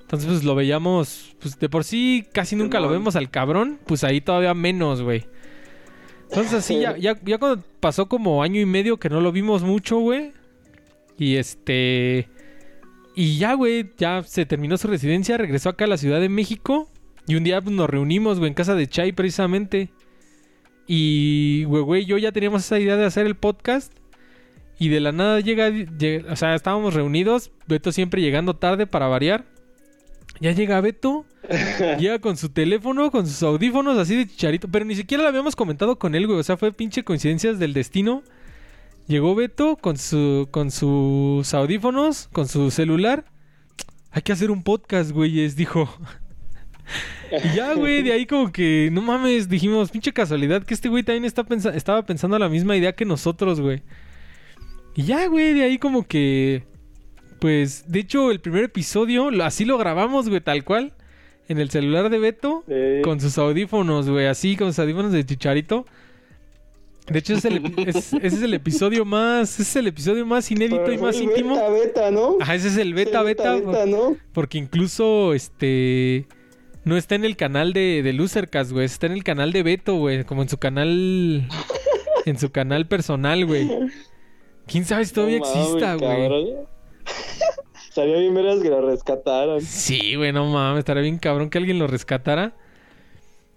[0.00, 1.36] Entonces, pues lo veíamos.
[1.40, 3.78] Pues de por sí casi nunca lo vemos al cabrón.
[3.86, 5.26] Pues ahí todavía menos, güey.
[6.30, 9.62] Entonces, así ya, ya, ya cuando pasó como año y medio que no lo vimos
[9.62, 10.32] mucho, güey.
[11.18, 12.28] Y este.
[13.14, 16.88] Y ya, güey, ya se terminó su residencia, regresó acá a la Ciudad de México.
[17.26, 19.90] Y un día pues, nos reunimos, güey, en casa de Chai precisamente.
[20.86, 23.92] Y, güey, güey, yo ya teníamos esa idea de hacer el podcast.
[24.78, 29.08] Y de la nada llega, llega- o sea, estábamos reunidos, Beto siempre llegando tarde para
[29.08, 29.44] variar.
[30.40, 31.24] Ya llega Beto,
[31.98, 35.56] llega con su teléfono, con sus audífonos así de chicharito, pero ni siquiera lo habíamos
[35.56, 38.22] comentado con él, güey, o sea, fue pinche coincidencias del destino.
[39.06, 43.24] Llegó Beto con su con sus audífonos, con su celular.
[44.10, 45.88] Hay que hacer un podcast, güeyes, dijo.
[47.44, 51.02] Y ya, güey, de ahí como que, no mames, dijimos, pinche casualidad que este güey
[51.02, 53.82] también está pensa- estaba pensando la misma idea que nosotros, güey.
[54.94, 56.64] Y ya, güey, de ahí como que,
[57.40, 60.92] pues, de hecho, el primer episodio, así lo grabamos, güey, tal cual,
[61.48, 63.02] en el celular de Beto, Sí.
[63.02, 65.86] con sus audífonos, güey, así, con sus audífonos de Chicharito.
[67.06, 70.50] De hecho, es el es- ese es el episodio más, ese es el episodio más
[70.50, 71.54] inédito Pero y más íntimo.
[71.54, 72.36] Beta, beta, ¿no?
[72.40, 74.16] Ajá, ese es el beta, beta, beta, ¿no?
[74.32, 76.26] porque incluso, este...
[76.84, 78.86] No está en el canal de, de Losercast, güey.
[78.86, 80.24] Está en el canal de Beto, güey.
[80.24, 81.46] Como en su canal...
[82.24, 83.68] en su canal personal, güey.
[84.66, 86.54] ¿Quién sabe si todavía No exista, güey?
[87.88, 89.60] Estaría bien veras que lo rescataran.
[89.60, 90.80] Sí, güey, no mames.
[90.80, 92.54] Estaría bien cabrón que alguien lo rescatara.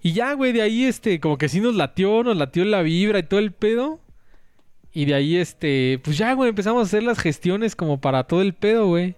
[0.02, 1.19] Y ya, güey, de ahí, este...
[1.19, 3.99] Como que sí nos latió, nos latió la vibra y todo el pedo.
[4.94, 5.99] Y de ahí, este...
[6.03, 9.15] Pues ya, güey, empezamos a hacer las gestiones como para todo el pedo, güey.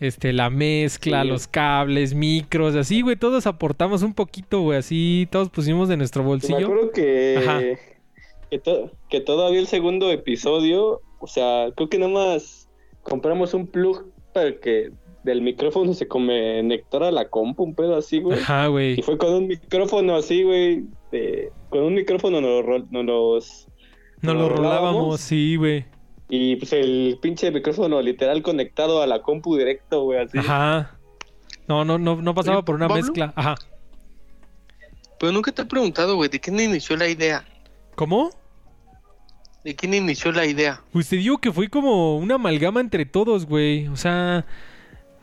[0.00, 1.28] Este, la mezcla, Sí.
[1.28, 6.22] los cables, micros, así, güey, todos aportamos un poquito, güey, así, todos pusimos de nuestro
[6.22, 6.56] Me bolsillo.
[6.66, 7.60] acuerdo que, Ajá.
[8.50, 12.59] que, to- que todavía el segundo episodio, o sea, creo que nada más
[13.02, 14.90] compramos un plug para que
[15.24, 18.38] del micrófono se conectara la compu, un pedo así, güey.
[18.38, 18.98] Ajá, güey.
[18.98, 20.84] Y fue con un micrófono así, güey.
[21.12, 23.68] de- Con un micrófono nos, ro- nos los...
[24.22, 25.20] Nos lo nos rolábamos, rolábamos.
[25.20, 25.84] sí, güey.
[26.28, 30.38] Y pues el pinche micrófono literal conectado a la compu directo, güey, así.
[30.38, 30.98] Ajá.
[31.66, 33.02] No, no, no, no pasaba por una Pablo.
[33.02, 33.32] mezcla.
[33.36, 33.56] Ajá.
[35.18, 37.44] Pero nunca te he preguntado, güey, ¿de quién inició la idea?
[37.94, 38.30] ¿Cómo?
[39.64, 40.80] ¿De quién inició la idea?
[40.92, 43.88] Pues te digo que fue como una amalgama entre todos, güey.
[43.88, 44.46] O sea,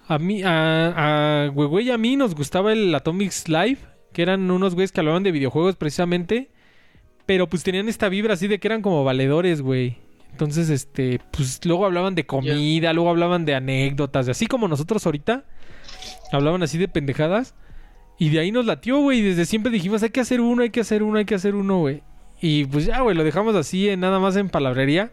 [0.08, 3.80] a mí, a, a güey, güey, a mí nos gustaba el Atomics Live,
[4.14, 6.50] que eran unos güeyes que hablaban de videojuegos precisamente.
[7.26, 9.98] Pero pues tenían esta vibra así de que eran como valedores, güey.
[10.32, 15.06] Entonces, este, pues luego hablaban de comida, luego hablaban de anécdotas, de así como nosotros
[15.06, 15.46] ahorita.
[16.32, 17.56] Hablaban así de pendejadas.
[18.20, 19.20] Y de ahí nos latió, güey.
[19.20, 21.56] Y desde siempre dijimos, hay que hacer uno, hay que hacer uno, hay que hacer
[21.56, 22.04] uno, güey.
[22.42, 25.12] Y pues ya, güey, lo dejamos así, en, nada más en palabrería.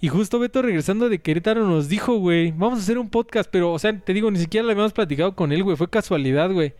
[0.00, 3.48] Y justo Beto regresando de Querétaro nos dijo, güey, vamos a hacer un podcast.
[3.50, 5.76] Pero, o sea, te digo, ni siquiera lo habíamos platicado con él, güey.
[5.76, 6.74] Fue casualidad, güey.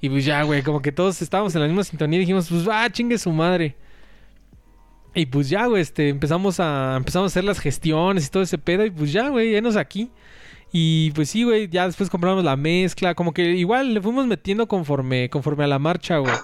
[0.00, 2.66] Y pues ya, güey, como que todos estábamos en la misma sintonía y dijimos, pues
[2.68, 3.76] va, chingue su madre.
[5.14, 8.56] Y pues ya, güey, este, empezamos a, empezamos a hacer las gestiones y todo ese
[8.56, 8.86] pedo.
[8.86, 10.10] Y pues ya, güey, enos aquí.
[10.72, 13.14] Y pues sí, güey, ya después compramos la mezcla.
[13.14, 16.34] Como que igual le fuimos metiendo conforme, conforme a la marcha, güey.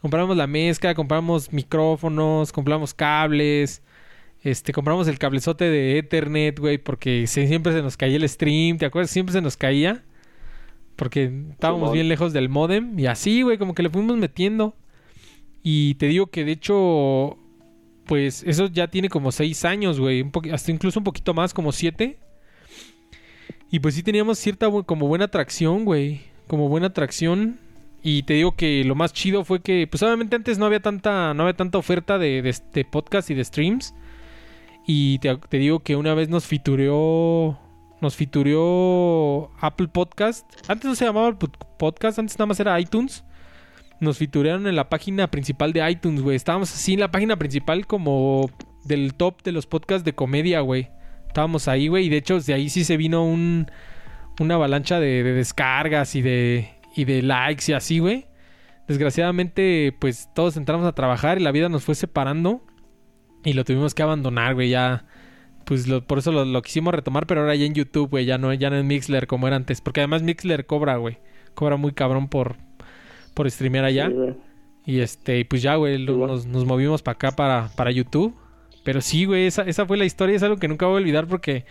[0.00, 3.82] Compramos la mezcla, compramos micrófonos, compramos cables.
[4.42, 8.78] Este, compramos el cablezote de Ethernet, güey, porque se- siempre se nos caía el stream,
[8.78, 9.10] ¿te acuerdas?
[9.10, 10.04] Siempre se nos caía.
[10.94, 12.98] Porque estábamos bien lejos del modem.
[12.98, 14.76] Y así, güey, como que le fuimos metiendo.
[15.62, 17.36] Y te digo que de hecho,
[18.06, 20.22] pues eso ya tiene como seis años, güey.
[20.22, 22.18] un hasta incluso un poquito más, como siete.
[23.70, 26.22] Y pues sí teníamos cierta como buena atracción, güey.
[26.46, 27.58] Como buena atracción.
[28.02, 31.34] Y te digo que lo más chido fue que, pues obviamente antes no había tanta,
[31.34, 33.94] no había tanta oferta de, de, de podcast y de streams.
[34.86, 37.58] Y te, te digo que una vez nos fitureó,
[38.00, 40.50] nos fitureó Apple Podcast.
[40.68, 41.36] Antes no se llamaba
[41.78, 43.24] Podcast, antes nada más era iTunes.
[44.00, 46.36] Nos fiturearon en la página principal de iTunes, güey.
[46.36, 48.48] Estábamos así en la página principal como
[48.84, 50.88] del top de los podcasts de comedia, güey.
[51.26, 52.06] Estábamos ahí, güey.
[52.06, 53.70] Y de hecho, de ahí sí se vino un,
[54.38, 58.26] una avalancha de descargas y de, y de likes y así, güey.
[58.88, 62.62] Desgraciadamente, pues todos entramos a trabajar y la vida nos fue separando.
[63.44, 65.04] Y lo tuvimos que abandonar, güey, ya.
[65.64, 68.38] Pues lo- por eso lo, lo quisimos retomar, pero ahora ya en YouTube, güey, ya
[68.38, 69.80] no, ya no en Mixler como era antes.
[69.80, 71.18] Porque además Mixler cobra, güey.
[71.54, 72.56] Cobra muy cabrón por,
[73.34, 74.08] por streamear allá.
[74.08, 74.34] Sí.
[74.86, 78.34] Y este, pues ya, güey, nos, nos movimos para acá, para, para YouTube.
[78.84, 81.26] Pero sí, güey, esa, esa fue la historia, es algo que nunca voy a olvidar
[81.26, 81.66] porque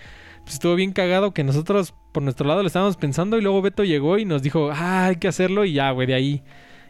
[0.48, 3.84] pues, estuvo bien cagado que nosotros por nuestro lado lo estábamos pensando y luego Beto
[3.84, 6.42] llegó y nos dijo, ah, hay que hacerlo y ya, güey, de ahí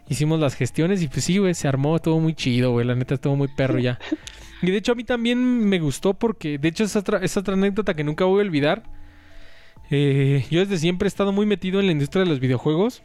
[0.07, 3.15] hicimos las gestiones y pues sí, güey, se armó, estuvo muy chido, güey, la neta
[3.15, 3.97] estuvo muy perro ya.
[4.61, 7.55] Y de hecho a mí también me gustó porque, de hecho es otra, es otra
[7.55, 8.83] anécdota que nunca voy a olvidar.
[9.89, 13.01] Eh, yo desde siempre he estado muy metido en la industria de los videojuegos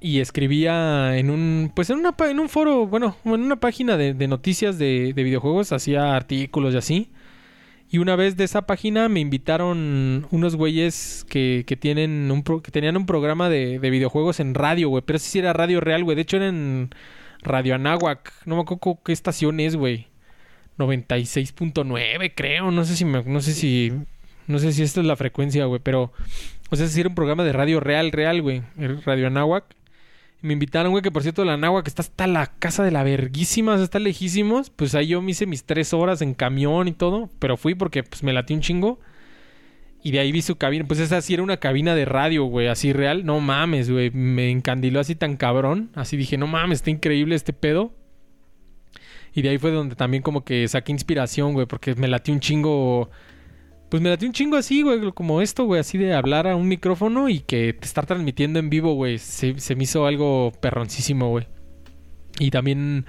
[0.00, 4.14] y escribía en un pues en una en un foro bueno en una página de,
[4.14, 7.12] de noticias de, de videojuegos hacía artículos y así
[7.90, 12.62] y una vez de esa página me invitaron unos güeyes que, que tienen un pro-
[12.62, 15.80] que tenían un programa de, de videojuegos en radio güey pero ese sí era radio
[15.80, 16.90] real güey de hecho era en
[17.42, 20.06] Radio Anáhuac no me acuerdo qué estación es güey
[20.78, 23.92] 96.9 creo no sé si me- no sé si
[24.46, 26.12] no sé si esta es la frecuencia güey pero
[26.70, 28.60] o sea, sí era un programa de radio real, real, güey.
[29.06, 29.64] Radio Anáhuac.
[30.40, 33.74] Me invitaron, güey, que por cierto, la Anáhuac está hasta la casa de la verguísima,
[33.82, 34.70] está lejísimos.
[34.70, 37.28] Pues ahí yo me hice mis tres horas en camión y todo.
[37.40, 39.00] Pero fui porque pues me latí un chingo.
[40.02, 40.84] Y de ahí vi su cabina.
[40.86, 43.26] Pues esa sí era una cabina de radio, güey, así real.
[43.26, 44.10] No mames, güey.
[44.12, 45.90] Me encandiló así tan cabrón.
[45.94, 47.92] Así dije, no mames, está increíble este pedo.
[49.34, 52.40] Y de ahí fue donde también como que saqué inspiración, güey, porque me latí un
[52.40, 53.10] chingo.
[53.88, 56.68] Pues me latí un chingo así, güey, como esto, güey, así de hablar a un
[56.68, 59.18] micrófono y que te estar transmitiendo en vivo, güey.
[59.18, 61.46] Se, me hizo algo perroncísimo, güey.
[62.38, 63.06] Y también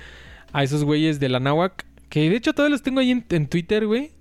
[0.53, 3.87] a esos güeyes de la Náhuac, que de hecho todavía los tengo ahí en, Twitter,
[3.87, 4.11] güey.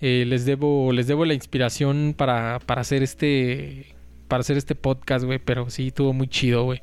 [0.00, 3.96] Eh, les debo, les debo la inspiración para, para hacer este.
[4.28, 5.40] Para hacer este podcast, güey.
[5.40, 6.82] Pero sí, estuvo muy chido, güey.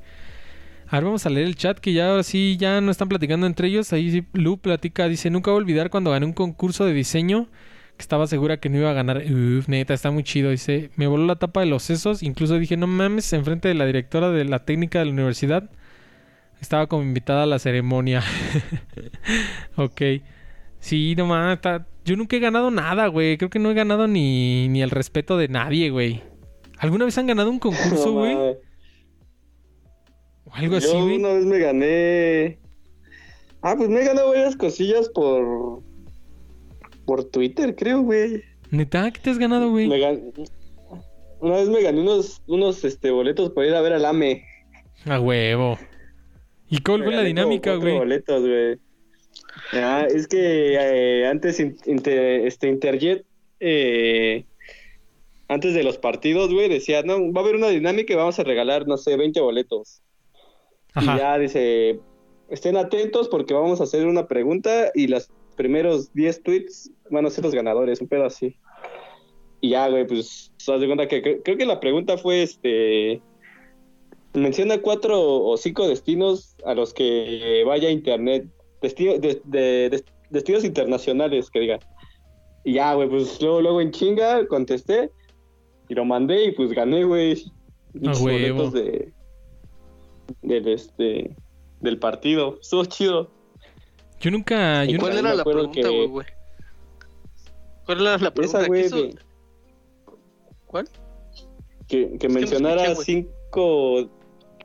[0.88, 3.70] A ver, vamos a leer el chat que ya sí ya no están platicando entre
[3.70, 3.94] ellos.
[3.94, 7.48] Ahí Lu platica, dice, nunca voy a olvidar cuando gané un concurso de diseño
[7.98, 9.18] que estaba segura que no iba a ganar.
[9.18, 10.50] Uf, neta, está muy chido.
[10.52, 12.24] Dice, me voló la tapa de los sesos.
[12.24, 15.70] Incluso dije, no mames, enfrente de la directora de la técnica de la universidad.
[16.60, 18.24] Estaba como invitada a la ceremonia.
[19.76, 20.02] ok.
[20.80, 23.38] Sí, no mames, está- yo nunca he ganado nada, güey.
[23.38, 26.22] Creo que no he ganado ni, ni el respeto de nadie, güey.
[26.78, 28.36] ¿Alguna vez han ganado un concurso, güey?
[30.46, 31.18] o algo así, Yo güey.
[31.18, 32.60] una vez me gané.
[33.62, 35.82] Ah, pues me he ganado varias cosillas por.
[37.06, 38.44] Por Twitter, creo, güey.
[38.72, 39.88] Neta, ¿qué te has ganado, güey?
[39.88, 40.32] Gan-
[41.40, 44.46] Una vez me gané unos, unos este, boletos para ir a ver al AME.
[45.06, 45.78] A huevo.
[46.70, 47.98] ¿Y cuál fue la dinámica, güey?
[47.98, 48.78] boletos, güey.
[49.74, 53.26] Ah, es que eh, antes in- inter- este Interjet,
[53.60, 54.46] eh,
[55.48, 58.44] antes de los partidos, güey, decía, no, va a haber una dinámica y vamos a
[58.44, 60.02] regalar, no sé, 20 boletos.
[60.96, 61.18] Y Ajá.
[61.18, 62.00] ya dice,
[62.50, 67.30] estén atentos porque vamos a hacer una pregunta y los primeros 10 tweets van a
[67.30, 68.56] ser los ganadores, un pedo así.
[69.62, 73.22] Y ya, güey, pues, te das cuenta que cre- creo que la pregunta fue, este,
[74.34, 78.46] menciona cuatro o cinco destinos a los que vaya internet,
[78.82, 81.80] destino, de- de- de- destinos internacionales, que diga.
[82.66, 85.12] Y ya, güey, pues luego, luego en chinga contesté
[85.90, 87.44] y lo mandé y pues gané, güey.
[87.94, 88.20] Huevo.
[88.22, 89.14] boletos de
[90.42, 91.36] del este
[91.82, 92.58] del partido.
[92.62, 93.30] Estuvo chido.
[94.24, 94.86] Yo nunca.
[94.86, 96.28] ¿Y Yo ¿Y cuál nunca- era la pregunta, que- güey, güey?
[97.86, 98.60] ¿Cuál era la pregunta?
[98.60, 99.16] Esa, güey, ¿Quiso- de-
[100.66, 100.88] ¿Cuál?
[101.88, 104.10] que, que no mencionara escuché, cinco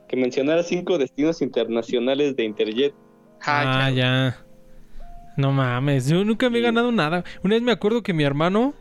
[0.07, 2.93] que mencionara cinco destinos internacionales de Interjet.
[3.41, 3.95] Ah, Ah, ya.
[3.95, 4.45] ya.
[5.37, 7.23] No mames, yo nunca me he ganado nada.
[7.43, 8.73] Una vez me acuerdo que mi hermano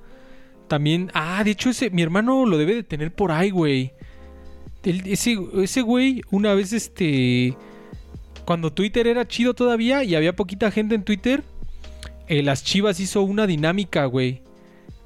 [0.68, 1.10] también.
[1.14, 3.92] Ah, de hecho, ese, mi hermano lo debe de tener por ahí, güey.
[4.84, 7.56] El- ese, ese güey, una vez este.
[8.48, 11.44] Cuando Twitter era chido todavía y había poquita gente en Twitter,
[12.28, 14.40] eh, las chivas hizo una dinámica, güey.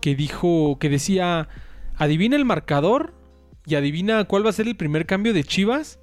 [0.01, 1.49] Que dijo, que decía:
[1.97, 3.15] Adivina el marcador
[3.67, 5.99] y adivina cuál va a ser el primer cambio de chivas.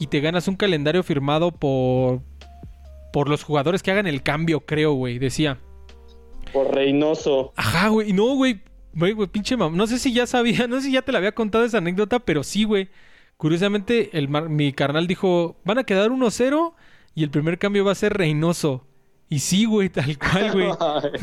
[0.00, 2.22] Y te ganas un calendario firmado por,
[3.12, 5.18] por los jugadores que hagan el cambio, creo, güey.
[5.18, 5.58] Decía.
[6.54, 7.52] Por Reynoso.
[7.56, 8.14] Ajá, güey.
[8.14, 8.62] No, güey.
[8.94, 9.76] Güey, güey, pinche mam.
[9.76, 12.18] No sé si ya sabía, no sé si ya te la había contado esa anécdota,
[12.18, 12.88] pero sí, güey.
[13.38, 16.74] Curiosamente, el mar- mi carnal dijo, van a quedar 1-0
[17.14, 18.84] y el primer cambio va a ser Reynoso.
[19.30, 20.68] Y sí, güey, tal cual, güey.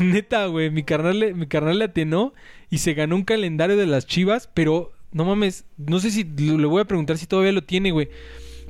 [0.00, 0.70] Neta, güey.
[0.70, 2.32] Mi carnal, le, mi carnal le atenó
[2.70, 6.66] y se ganó un calendario de las chivas, pero no mames, no sé si le
[6.66, 8.08] voy a preguntar si todavía lo tiene, güey.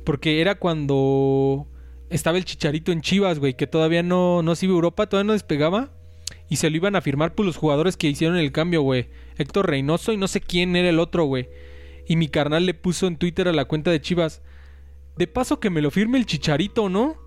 [0.03, 1.67] Porque era cuando
[2.09, 5.27] estaba el chicharito en Chivas, güey, que todavía no, no se iba a Europa, todavía
[5.27, 5.89] no despegaba.
[6.49, 9.07] Y se lo iban a firmar por los jugadores que hicieron el cambio, güey.
[9.37, 11.49] Héctor Reynoso y no sé quién era el otro, güey.
[12.07, 14.41] Y mi carnal le puso en Twitter a la cuenta de Chivas.
[15.17, 17.17] De paso que me lo firme el chicharito, ¿no?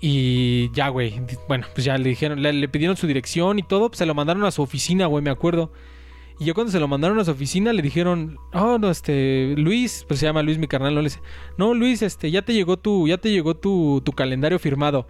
[0.00, 1.20] Y ya, güey.
[1.46, 3.88] Bueno, pues ya le dijeron, le, pidieron su dirección y todo.
[3.88, 5.72] Pues se lo mandaron a su oficina, güey, me acuerdo.
[6.40, 10.04] Y yo cuando se lo mandaron a su oficina le dijeron, oh, no, este, Luis,
[10.08, 11.10] pues se llama Luis mi carnal, no le
[11.56, 15.06] no, Luis, este, ya te llegó tu, ya te llegó tu, tu calendario firmado.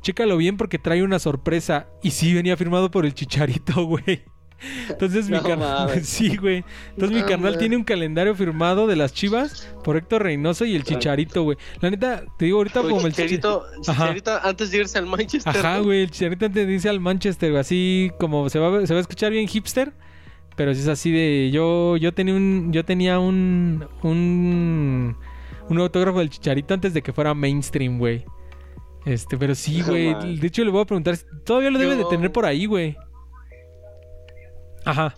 [0.00, 1.88] Chécalo bien porque trae una sorpresa.
[2.02, 4.24] Y sí, venía firmado por el chicharito, güey.
[4.88, 6.64] Entonces mi No carnal, sí, güey.
[6.90, 10.84] Entonces mi carnal tiene un calendario firmado de las Chivas por Héctor Reynoso y el
[10.84, 11.58] Chicharito, güey.
[11.80, 13.64] La neta, te digo ahorita Oye, como el Chicharito.
[13.82, 15.56] Chicharito antes de irse al Manchester.
[15.56, 18.94] Ajá, güey, el chicharito te dice al Manchester, güey, así como se va, a- se
[18.94, 19.92] va a escuchar bien hipster,
[20.56, 25.16] pero si es así de yo yo tenía un yo tenía un un
[25.68, 28.24] un autógrafo del chicharito antes de que fuera mainstream, güey.
[29.04, 32.04] Este, pero sí, güey, de hecho le voy a preguntar, si- todavía lo debe de
[32.04, 32.96] tener por ahí, güey.
[34.84, 35.14] Ajá.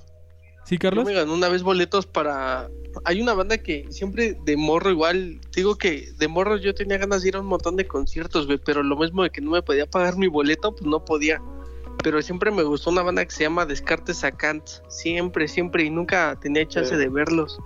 [0.64, 1.04] ¿Sí, Yo Carlos?
[1.04, 2.70] me ganó una vez boletos para.
[3.04, 5.40] Hay una banda que siempre de morro, igual.
[5.54, 8.58] Digo que de morro yo tenía ganas de ir a un montón de conciertos, güey.
[8.64, 11.42] Pero lo mismo de que no me podía pagar mi boleto, pues no podía.
[12.02, 14.66] Pero siempre me gustó una banda que se llama Descartes Sacant.
[14.88, 15.84] Siempre, siempre.
[15.84, 16.96] Y nunca tenía chance Sí.
[16.96, 17.58] de verlos.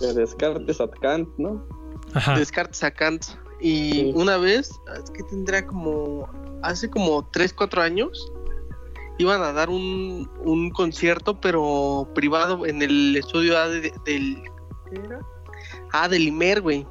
[0.00, 1.64] De Descartes at Kant, ¿no?
[2.12, 2.36] Ajá.
[2.36, 3.24] Descartes Sacant.
[3.60, 4.12] Y Sí.
[4.16, 4.70] una vez,
[5.02, 6.28] es que tendría como.
[6.62, 8.32] Hace como 3, 4 años.
[9.18, 14.42] Iban a dar un, un concierto, pero privado en el estudio A de- del.
[14.90, 15.20] ¿qué era?
[15.92, 16.86] Ah, del Imer, güey.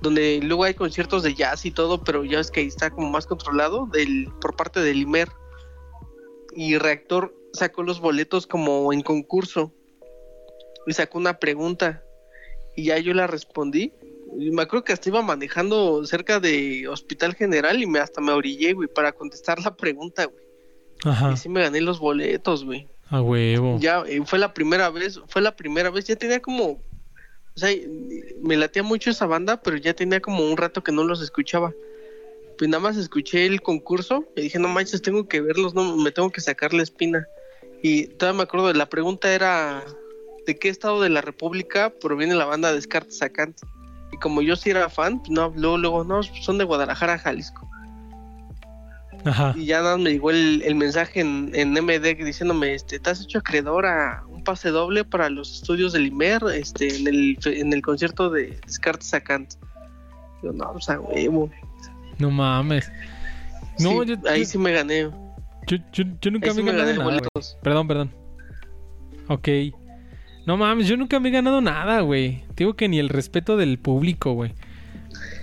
[0.00, 3.08] Donde luego hay conciertos de jazz y todo, pero ya es que ahí está como
[3.08, 5.28] más controlado del, por parte del Imer.
[6.56, 9.72] Y Reactor sacó los boletos como en concurso.
[10.88, 12.02] Y sacó una pregunta.
[12.74, 13.92] Y ya yo la respondí.
[14.38, 18.32] Y me acuerdo que hasta iba manejando cerca de Hospital General y me hasta me
[18.32, 20.41] orillé, güey, para contestar la pregunta, güey.
[21.04, 21.32] Ajá.
[21.32, 22.88] Y sí me gané los boletos, güey.
[23.08, 23.78] A huevo.
[23.78, 26.80] Ya eh, fue la primera vez, fue la primera vez, ya tenía como, o
[27.56, 27.70] sea,
[28.40, 31.72] me latía mucho esa banda, pero ya tenía como un rato que no los escuchaba.
[32.56, 36.10] Pues nada más escuché el concurso y dije, no manches, tengo que verlos, no, me
[36.10, 37.26] tengo que sacar la espina.
[37.82, 39.84] Y todavía me acuerdo de la pregunta era,
[40.46, 43.58] ¿de qué estado de la República proviene la banda Descartes Sacant?
[44.12, 47.68] Y como yo sí era fan, pues no, luego, luego, no, son de Guadalajara, Jalisco.
[49.24, 49.54] Ajá.
[49.56, 53.10] Y ya nada más me llegó el, el mensaje en, en MD diciéndome, este, te
[53.10, 57.38] has hecho acreedor a un pase doble para los estudios del IMER, este, en el,
[57.44, 59.54] en el concierto de Descartes Sacant.
[60.42, 61.50] Yo, no, o sea, huevo.
[62.18, 62.90] No mames.
[63.78, 65.02] No, Sí, yo, ahí yo, sí me gané.
[65.66, 67.28] yo, yo- nunca Ahí me sí he me ganado gané nada.
[67.62, 68.10] Perdón, perdón.
[69.28, 69.48] Ok.
[70.46, 72.42] No mames, yo nunca me he ganado nada, güey.
[72.56, 74.52] Digo que ni el respeto del público, güey.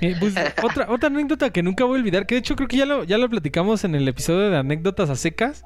[0.02, 2.78] Eh, pues, otra, otra anécdota que nunca voy a olvidar, que de hecho creo que
[2.78, 5.64] ya lo, ya lo platicamos en el episodio de anécdotas a secas.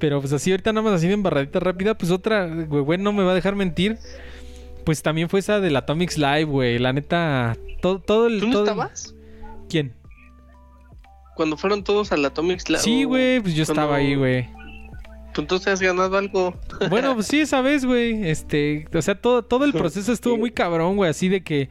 [0.00, 3.12] Pero pues así ahorita nada más así de embarradita rápida, pues otra, güey, güey, no
[3.12, 3.98] me va a dejar mentir.
[4.84, 6.78] Pues también fue esa del Atomics Live, güey.
[6.78, 8.40] La neta, todo, todo el...
[8.40, 9.14] ¿Tú no todo estabas?
[9.68, 9.94] ¿Quién?
[11.36, 12.80] Cuando fueron todos al Atomic Lab.
[12.80, 14.48] Sí, güey, pues yo cuando- estaba ahí, güey.
[15.32, 16.54] Tú entonces has ganado algo.
[16.90, 18.28] Bueno, pues sí, esa vez, güey.
[18.28, 21.10] Este, o sea, todo, todo el proceso estuvo muy cabrón, güey.
[21.10, 21.68] Así de que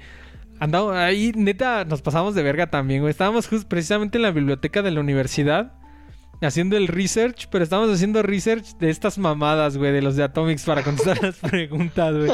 [0.60, 3.12] andamos ahí, neta, nos pasamos de verga también, güey.
[3.12, 5.74] Estábamos justo precisamente en la biblioteca de la universidad
[6.46, 10.64] haciendo el research, pero estábamos haciendo research de estas mamadas, güey, de los de Atomics
[10.64, 12.32] para contestar las preguntas, güey.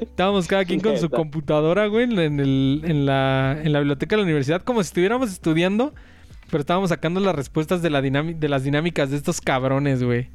[0.00, 4.22] Estábamos cada quien con su computadora, güey, en, el, en, la, en la biblioteca de
[4.22, 5.94] la universidad, como si estuviéramos estudiando,
[6.50, 10.30] pero estábamos sacando las respuestas de, la de las dinámicas de estos cabrones, güey.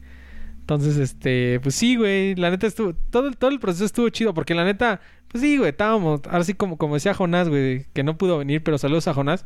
[0.59, 4.53] Entonces, este, pues sí, güey, la neta estuvo, todo, todo el proceso estuvo chido, porque
[4.53, 4.99] la neta,
[5.29, 8.63] pues sí, güey, estábamos, ahora sí como, como decía Jonás, güey, que no pudo venir,
[8.63, 9.45] pero saludos a Jonás.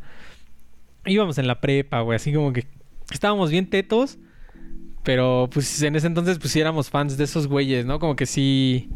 [1.05, 2.67] Íbamos en la prepa, güey, así como que
[3.11, 4.19] estábamos bien tetos,
[5.03, 7.99] pero pues en ese entonces pues sí éramos fans de esos güeyes, ¿no?
[7.99, 8.89] Como que sí,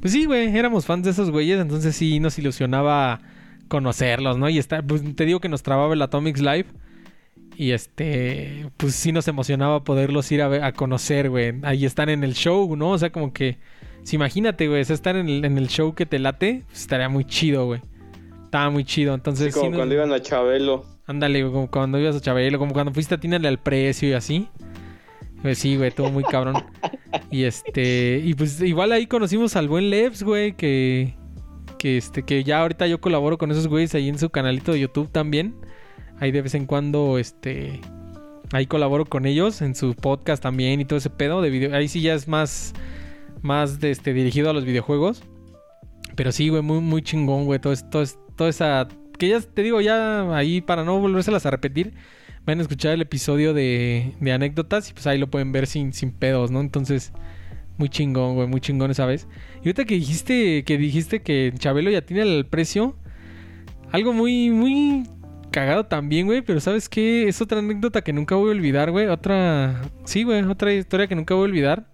[0.00, 3.20] pues sí, güey, éramos fans de esos güeyes, entonces sí nos ilusionaba
[3.68, 4.48] conocerlos, ¿no?
[4.48, 6.66] Y está, pues te digo que nos trababa el Atomics Live.
[7.54, 11.52] Y este, pues sí nos emocionaba poderlos ir a, ver- a conocer, güey.
[11.62, 12.90] Ahí están en el show, ¿no?
[12.92, 13.58] O sea, como que,
[14.02, 17.24] si imagínate, güey, estar en el, en el show que te late, pues estaría muy
[17.24, 17.80] chido, güey.
[18.44, 19.54] Estaba muy chido, Sí, entonces...
[19.54, 20.84] como cuando iban a Chabelo.
[21.06, 24.12] Ándale, güey, como cuando ibas a Chabelo, como cuando fuiste a Tínale al precio y
[24.12, 24.48] así.
[25.42, 26.64] Pues sí, güey, todo muy cabrón.
[27.30, 31.14] Y este, y pues igual ahí conocimos al buen Levs, güey, que
[31.82, 34.80] que este que ya ahorita yo colaboro con esos güeyes ahí en su canalito de
[34.80, 35.56] YouTube también.
[36.20, 37.80] Ahí de vez en cuando este
[38.52, 41.74] ahí colaboro con ellos en su podcast también y todo ese pedo de video.
[41.74, 42.72] Ahí sí ya es más
[43.42, 45.22] más de este dirigido a los videojuegos.
[46.16, 48.04] Pero sí, güey, muy muy chingón, güey, todo todo
[48.36, 48.88] toda esa
[49.18, 51.94] que ya te digo ya ahí para no volvérselas a repetir,
[52.44, 55.92] van a escuchar el episodio de, de anécdotas y pues ahí lo pueden ver sin,
[55.92, 56.60] sin pedos, ¿no?
[56.60, 57.12] Entonces,
[57.78, 59.28] muy chingón, güey, muy chingón esa vez.
[59.56, 62.96] Y ahorita que dijiste que dijiste que Chabelo ya tiene el precio,
[63.92, 65.04] algo muy, muy
[65.52, 66.42] cagado también, güey.
[66.42, 67.28] Pero ¿sabes qué?
[67.28, 69.06] Es otra anécdota que nunca voy a olvidar, güey.
[69.06, 69.82] Otra...
[70.04, 70.42] Sí, güey.
[70.42, 71.91] Otra historia que nunca voy a olvidar.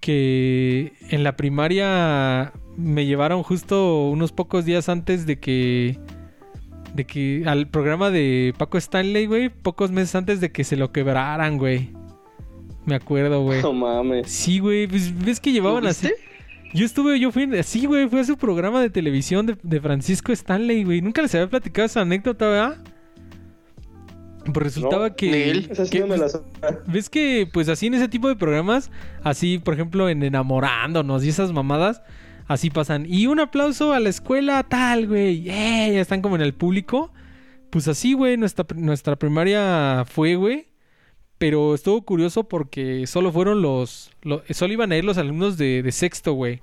[0.00, 5.98] Que en la primaria me llevaron justo unos pocos días antes de que...
[6.94, 9.48] De que al programa de Paco Stanley, güey.
[9.48, 11.90] Pocos meses antes de que se lo quebraran, güey.
[12.86, 13.62] Me acuerdo, güey.
[13.62, 14.28] No mames.
[14.28, 14.88] Sí, güey.
[14.88, 16.10] Pues ves que llevaban ¿Lo así.
[16.72, 20.30] Yo estuve, yo fui, sí, güey, fue a su programa de televisión de, de Francisco
[20.32, 21.00] Stanley, güey.
[21.00, 22.78] Nunca les había platicado esa anécdota, ¿verdad?
[24.52, 25.30] Pues resultaba No, que,
[25.90, 26.40] que, no pues,
[26.86, 28.90] ves que, pues así en ese tipo de programas,
[29.22, 32.02] así, por ejemplo, en Enamorándonos y esas mamadas,
[32.48, 33.06] así pasan.
[33.08, 35.48] Y un aplauso a la escuela tal, güey.
[35.48, 35.90] ¡Eh!
[35.94, 37.12] Ya están como en el público.
[37.70, 40.66] Pues así, güey, nuestra, nuestra primaria fue, güey.
[41.38, 45.82] Pero estuvo curioso porque solo fueron los, lo- Solo iban a ir los alumnos de,
[45.82, 46.60] de sexto, güey.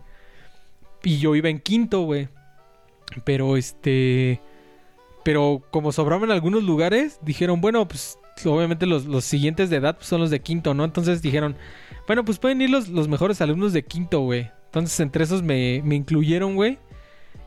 [1.03, 2.27] Y yo iba en quinto, güey.
[3.23, 4.41] Pero este.
[5.28, 10.08] Pero como sobraban algunos lugares, dijeron, bueno, pues obviamente los, los siguientes de edad pues,
[10.08, 10.86] son los de quinto, ¿no?
[10.86, 11.58] Entonces dijeron,
[12.08, 14.49] bueno, pues pueden ir los, los mejores alumnos de quinto, güey.
[14.68, 16.78] Entonces entre esos me, me incluyeron, güey.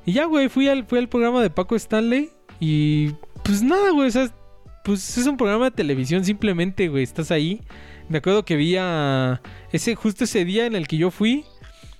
[0.04, 2.28] Y ya, güey, fui al, fui al programa de Paco Stanley.
[2.60, 3.12] Y
[3.44, 4.30] pues nada, güey, o sea,
[4.84, 7.02] pues es un programa de televisión simplemente, güey.
[7.02, 7.62] Estás ahí.
[8.10, 9.40] Me acuerdo que vi a...
[9.72, 11.46] Ese, justo ese día en el que yo fui,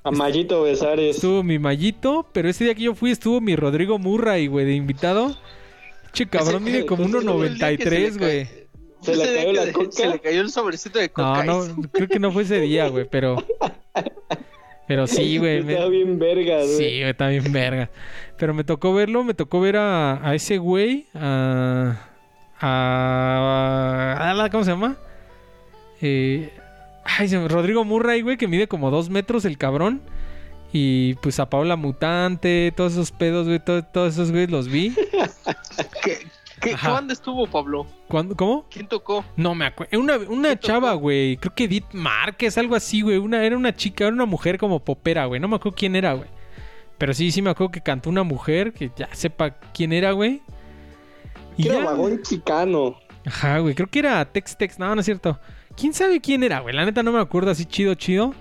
[0.04, 1.16] A Mayito Besares.
[1.16, 4.74] estuvo mi Mallito, pero ese día que yo fui estuvo mi Rodrigo Murray, güey, de
[4.74, 5.38] invitado.
[6.12, 8.48] Che, cabrón, mide como ese fue el día que se le 1.93, ca- güey.
[9.02, 9.92] ¿Se le cayó la coca?
[9.92, 11.44] Se le cayó el sobrecito de No, coca.
[11.44, 11.62] no,
[11.92, 13.36] creo que no fue ese día, güey, pero...
[14.86, 15.62] Pero sí, güey.
[15.62, 16.68] me- Está bien verga, güey.
[16.76, 17.90] Sí, güey, está bien verga.
[18.36, 21.96] Pero me tocó verlo, me tocó ver a, a ese güey, a,
[22.60, 24.96] a, a la- ¿Cómo se llama?
[26.02, 26.50] Eh,
[27.04, 30.00] ay, Rodrigo Murray, güey, que mide como dos metros el cabrón.
[30.72, 34.94] Y pues a Paula Mutante, todos esos pedos, güey, todo- todos esos güeyes los vi.
[36.04, 36.18] ¿Qué,
[36.60, 36.76] qué,
[37.10, 37.86] estuvo, Pablo?
[38.06, 38.66] ¿Cuándo- ¿Cómo?
[38.70, 39.24] ¿Quién tocó?
[39.36, 39.98] No me acuerdo.
[39.98, 41.36] Una, una chava, güey.
[41.38, 43.16] Creo que Edith Márquez, algo así, güey.
[43.16, 45.40] Una, era una chica, era una mujer como popera, güey.
[45.40, 46.28] No me acuerdo quién era, güey.
[46.98, 50.42] Pero sí, sí me acuerdo que cantó una mujer, que ya sepa quién era, güey.
[51.56, 52.96] Y era ya, vagón chicano.
[53.24, 53.74] Ajá, güey.
[53.74, 54.78] Creo que era Tex Tex.
[54.78, 55.38] No, no es cierto.
[55.76, 56.74] ¿Quién sabe quién era, güey?
[56.74, 58.34] La neta no me acuerdo así chido, chido.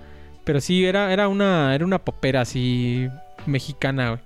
[0.49, 3.07] Pero sí, era, era una, era una popera así
[3.45, 4.21] mexicana, güey.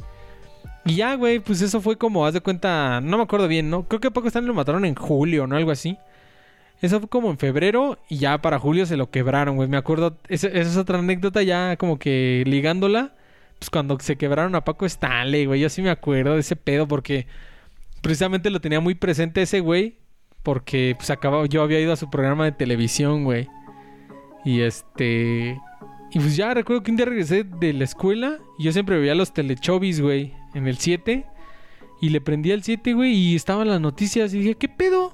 [0.86, 3.90] Y ya, güey, pues eso fue como, haz de cuenta, no me acuerdo bien, ¿no?
[3.90, 5.58] Creo que a Stanley lo mataron en julio, ¿no?
[5.58, 5.98] Algo así.
[6.82, 9.68] Eso fue como en febrero y ya para julio se lo quebraron, güey.
[9.68, 13.16] Me acuerdo, esa esa es otra anécdota ya como que ligándola.
[13.60, 15.60] Pues cuando se quebraron a Paco Stanley, güey.
[15.60, 17.28] Yo sí me acuerdo de ese pedo porque
[18.02, 19.98] precisamente lo tenía muy presente ese güey.
[20.42, 23.50] Porque pues acababa, yo había ido a su programa de televisión, güey.
[24.46, 25.60] Y este...
[26.14, 29.16] Y pues ya recuerdo que un día regresé de la escuela y yo siempre veía
[29.16, 31.26] los telechovis, güey, en el 7.
[32.02, 35.14] Y le prendí el 7, güey, y estaban las noticias y dije, ¿qué pedo?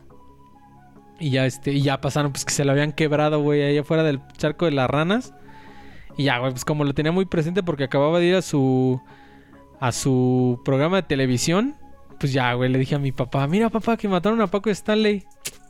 [1.20, 4.04] Y ya este, y ya pasaron pues que se lo habían quebrado, güey, ahí afuera
[4.04, 5.34] del charco de las ranas.
[6.18, 9.02] Y ya, güey, pues como lo tenía muy presente porque acababa de ir a su
[9.80, 11.76] a su programa de televisión,
[12.20, 15.24] pues ya, güey, le dije a mi papá, "Mira, papá, que mataron a Paco Stanley."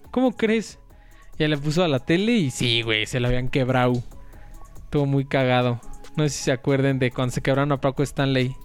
[0.10, 0.80] ¿Cómo crees?
[1.38, 4.01] Ya le puso a la tele y sí, güey, se lo habían quebrado.
[4.89, 5.79] Estuvo muy cagado.
[6.15, 8.55] No sé si se acuerden de cuando se quebraron a Paco Stanley.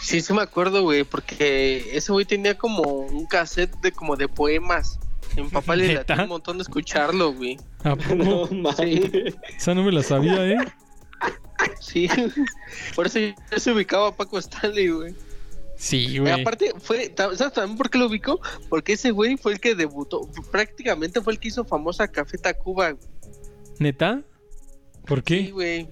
[0.00, 4.28] Sí, sí me acuerdo, güey, porque ese güey tenía como un cassette de como de
[4.28, 5.00] poemas.
[5.36, 7.58] A mi papá le latió un montón de escucharlo, güey.
[7.82, 8.14] ¿A poco?
[8.14, 9.34] No mames.
[9.56, 10.58] Esa no me la sabía, ¿eh?
[11.80, 12.08] Sí.
[12.94, 15.14] Por eso yo se ubicaba a Paco Stanley, güey.
[15.76, 16.40] Sí, Y güey.
[16.42, 18.40] aparte, fue, ¿sabes también por qué lo ubicó?
[18.68, 20.20] Porque ese güey fue el que debutó,
[20.52, 22.92] prácticamente fue el que hizo famosa Café Tacuba.
[22.92, 23.04] güey.
[23.80, 24.22] ¿Neta?
[25.06, 25.50] ¿Por Sí, qué?
[25.52, 25.88] güey.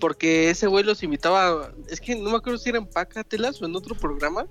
[0.00, 3.66] Porque ese güey los invitaba, es que no me acuerdo si era en Pácatelas o
[3.66, 4.46] en otro programa.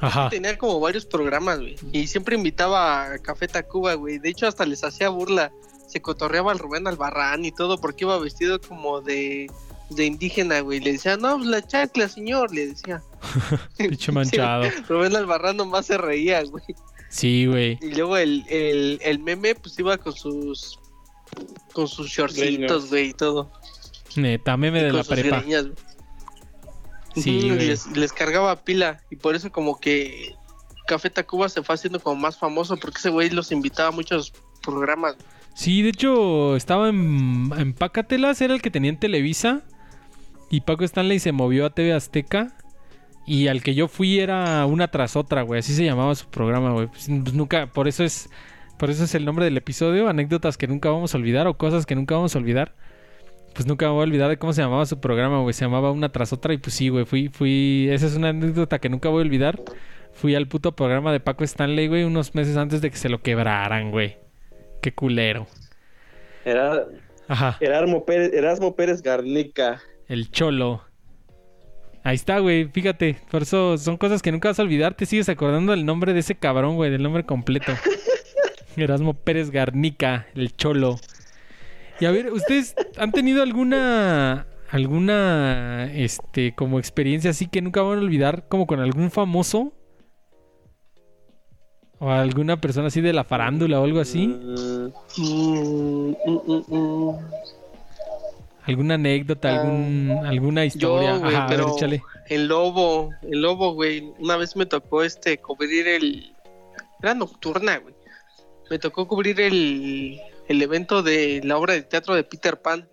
[0.00, 0.28] Ajá.
[0.28, 1.76] Tenía como varios programas, güey.
[1.92, 4.18] Y siempre invitaba a Café Tacuba, güey.
[4.18, 5.52] De hecho, hasta les hacía burla.
[5.88, 9.50] Se cotorreaba al Rubén Albarrán y todo porque iba vestido como de,
[9.90, 10.80] de indígena, güey.
[10.80, 13.02] Le decía, no, pues la chancla, señor, le decía.
[13.78, 14.64] Pinche manchado.
[14.88, 16.64] Rubén Albarrán nomás se reía, güey.
[17.08, 17.78] Sí, güey.
[17.80, 20.78] Y luego el, el, el meme, pues iba con sus
[21.72, 23.50] con sus shortcitos, güey, y todo.
[24.16, 25.40] Neta, meme Y de con la sus prepa.
[25.40, 25.66] greñas.
[27.14, 29.00] Sí, les, les cargaba pila.
[29.10, 30.34] Y por eso como que
[30.86, 34.32] Café Tacuba se fue haciendo como más famoso porque ese güey los invitaba a muchos
[34.62, 35.16] programas.
[35.54, 39.62] Sí, de hecho, estaba en, en Pácatelas, era el que tenía en Televisa.
[40.50, 42.56] Y Paco Stanley se movió a TV Azteca.
[43.26, 45.58] Y al que yo fui era una tras otra, güey.
[45.60, 46.86] Así se llamaba su programa, güey.
[46.86, 48.28] Pues, pues nunca, por eso es.
[48.78, 50.08] Por eso es el nombre del episodio.
[50.08, 51.46] Anécdotas que nunca vamos a olvidar.
[51.46, 52.74] O cosas que nunca vamos a olvidar.
[53.54, 55.54] Pues nunca me voy a olvidar de cómo se llamaba su programa, güey.
[55.54, 56.52] Se llamaba una tras otra.
[56.52, 57.04] Y pues sí, güey.
[57.06, 57.88] Fui, fui.
[57.90, 59.62] Esa es una anécdota que nunca voy a olvidar.
[60.12, 63.20] fui al puto programa de Paco Stanley, güey, unos meses antes de que se lo
[63.22, 64.16] quebraran, güey.
[64.82, 65.46] Qué culero.
[66.44, 66.84] Era
[67.28, 69.80] Ajá, Erasmo Pérez, Erasmo Pérez Garnica.
[70.08, 70.82] el cholo.
[72.04, 73.16] Ahí está, güey, fíjate.
[73.30, 74.94] Por eso son cosas que nunca vas a olvidar.
[74.94, 77.72] Te sigues acordando del nombre de ese cabrón, güey, del nombre completo.
[78.84, 80.98] Erasmo Pérez Garnica, el cholo.
[82.00, 87.98] Y a ver, ¿ustedes han tenido alguna alguna este como experiencia así que nunca van
[87.98, 89.72] a olvidar como con algún famoso
[91.98, 94.36] o alguna persona así de la farándula o algo así?
[98.64, 101.14] ¿Alguna anécdota, algún alguna historia?
[101.14, 102.02] Yo, güey, Ajá, a ver, pero échale.
[102.28, 104.12] el lobo, el lobo, güey.
[104.18, 106.34] Una vez me tocó este cubrir el.
[107.00, 107.94] Era nocturna, güey.
[108.70, 112.88] Me tocó cubrir el, el evento de la obra de teatro de Peter Pan.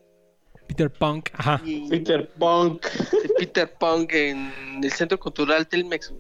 [0.68, 1.62] Peter Punk, ajá.
[1.66, 2.86] Y Peter Punk.
[2.86, 6.14] de Peter Pan en el Centro Cultural Telmex.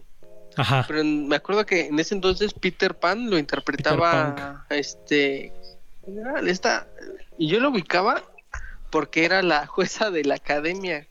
[0.57, 0.83] Ajá.
[0.87, 5.53] Pero en- me acuerdo que en ese entonces Peter Pan lo interpretaba este
[6.05, 6.87] era esta
[7.37, 8.21] y yo lo ubicaba
[8.91, 11.07] porque era la jueza de la academia.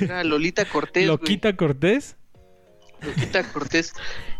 [0.00, 1.04] Era Lolita Cortés.
[1.06, 1.16] güey.
[1.18, 2.16] Loquita Cortés.
[3.02, 3.92] Lolita Cortés.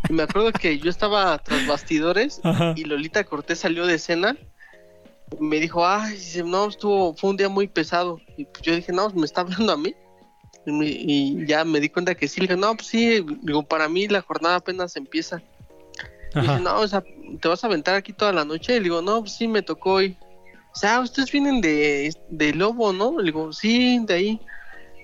[0.09, 2.73] Y me acuerdo que yo estaba tras bastidores Ajá.
[2.75, 4.37] y Lolita Cortés salió de escena.
[5.39, 8.19] y Me dijo, ay, dice, no, estuvo, fue un día muy pesado.
[8.37, 9.93] Y pues yo dije, no, me está hablando a mí.
[10.65, 12.41] Y, me- y ya me di cuenta que sí.
[12.41, 15.41] Le dije, no, pues sí, digo, para mí la jornada apenas empieza.
[16.35, 17.03] Y dice, no, o sea,
[17.41, 18.73] ¿te vas a aventar aquí toda la noche?
[18.73, 20.17] Y le digo, no, pues sí, me tocó hoy.
[20.71, 23.17] O sea, ustedes vienen de, de Lobo, ¿no?
[23.17, 24.41] Le digo, sí, de ahí.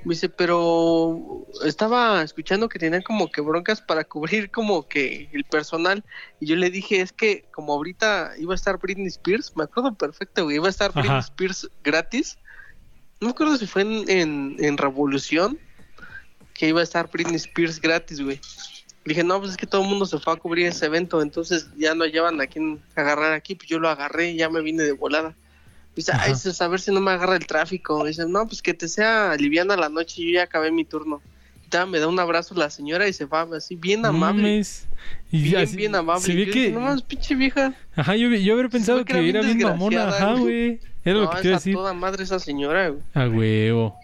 [0.05, 5.43] Me dice, pero estaba escuchando que tenían como que broncas para cubrir como que el
[5.45, 6.03] personal.
[6.39, 9.95] Y yo le dije, es que como ahorita iba a estar Britney Spears, me acuerdo
[9.95, 11.19] perfecto, güey, iba a estar Britney.
[11.19, 12.37] Spears gratis.
[13.19, 15.57] No me acuerdo si fue en, en, en Revolución,
[16.53, 18.39] que iba a estar Britney Spears gratis, güey.
[19.05, 21.21] Le dije, no, pues es que todo el mundo se fue a cubrir ese evento,
[21.21, 24.61] entonces ya no llevan a quien agarrar aquí, pues yo lo agarré y ya me
[24.61, 25.35] vine de volada.
[25.95, 26.25] Dice, Ajá.
[26.27, 28.03] ay, a ver si no me agarra el tráfico.
[28.05, 31.21] Dice, no, pues que te sea liviana la noche, yo ya acabé mi turno.
[31.65, 34.41] Y todavía me da un abrazo la señora y se va así, bien amable.
[34.43, 34.87] mames.
[35.31, 36.21] Y Bien, así- bien amable.
[36.23, 36.59] Se Y ve yo que.
[36.59, 37.73] dije, no mames, pinche vieja.
[37.95, 40.09] Ajá, yo, yo hubiera pensado que que era bien mamona.
[40.09, 40.79] Ajá, güey.
[41.03, 41.73] Era lo no, que es te iba a decir.
[41.75, 43.01] toda madre esa señora, güey.
[43.13, 43.95] A huevo.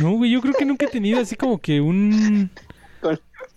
[0.00, 2.50] No, güey, yo creo que nunca he tenido así como que un.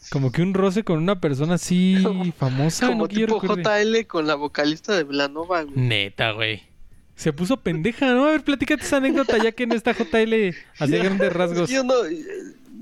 [0.09, 1.97] Como que un roce con una persona así
[2.37, 2.87] famosa.
[2.87, 3.39] Como no que tipo.
[3.41, 5.75] JL con la vocalista de Velanova, güey.
[5.75, 6.63] Neta, güey.
[7.21, 8.25] Se puso pendeja, ¿no?
[8.25, 11.69] A ver, platícate esa anécdota ya que en esta JL hacía grandes Es rasgos.
[11.69, 11.93] yo no,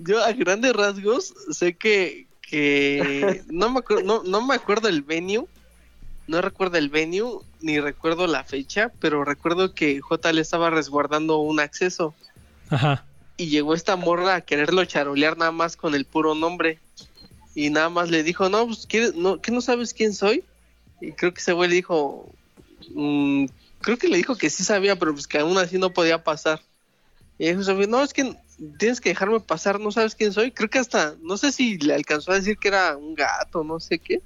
[0.06, 5.02] yo a grandes rasgos sé que, que no me acuerdo, no, no me acuerdo el
[5.02, 5.45] venue,
[6.28, 11.60] no recuerdo el venue, ni recuerdo la fecha, pero recuerdo que JL estaba resguardando un
[11.60, 12.16] acceso
[12.70, 13.03] Ajá.
[13.36, 16.80] y llegó esta morra a quererlo charolear nada más con el puro nombre.
[17.56, 20.45] Y nada más le dijo, no, pues, ¿quieres, no, ¿qué no sabes quién soy?
[21.02, 22.32] Y creo que ese güey le dijo,
[22.95, 23.48] mm,
[23.81, 26.61] creo que le dijo que sí sabía, pero pues que aún así no podía pasar.
[27.38, 28.35] Y dijo, no, es que
[28.77, 30.51] tienes que dejarme pasar, no sabes quién soy.
[30.51, 33.80] Creo que hasta, no sé si le alcanzó a decir que era un gato, no
[33.80, 34.22] sé qué.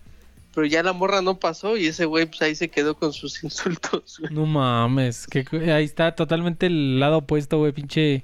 [0.53, 3.43] Pero ya la morra no pasó y ese güey pues ahí se quedó con sus
[3.43, 4.17] insultos.
[4.19, 4.34] güey.
[4.34, 5.27] No mames.
[5.27, 7.71] Que, ahí está totalmente el lado opuesto, güey.
[7.71, 8.23] Pinche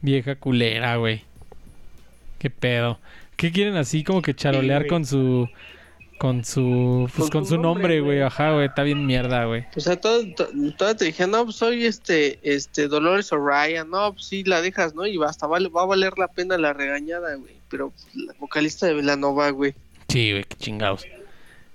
[0.00, 1.24] vieja culera, güey.
[2.38, 2.98] Qué pedo.
[3.36, 5.48] ¿Qué quieren así como que charolear con su.
[6.22, 7.10] Con su.
[7.16, 8.22] Pues Con con, su nombre, güey.
[8.22, 8.66] Ajá, güey.
[8.66, 9.64] Está bien mierda, güey.
[9.74, 14.12] O sea, todo, to- toda te dije, no, pues soy este, este, Dolores O'Ryan, no,
[14.12, 15.04] pues sí, la dejas, ¿no?
[15.04, 17.54] Y hasta vale, va a valer la pena la regañada, güey.
[17.68, 19.74] Pero pues, la vocalista de Velanova, güey.
[20.06, 20.44] Sí, güey.
[20.44, 21.04] Qué chingados.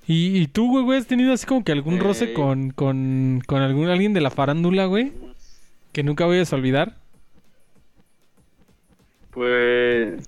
[0.08, 2.34] ¿Y, y tú, güey, güey, has tenido así como que algún roce Eh.
[2.34, 5.12] con, con, con algún alguien de la farándula, güey?
[5.92, 6.96] Que nunca vayas a olvidar.
[9.32, 10.24] Pues.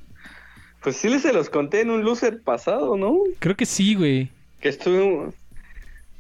[0.82, 3.18] Pues sí les se los conté en un loser pasado, ¿no?
[3.40, 4.30] Creo que sí, güey.
[4.62, 5.34] Que estuve un,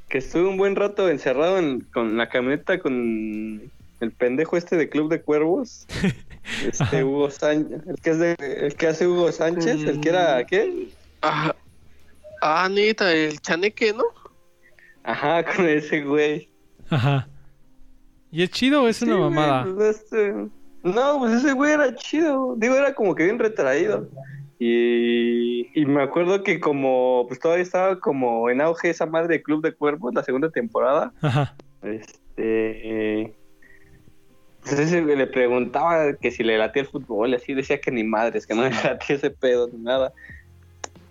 [0.09, 3.61] que estuve un buen rato encerrado en- con la camioneta con
[4.01, 5.85] el pendejo este de Club de Cuervos.
[6.65, 7.03] Este.
[7.03, 10.87] Hugo Sánchez, el que es de, el que hace Hugo Sánchez, el que era ¿qué?
[11.21, 11.53] Ah,
[12.41, 14.03] ah, neta, el chaneque, ¿no?
[15.03, 16.49] Ajá, con ese güey.
[16.89, 17.27] Ajá.
[18.31, 19.67] ¿Y es chido o es una güey, mamada?
[19.75, 20.33] pues, este,
[20.81, 22.55] No, pues ese güey era chido.
[22.57, 24.09] Digo, era como que bien retraído.
[24.61, 29.41] Y, y me acuerdo que como pues todavía estaba como en auge esa madre de
[29.41, 31.13] Club de Cuervos, la segunda temporada.
[31.21, 31.55] Ajá.
[31.81, 33.33] Este.
[34.61, 37.91] Pues ese güey le preguntaba que si le latía el fútbol, y así decía que
[37.91, 40.11] ni madres, que no le latía ese pedo ni nada.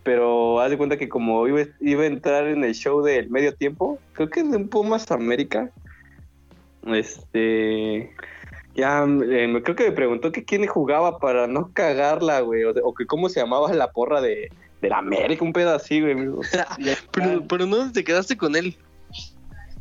[0.03, 3.55] Pero haz de cuenta que como iba, iba a entrar en el show del medio
[3.55, 5.71] tiempo, creo que de un Pumas América,
[6.87, 8.13] este.
[8.79, 12.71] Ya, eh, me- creo que me preguntó que quién jugaba para no cagarla, güey, o,
[12.85, 16.15] o que cómo se llamaba la porra de, de la América, un pedo así, güey.
[17.13, 18.77] Pero, pero no te quedaste con él.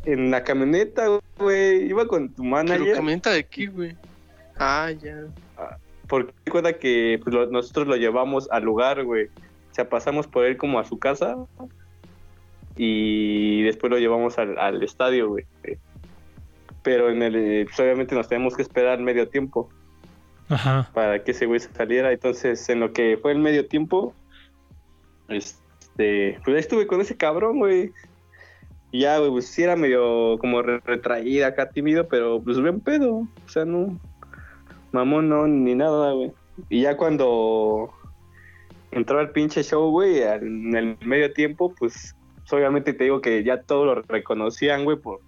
[0.06, 1.06] En la camioneta,
[1.38, 2.95] güey, iba con tu Pero manager.
[2.95, 3.95] camioneta de aquí, güey.
[4.57, 5.26] Ah, ya.
[6.07, 9.26] Porque recuerda que pues, lo- nosotros lo llevamos al lugar, güey.
[9.26, 11.36] O sea, pasamos por él como a su casa
[12.76, 15.45] y después lo llevamos al, al estadio, güey.
[16.88, 19.68] Pero en el, eh, pues, obviamente nos tenemos que esperar medio tiempo
[20.47, 20.89] Ajá.
[20.93, 22.14] para que ese güey saliera.
[22.14, 24.14] Entonces, en lo que fue el medio tiempo,
[25.27, 27.91] este, pues ahí estuve con ese cabrón, güey.
[28.93, 32.80] Y ya, güey, pues sí era medio como re- retraída acá, tímido, pero pues bien
[32.80, 33.15] pedo.
[33.15, 33.99] O sea, no,
[34.93, 36.31] mamón no, ni nada, güey.
[36.69, 37.89] Y ya cuando
[38.91, 42.15] entró al pinche show, güey, en el medio tiempo, pues,
[42.49, 45.19] obviamente te digo que ya todos lo reconocían, güey, por,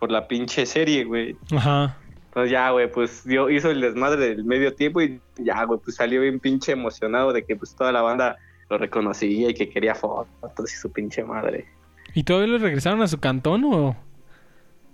[0.00, 1.36] por la pinche serie, güey.
[1.52, 1.96] Ajá.
[2.32, 5.96] Pues ya, güey, pues dio, hizo el desmadre del medio tiempo y ya, güey, pues
[5.96, 9.94] salió bien pinche emocionado de que pues toda la banda lo reconocía y que quería
[9.94, 11.66] fotos y su pinche madre.
[12.14, 13.96] ¿Y todavía le regresaron a su cantón o...?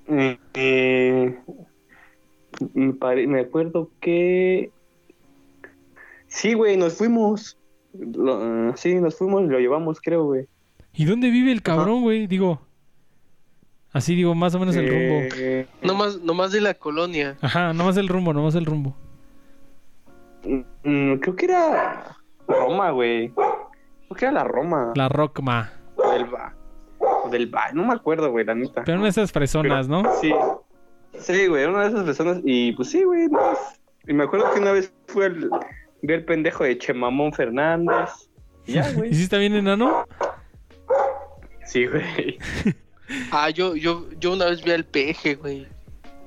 [0.09, 1.39] Eh, eh,
[2.75, 4.71] me, acuerdo que...
[6.27, 7.59] Sí, güey, nos fuimos.
[7.93, 10.47] Lo- sí, nos fuimos y lo llevamos, creo, güey.
[10.95, 12.27] ¿Y dónde vive el cabrón, güey?
[12.27, 12.66] Digo...
[13.97, 15.35] Así digo, más o menos el rumbo.
[15.39, 17.37] Eh, Nomás, nomás de la colonia.
[17.41, 18.95] Ajá, nomás el rumbo, nomás el rumbo.
[20.45, 22.15] mm, creo que era
[22.47, 23.31] Roma, güey.
[23.31, 24.93] Creo que era la Roma.
[24.97, 25.73] La Rockma.
[26.13, 26.55] Del ba.
[27.31, 27.73] Del ba.
[27.73, 28.85] No me acuerdo, güey, la neta.
[28.85, 29.33] Pero una de esas
[29.87, 30.03] Pero- ¿no?
[30.21, 30.35] Sí.
[31.19, 32.41] Sí, güey, una de esas personas.
[32.45, 33.29] Y pues sí, güey.
[33.29, 33.41] no,
[34.07, 35.49] Y me acuerdo que una vez fue el.
[36.03, 38.11] Vi el pendejo de Chemamón Fernández.
[38.67, 39.09] Y ya, güey.
[39.11, 40.05] ¿Y si está bien enano?
[41.65, 42.39] Sí, güey.
[43.31, 45.67] Ah, yo, yo, yo una vez vi al peje, güey.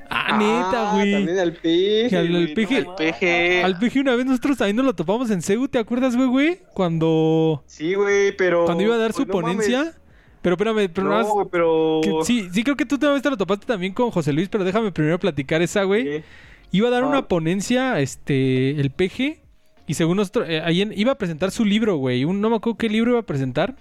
[0.09, 1.11] Ah, neta, güey.
[1.13, 2.17] También al peje.
[2.17, 2.81] Al- al peje.
[2.81, 2.97] no mames.
[2.97, 3.63] Peje.
[3.63, 6.59] Al peje una vez nosotros también nos lo topamos en Cebu, ¿te acuerdas, güey, güey?
[6.73, 7.63] Cuando...
[7.67, 8.65] Sí, güey, pero.
[8.65, 9.77] Cuando iba a dar su pues, no ponencia.
[9.79, 9.95] mames.
[10.41, 11.99] Pero espérame, pero No, más- pero.
[12.01, 14.47] que- sí, sí creo que tú una vez te lo topaste también con José Luis,
[14.49, 16.23] pero déjame primero platicar esa, güey.
[16.71, 17.07] Iba a dar Ah.
[17.07, 19.41] una ponencia, este, el peje,
[19.85, 22.23] y según nosotros, eh, ahí en- iba a presentar su libro, güey.
[22.23, 23.75] Un, no me acuerdo qué libro iba a presentar.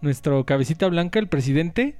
[0.00, 1.96] Nuestro cabecita blanca, el presidente,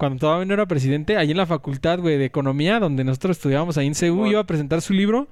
[0.00, 3.76] cuando todavía no era presidente, ahí en la facultad, güey, de economía, donde nosotros estudiábamos
[3.76, 5.28] ahí en CEU, iba a presentar su libro.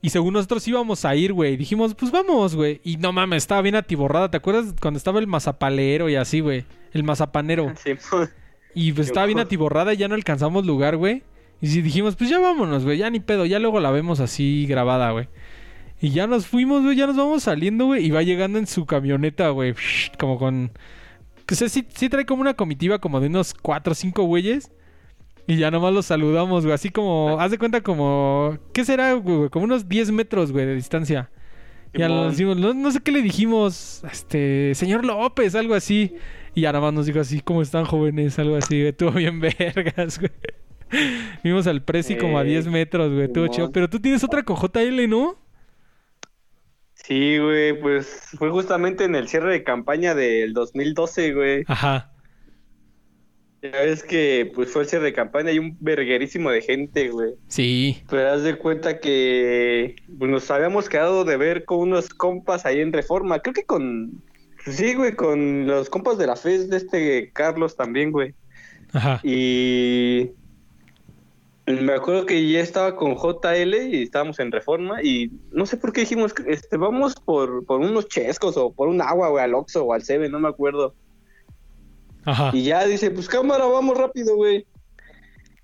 [0.00, 1.58] Y según nosotros íbamos a ir, güey.
[1.58, 2.80] Dijimos, pues vamos, güey.
[2.84, 4.30] Y no mames, estaba bien atiborrada.
[4.30, 6.64] ¿Te acuerdas cuando estaba el mazapalero y así, güey?
[6.94, 7.70] El mazapanero.
[7.84, 8.30] Sí, pues,
[8.74, 11.22] Y pues estaba bien atiborrada y ya no alcanzamos lugar, güey.
[11.60, 14.64] Y sí dijimos, pues ya vámonos, güey, ya ni pedo, ya luego la vemos así
[14.66, 15.28] grabada, güey.
[16.00, 18.06] Y ya nos fuimos, güey, ya nos vamos saliendo, güey.
[18.06, 19.74] Y va llegando en su camioneta, güey,
[20.18, 20.72] como con...
[21.50, 24.70] O sea, sí, sí trae como una comitiva como de unos cuatro o cinco güeyes.
[25.46, 27.40] Y ya nomás los saludamos, güey, así como...
[27.40, 28.58] Haz de cuenta como...
[28.72, 29.48] ¿Qué será, güey?
[29.50, 31.30] Como unos 10 metros, güey, de distancia.
[31.94, 32.22] Ya Simón.
[32.22, 36.14] nos decimos, no, no sé qué le dijimos, este, señor López, algo así.
[36.54, 38.38] Y ya nada más nos dijo así, ¿cómo están jóvenes?
[38.38, 40.30] Algo así, güey, estuvo bien vergas, güey.
[41.42, 43.72] Vimos al Prezi como a Eh, 10 metros, güey, estuvo chido.
[43.72, 45.41] Pero tú tienes otra con JL, ¿no?
[47.04, 48.06] Sí, güey, pues
[48.38, 51.64] fue justamente en el cierre de campaña del 2012, güey.
[51.66, 52.12] Ajá.
[53.60, 57.34] Ya ves que pues fue el cierre de campaña y un verguerísimo de gente, güey.
[57.48, 58.02] Sí.
[58.08, 62.80] Pero haz de cuenta que pues, nos habíamos quedado de ver con unos compas ahí
[62.80, 63.40] en Reforma.
[63.40, 64.22] Creo que con...
[64.66, 68.34] Sí, güey, con los compas de la FES de este Carlos también, güey.
[68.92, 69.20] Ajá.
[69.24, 70.30] Y
[71.66, 75.92] me acuerdo que ya estaba con JL y estábamos en Reforma y no sé por
[75.92, 79.84] qué dijimos, este, vamos por, por unos chescos o por un agua, güey, al Oxxo
[79.84, 80.94] o al Seven, no me acuerdo.
[82.24, 82.50] Ajá.
[82.52, 84.66] Y ya dice, pues cámara, vamos rápido, güey.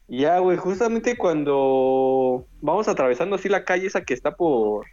[0.09, 4.87] Y ya, güey, justamente cuando vamos atravesando así la calle esa que está por,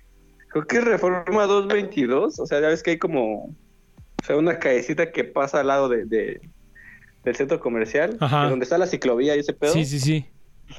[0.49, 4.59] creo que es Reforma 222, o sea, ya ves que hay como, o sea, una
[4.59, 6.41] callecita que pasa al lado de, de-
[7.23, 8.43] del centro comercial, Ajá.
[8.43, 9.73] de donde está la ciclovía y ese pedo.
[9.73, 10.25] Sí, sí, sí.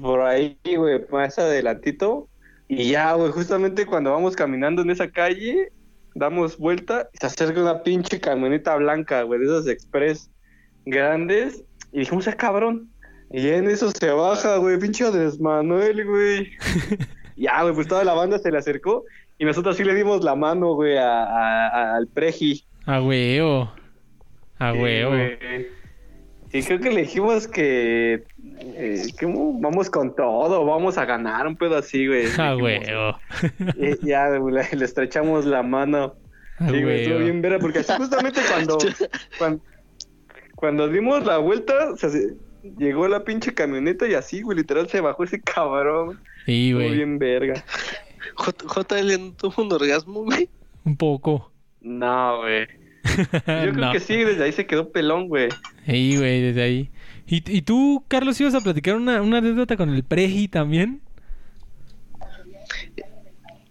[0.00, 2.28] Por ahí, güey, más adelantito.
[2.68, 5.70] Y ya, güey, justamente cuando vamos caminando en esa calle,
[6.14, 10.30] damos vuelta y se acerca una pinche camioneta blanca, güey, de esas express
[10.84, 11.62] grandes.
[11.92, 12.90] Y dijimos, ah, cabrón.
[13.30, 16.50] Y en eso se baja, güey, pinche Andrés Manuel, güey.
[17.36, 19.04] ya, güey, pues toda la banda se le acercó
[19.38, 22.64] y nosotros sí le dimos la mano, güey, a- a- a- al preji.
[22.86, 23.70] A huevo.
[24.58, 25.12] A huevo.
[26.50, 28.24] Sí, creo que le dijimos que,
[28.60, 29.02] eh,
[29.60, 32.26] vamos con todo, vamos a ganar un pedo así, güey.
[32.38, 32.62] A Dijimos.
[32.62, 33.18] huevo.
[34.02, 36.14] Y ya, güey, le, le estrechamos la mano.
[36.58, 37.24] A Sí, güey, estuvo huevo.
[37.24, 38.78] bien vera, porque así justamente cuando,
[39.38, 39.62] cuando,
[40.54, 42.34] cuando dimos la vuelta, o sea, se-
[42.78, 46.20] llegó la pinche camioneta y así, güey, literal se bajó ese cabrón.
[46.46, 46.94] Sí, Estuvo güey.
[46.96, 47.64] bien verga.
[48.34, 50.48] J- JL no tuvo un orgasmo, güey.
[50.84, 51.52] Un poco.
[51.80, 52.66] No, güey.
[53.06, 53.92] Yo creo No.
[53.92, 55.48] que sí, desde ahí se quedó pelón, güey.
[55.86, 56.90] Sí, güey, desde ahí.
[57.26, 61.02] ¿Y, y tú, Carlos, ibas a platicar una, una anécdota con el Preji también?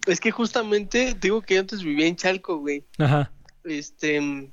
[0.08, 2.84] Es que justamente digo que yo antes vivía en Chalco, güey.
[2.98, 3.32] Ajá.
[3.64, 4.52] Este,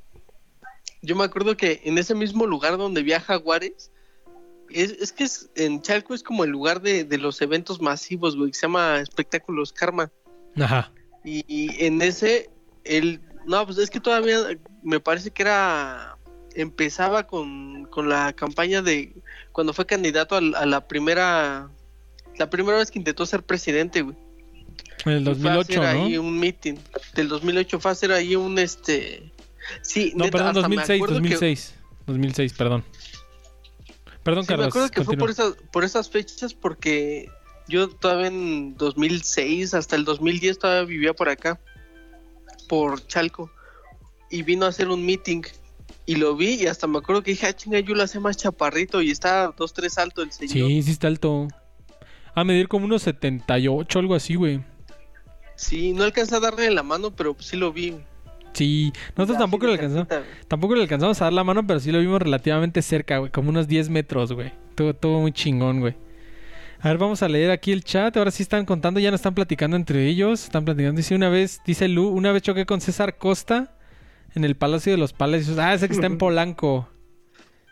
[1.02, 3.90] yo me acuerdo que en ese mismo lugar donde viaja Juárez,
[4.70, 8.36] es, es que es, en Chalco es como el lugar de, de los eventos masivos,
[8.36, 10.10] güey, que se llama Espectáculos Karma.
[10.56, 10.92] Ajá.
[11.24, 12.50] Y, y en ese,
[12.84, 14.38] el, no, pues es que todavía
[14.82, 16.11] me parece que era,
[16.56, 19.12] empezaba con, con la campaña de,
[19.52, 21.70] cuando fue candidato al- a, la primera,
[22.38, 24.16] la primera vez que intentó ser presidente, güey.
[25.04, 26.22] En el Y fue a 2008, hacer ahí ¿no?
[26.22, 26.74] un meeting.
[27.14, 29.32] Del 2008 fue a hacer ahí un este.
[29.82, 31.74] Sí, No, neta, perdón, hasta me 2006, acuerdo que- 2006.
[32.06, 32.84] 2006, perdón.
[34.22, 34.66] Perdón, sí, me Carlos.
[34.68, 35.20] acuerdo que fue continúa.
[35.26, 37.28] por esas, por esas fechas porque
[37.68, 41.60] yo todavía en 2006 hasta el 2010 todavía vivía por acá,
[42.68, 43.50] por Chalco.
[44.30, 45.42] Y vino a hacer un meeting.
[46.04, 48.36] Y lo vi y hasta me acuerdo que dije, ah, chinga, yo lo hacía más
[48.36, 50.68] chaparrito y está dos, tres alto el señor.
[50.68, 51.48] Sí, sí está alto.
[52.34, 54.60] A medir como unos 78, algo así, güey.
[55.54, 57.94] Sí, no alcancé a darle la mano, pero sí lo vi.
[58.52, 60.08] Sí, nosotros tampoco le alcanzamos.
[60.48, 63.30] Tampoco le alcanzamos a dar la mano, pero sí lo vimos relativamente cerca, güey.
[63.30, 64.52] Como unos 10 metros, güey.
[64.74, 65.94] Todo, todo muy chingón, güey.
[66.80, 68.16] A ver, vamos a leer aquí el chat.
[68.16, 70.44] Ahora sí están contando, ya no están platicando entre ellos.
[70.44, 70.96] Están platicando.
[70.96, 73.76] Dice una vez, dice Lu, una vez choqué con César Costa
[74.34, 75.58] en el Palacio de los Palacios.
[75.58, 76.88] Ah, ese que está en Polanco.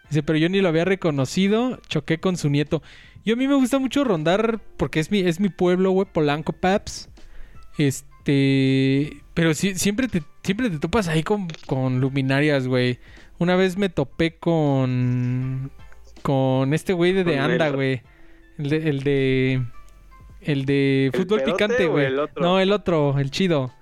[0.09, 1.79] Dice, pero yo ni lo había reconocido.
[1.89, 2.83] Choqué con su nieto.
[3.25, 6.53] Yo a mí me gusta mucho rondar porque es mi, es mi pueblo, güey, Polanco,
[6.53, 7.09] Paps.
[7.79, 9.23] Este.
[9.35, 12.99] Pero sí, siempre te, siempre te topas ahí con, con luminarias, güey.
[13.39, 15.71] Una vez me topé con.
[16.23, 18.03] Con este güey de, de ¿Con Anda, güey.
[18.59, 18.89] El de.
[18.89, 19.63] El de.
[20.43, 22.09] El de ¿El fútbol picante, güey.
[22.41, 23.73] No, el otro, el chido.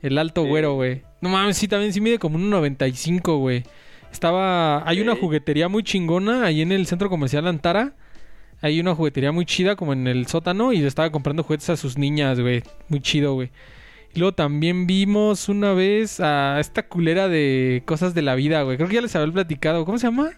[0.00, 0.48] El alto Sí.
[0.48, 1.02] güero, güey.
[1.20, 3.64] No mames, sí, también sí mide como un 95, güey.
[4.12, 4.88] Estaba.
[4.88, 7.94] Hay una juguetería muy chingona ahí en el centro comercial Antara.
[8.60, 11.76] Hay una juguetería muy chida como en el sótano y le estaba comprando juguetes a
[11.76, 12.62] sus niñas, güey.
[12.88, 13.50] Muy chido, güey.
[14.14, 18.76] Y luego también vimos una vez a esta culera de cosas de la vida, güey.
[18.76, 19.84] Creo que ya les había platicado.
[19.84, 20.30] ¿Cómo se llama?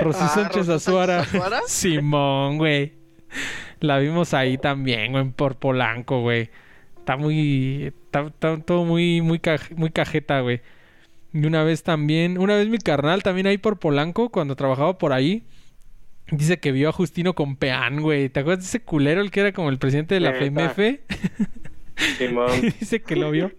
[0.00, 1.24] Rosy Ah, Sánchez Rosy Azuara.
[1.24, 1.60] Sánchez Azuara.
[1.66, 2.94] Simón, güey.
[3.80, 6.50] La vimos ahí también, güey, por Polanco, güey.
[7.02, 7.86] Está muy.
[7.86, 10.60] Está, está todo muy, muy, caj- muy cajeta, güey.
[11.32, 12.38] Y una vez también.
[12.38, 15.42] Una vez mi carnal también ahí por Polanco, cuando trabajaba por ahí.
[16.30, 18.28] Dice que vio a Justino con Peán, güey.
[18.28, 20.30] ¿Te acuerdas de ese culero, el que era como el presidente de la.
[20.30, 20.78] FMF?
[22.18, 22.50] Simón.
[22.80, 23.50] Dice que lo vio.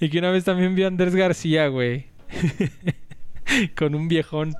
[0.00, 2.06] Y que una vez también vio a Andrés García, güey.
[3.76, 4.54] Con un viejón.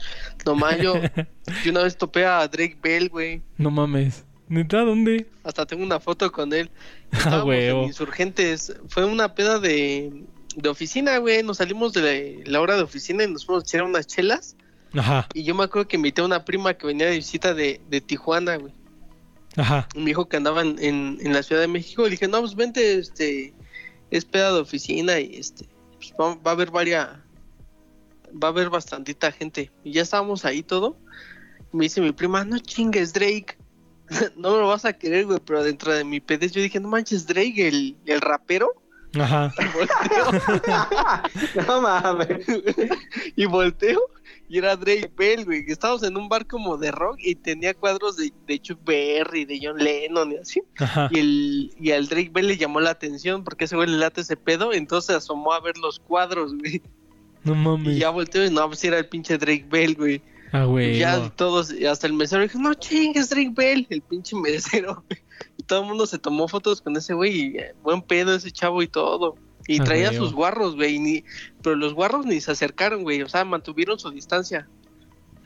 [0.44, 0.94] Nomás yo,
[1.64, 3.42] yo una vez topé a Drake Bell, güey.
[3.56, 4.24] No mames.
[4.48, 5.26] ¿Neta dónde?
[5.44, 6.70] Hasta tengo una foto con él.
[7.12, 7.84] Ah, huevo.
[7.84, 8.74] Insurgentes.
[8.88, 10.24] Fue una peda de,
[10.56, 11.42] de oficina, güey.
[11.42, 14.56] Nos salimos de la, la hora de oficina y nos fuimos a echar unas chelas.
[14.94, 17.80] Ajá, Y yo me acuerdo que invité a una prima que venía de visita de,
[17.90, 18.72] de Tijuana, güey.
[19.56, 19.86] ajá.
[19.94, 22.04] Y me dijo que andaba en, en, en la Ciudad de México.
[22.04, 23.52] Le dije, no, pues vente, este,
[24.10, 25.66] es peda de oficina y este,
[25.96, 27.08] pues va, va a haber varias,
[28.32, 29.70] va a haber bastantita gente.
[29.84, 30.96] Y ya estábamos ahí todo.
[31.72, 33.58] Y me dice mi prima, no chingues, Drake.
[34.36, 36.88] no me lo vas a querer, güey, pero dentro de mi pedez yo dije, no
[36.88, 38.70] manches, Drake, el, el rapero.
[39.18, 39.52] Ajá.
[39.74, 42.46] Volteo, No mames.
[43.36, 44.00] y volteo
[44.50, 45.64] y era Drake Bell, güey.
[45.66, 49.44] que Estábamos en un bar como de rock y tenía cuadros de, de Chuck Berry,
[49.44, 50.62] de John Lennon y así.
[50.78, 51.08] Ajá.
[51.10, 54.22] Y, el, y al Drake Bell le llamó la atención porque ese güey le late
[54.22, 56.80] ese pedo, entonces asomó a ver los cuadros, güey.
[57.44, 57.98] No Y mames.
[57.98, 60.22] ya volteó y no, pues era el pinche Drake Bell, güey.
[60.52, 60.98] Ah, güey.
[60.98, 65.20] ya todos, y hasta el mesero dijo, no chingues, Drake Bell, el pinche mesero, güey.
[65.58, 68.50] Y todo el mundo se tomó fotos con ese güey, y eh, buen pedo ese
[68.50, 69.36] chavo y todo.
[69.66, 70.24] Y Ah, traía huevo.
[70.24, 71.24] sus guarros, güey, ni,
[71.62, 74.66] pero los guarros ni se acercaron, güey, o sea, mantuvieron su distancia.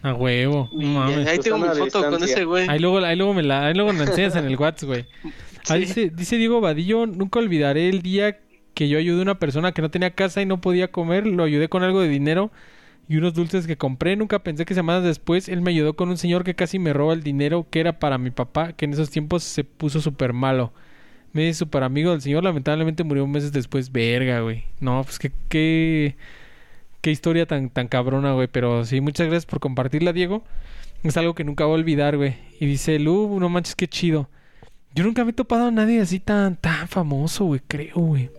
[0.02, 0.68] A huevo.
[0.72, 1.26] Y No mames.
[1.28, 2.68] ahí tengo mi foto con ese güey.
[2.68, 5.06] Ahí luego, ahí luego me la, ahí luego me la enseñas en el WhatsApp, güey.
[5.68, 5.78] Ah, Sí.
[5.78, 8.40] dice, dice Diego Vadillo, nunca olvidaré el día
[8.74, 11.44] que yo ayudé a una persona que no tenía casa y no podía comer, lo
[11.44, 12.50] ayudé con algo de dinero
[13.08, 14.16] y unos dulces que compré.
[14.16, 17.14] Nunca pensé que semanas después él me ayudó con un señor que casi me roba
[17.14, 20.72] el dinero que era para mi papá, que en esos tiempos se puso súper malo.
[21.32, 23.90] Me hice súper amigo del señor, lamentablemente murió meses después.
[23.90, 24.64] Verga, güey.
[24.80, 26.16] No, pues qué, qué,
[27.00, 28.48] qué historia tan, tan cabrona, güey.
[28.48, 30.44] Pero sí, muchas gracias por compartirla, Diego.
[31.02, 32.34] Es algo que nunca voy a olvidar, güey.
[32.60, 34.28] Y dice, Lu, no manches, qué chido.
[34.94, 38.30] Yo nunca me he topado a nadie así tan, tan famoso, güey, creo, güey.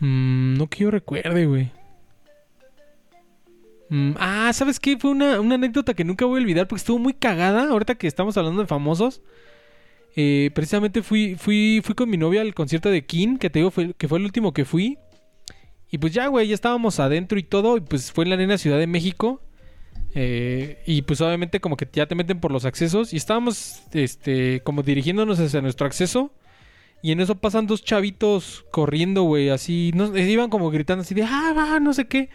[0.00, 1.70] Mm, no que yo recuerde, güey.
[3.88, 4.96] Mm, ah, ¿sabes qué?
[4.98, 7.68] Fue una, una anécdota que nunca voy a olvidar porque estuvo muy cagada.
[7.70, 9.22] Ahorita que estamos hablando de famosos.
[10.16, 13.70] Eh, precisamente fui, fui, fui con mi novia al concierto de King, que te digo
[13.70, 14.98] fue, que fue el último que fui.
[15.90, 17.76] Y pues ya, güey, ya estábamos adentro y todo.
[17.76, 19.42] Y pues fue en la arena Ciudad de México.
[20.14, 23.12] Eh, y pues obviamente como que ya te meten por los accesos.
[23.12, 26.32] Y estábamos, este, como dirigiéndonos hacia nuestro acceso.
[27.02, 29.92] Y en eso pasan dos chavitos corriendo, güey, así.
[29.94, 32.30] No, iban como gritando así de, ah, va, no sé qué.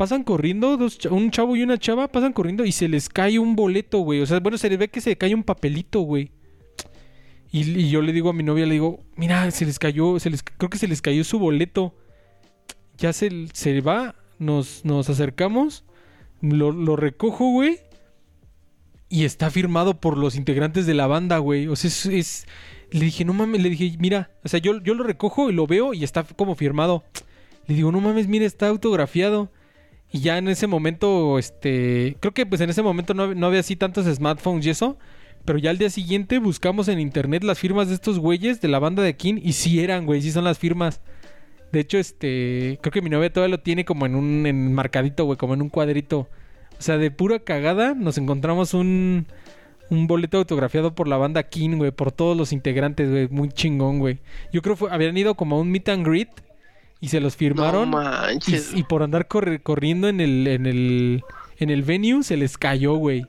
[0.00, 0.78] Pasan corriendo,
[1.10, 4.22] un chavo y una chava pasan corriendo y se les cae un boleto, güey.
[4.22, 6.30] O sea, bueno, se les ve que se cae un papelito, güey.
[7.52, 10.16] Y, yo le digo a mi novia, le digo, mira, se les cayó,
[10.56, 11.94] creo que se les cayó su boleto.
[12.96, 15.84] Ya se, se va, nos, nos acercamos,
[16.40, 17.76] lo, lo recojo, güey.
[19.10, 21.66] Y está firmado por los integrantes de la banda, güey.
[21.66, 22.46] O sea, es, es-
[22.90, 25.66] Le dije, no mames, le dije, mira, o sea, yo, yo lo recojo y lo
[25.66, 27.04] veo y está como firmado.
[27.66, 29.50] Le digo, no mames, mira, está autografiado.
[30.12, 33.60] Y ya en ese momento, este, creo que pues en ese momento no, no había
[33.60, 34.98] así tantos smartphones y eso.
[35.44, 38.78] Pero ya al día siguiente buscamos en internet las firmas de estos güeyes de la
[38.78, 41.00] banda de King y sí eran, güey, sí son las firmas.
[41.72, 45.24] De hecho, este, creo que mi novia todavía lo tiene como en un en marcadito,
[45.24, 46.28] güey, como en un cuadrito.
[46.78, 49.26] O sea, de pura cagada nos encontramos un,
[49.88, 53.98] un boleto autografiado por la banda King, güey, por todos los integrantes, güey, muy chingón,
[53.98, 54.18] güey.
[54.52, 56.30] Yo creo que habían ido como a un meet and greet
[57.00, 57.90] y se los firmaron.
[57.90, 58.72] No manches.
[58.74, 61.22] Y, y por andar corre- corriendo en el, en el
[61.58, 63.26] en el venue se les cayó, güey.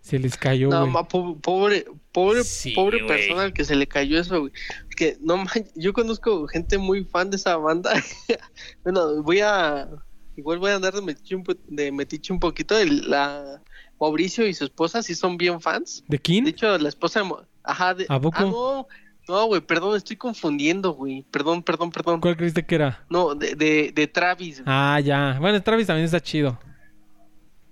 [0.00, 0.92] Se les cayó, No, güey.
[0.92, 3.08] ma, po- pobre, pobre, Sí, pobre güey.
[3.08, 4.52] persona al que se le cayó eso, güey.
[4.96, 7.92] Que no man, yo conozco gente muy fan de esa banda.
[8.84, 9.88] bueno, voy a
[10.36, 12.78] igual voy a andar de metiche un, po- de metiche un poquito.
[12.78, 13.60] El- la
[13.98, 16.04] Mauricio y su esposa sí son bien fans.
[16.06, 16.44] ¿De King?
[16.44, 17.22] De hecho, la esposa
[17.64, 18.36] ajá, de, ¿A poco?
[18.38, 18.86] ah, no,
[19.28, 21.24] no, güey, perdón, estoy confundiendo, güey.
[21.30, 22.20] Perdón, perdón, perdón.
[22.20, 23.04] ¿Cuál creíste que era?
[23.10, 24.56] No, de, de, de Travis.
[24.62, 24.64] güey.
[24.68, 25.36] Ah, ya.
[25.40, 26.58] Bueno, Travis también está chido.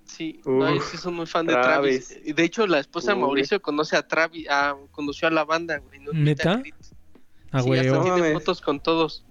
[0.05, 2.21] Sí, Uf, no, ellos sí son muy fan de Travis.
[2.25, 3.21] De hecho, la esposa de.
[3.21, 6.01] Mauricio conoce a Travis, a, conoció a la banda, güey.
[6.13, 6.53] ¿Neta?
[6.53, 6.75] and greet.
[7.51, 8.05] A Sí, hasta huevo.
[8.09, 9.25] No tiene fotos con todos.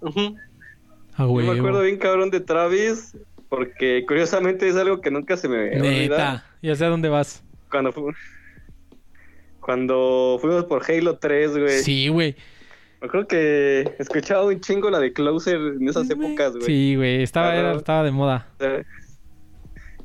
[1.16, 3.16] A Yo me acuerdo bien cabrón de Travis,
[3.50, 5.82] porque curiosamente es algo que nunca se me olvida.
[5.82, 6.46] Neta.
[6.62, 7.44] Ya sé a dónde vas.
[7.70, 8.12] Cuando, fu-
[9.64, 11.80] cuando fuimos por Halo 3, güey.
[11.80, 12.36] Sí, güey.
[13.02, 16.66] Me acuerdo que escuchaba un chingo la de Closer en esas épocas, güey.
[16.66, 17.22] Sí, güey.
[17.24, 18.48] Estaba, era- estaba de moda.
[18.60, 18.82] O sea,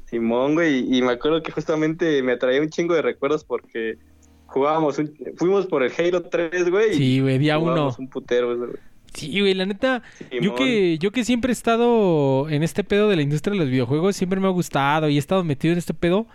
[0.07, 3.99] Simón, güey, y me acuerdo que justamente me traía un chingo de recuerdos porque
[4.47, 6.95] jugábamos, un- fuimos por el Halo 3, güey.
[6.95, 7.39] Sí, güey.
[7.39, 7.95] Día uno.
[7.99, 8.71] un putero, güey.
[9.13, 9.55] Sí, güey.
[9.55, 10.03] La neta.
[10.33, 10.57] Yo Simón.
[10.57, 14.17] que, yo que siempre he estado en este pedo de la industria de los videojuegos,
[14.17, 16.27] siempre me ha gustado y he estado metido en este pedo.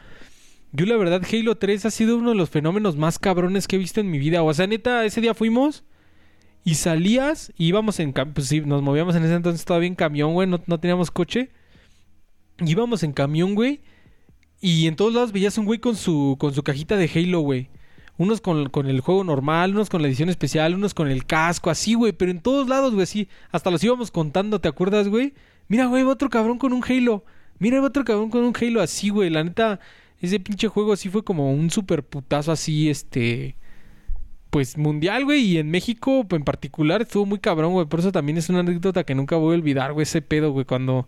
[0.76, 3.80] Yo la verdad Halo 3 ha sido uno de los fenómenos más cabrones que he
[3.80, 4.42] visto en mi vida.
[4.42, 5.84] O sea, neta, ese día fuimos
[6.66, 10.34] y salías y íbamos en pues sí, nos movíamos en ese entonces todavía en camión,
[10.34, 11.52] güey, no, no teníamos coche.
[12.60, 13.82] Íbamos en camión, güey,
[14.62, 17.70] y en todos lados veías un güey con su con su cajita de Halo, güey.
[18.18, 21.70] Unos con, con el juego normal, unos con la edición especial, unos con el casco,
[21.70, 22.14] así, güey.
[22.14, 23.28] Pero en todos lados, güey, así.
[23.52, 25.34] Hasta los íbamos contando, ¿te acuerdas, güey?
[25.68, 27.26] Mira, güey, va otro cabrón con un Halo.
[27.60, 29.30] Mira, otro cabrón con un Halo así, güey.
[29.30, 29.80] La neta,
[30.28, 33.56] ese pinche juego sí fue como un super putazo así, este...
[34.50, 35.42] Pues mundial, güey.
[35.42, 37.88] Y en México, en particular, estuvo muy cabrón, güey.
[37.88, 40.04] Por eso también es una anécdota que nunca voy a olvidar, güey.
[40.04, 40.66] Ese pedo, güey.
[40.66, 41.08] Cuando...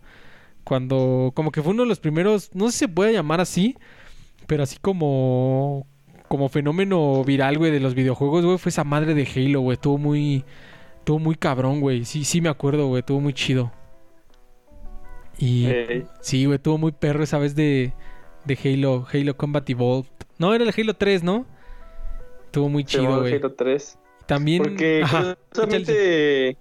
[0.64, 1.32] Cuando...
[1.34, 2.50] Como que fue uno de los primeros...
[2.54, 3.76] No sé si se puede llamar así.
[4.46, 5.86] Pero así como
[6.28, 9.74] como fenómeno viral, güey, de los videojuegos, güey, fue esa madre de Halo, güey.
[9.74, 10.44] Estuvo muy.
[10.98, 12.04] Estuvo muy cabrón, güey.
[12.04, 13.00] Sí, sí me acuerdo, güey.
[13.00, 13.72] Estuvo muy chido.
[15.38, 15.68] Y.
[16.20, 17.92] Sí, güey, estuvo muy perro esa vez de.
[18.46, 19.06] De Halo.
[19.12, 20.08] Halo Combat Evolved.
[20.38, 21.46] No, era el Halo 3, ¿no?
[22.46, 23.34] Estuvo muy chido, güey.
[23.34, 23.98] Halo 3.
[24.26, 24.62] También.
[24.62, 26.56] Porque Ajá, curiosamente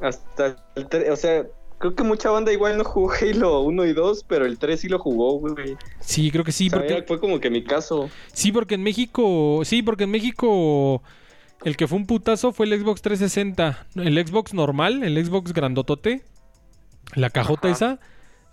[0.00, 1.46] hasta el 3, o sea,
[1.78, 4.88] creo que mucha banda igual no jugó Halo 1 y 2, pero el 3 sí
[4.88, 5.76] lo jugó, güey.
[6.00, 7.02] Sí, creo que sí, O sea, porque.
[7.06, 8.08] fue como que mi caso.
[8.32, 9.60] Sí, porque en México.
[9.64, 11.02] Sí, porque en México.
[11.62, 13.86] El que fue un putazo fue el Xbox 360.
[13.96, 16.22] El Xbox normal, el Xbox grandotote.
[17.14, 17.76] La cajota Ajá.
[17.76, 18.00] esa.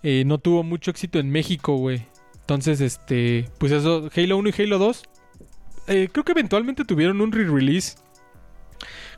[0.02, 2.06] eh, no tuvo mucho éxito en México, güey.
[2.48, 3.44] Entonces, este.
[3.58, 5.02] Pues eso, Halo 1 y Halo 2.
[5.88, 7.98] eh, creo que eventualmente tuvieron un re-release.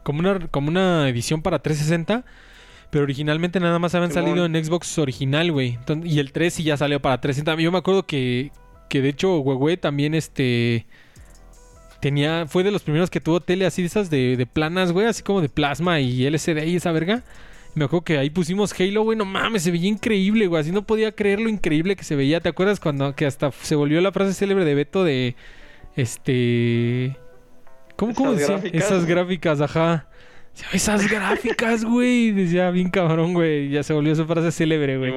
[0.02, 2.24] Como una, como una edición para 360.
[2.90, 5.78] Pero originalmente nada más habían salido en Xbox original, güey.
[6.02, 7.62] Y el 3 sí ya salió para 360.
[7.62, 8.50] Yo me acuerdo que,
[8.88, 10.86] que de hecho, Huehue también este.
[12.00, 12.46] Tenía.
[12.48, 15.06] Fue de los primeros que tuvo tele así de esas de, de planas, güey.
[15.06, 17.22] Así como de plasma y LCD y esa verga.
[17.74, 19.16] Me acuerdo que ahí pusimos Halo, güey.
[19.16, 20.60] No mames, se veía increíble, güey.
[20.60, 22.40] Así no podía creer lo increíble que se veía.
[22.40, 25.36] ¿Te acuerdas cuando que hasta se volvió la frase célebre de Beto de.
[25.96, 27.16] Este.
[27.96, 28.56] ¿Cómo, cómo Esas decía?
[28.56, 28.84] gráficas.
[28.84, 30.08] Esas gráficas, ajá.
[30.72, 32.32] Esas gráficas, güey.
[32.32, 33.68] Decía bien cabrón, güey.
[33.70, 35.12] Ya se volvió su frase célebre, güey.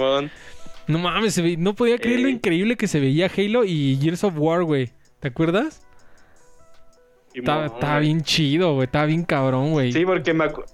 [0.85, 2.33] No mames, se ve- no podía creer lo Ey.
[2.33, 4.89] increíble que se veía Halo y Gears of War, güey.
[5.21, 5.81] ¿Te acuerdas?
[7.33, 8.85] Estaba bien chido, güey.
[8.85, 9.91] Estaba bien cabrón, güey.
[9.91, 10.65] Sí, porque me, acu-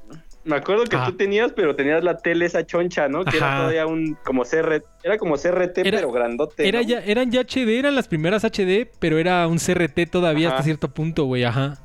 [0.50, 1.06] Me acuerdo que Ajá.
[1.06, 3.24] tú tenías, pero tenías la tele esa choncha, ¿no?
[3.24, 3.48] Que Ajá.
[3.48, 6.68] era todavía un como CRT, era como CRT Era- pero grandote.
[6.68, 6.88] Era ¿no?
[6.88, 10.56] ya, eran ya HD, eran las primeras HD, pero era un CRT todavía Ajá.
[10.58, 11.78] hasta cierto punto, güey, ajá.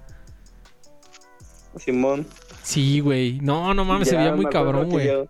[1.77, 2.27] Simón.
[2.62, 3.41] Sí, güey.
[3.41, 5.07] No, no mames, se veía muy cabrón, güey.
[5.09, 5.27] yo-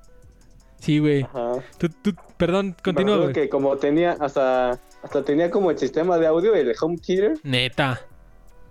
[0.78, 1.22] Sí, güey.
[1.22, 1.54] Ajá.
[1.78, 3.32] Tú, tú, perdón, continúa, güey.
[3.32, 8.00] que como tenía hasta hasta tenía como el sistema de audio el home theater Neta.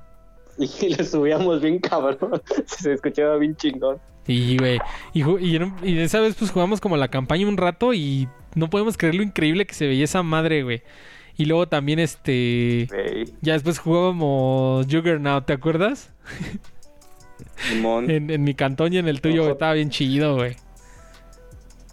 [0.58, 2.42] y le subíamos bien cabrón.
[2.66, 4.00] Se escuchaba bien chingón.
[4.26, 4.80] Sí, güey.
[5.14, 8.98] Y, y, y esa vez pues jugamos como la campaña un rato y no podemos
[8.98, 10.82] creer lo increíble que se veía esa madre, güey.
[11.36, 12.88] Y luego también este...
[13.42, 16.14] Ya después jugábamos Juggernaut, ¿te acuerdas?
[17.58, 18.10] Simón.
[18.10, 19.54] En, en mi cantón y en el tuyo, güey, Ojo.
[19.54, 20.56] estaba bien chido, güey.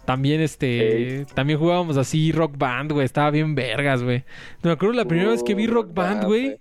[0.05, 1.25] También este...
[1.33, 3.05] También jugábamos así Rock Band, güey.
[3.05, 4.23] Estaba bien vergas, güey.
[4.61, 6.59] Me acuerdo la primera vez que vi Rock Band, güey.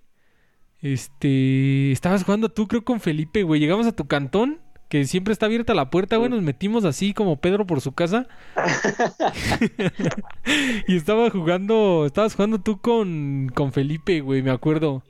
[0.81, 1.93] Este...
[1.93, 3.61] Estabas jugando tú, creo, con Felipe, güey.
[3.61, 4.61] Llegamos a tu cantón,
[4.91, 6.29] que siempre está abierta la puerta, güey.
[6.29, 8.27] Nos metimos así como Pedro por su casa.
[10.89, 12.05] y estaba jugando...
[12.05, 15.05] Estabas jugando tú con, con Felipe, güey, me acuerdo.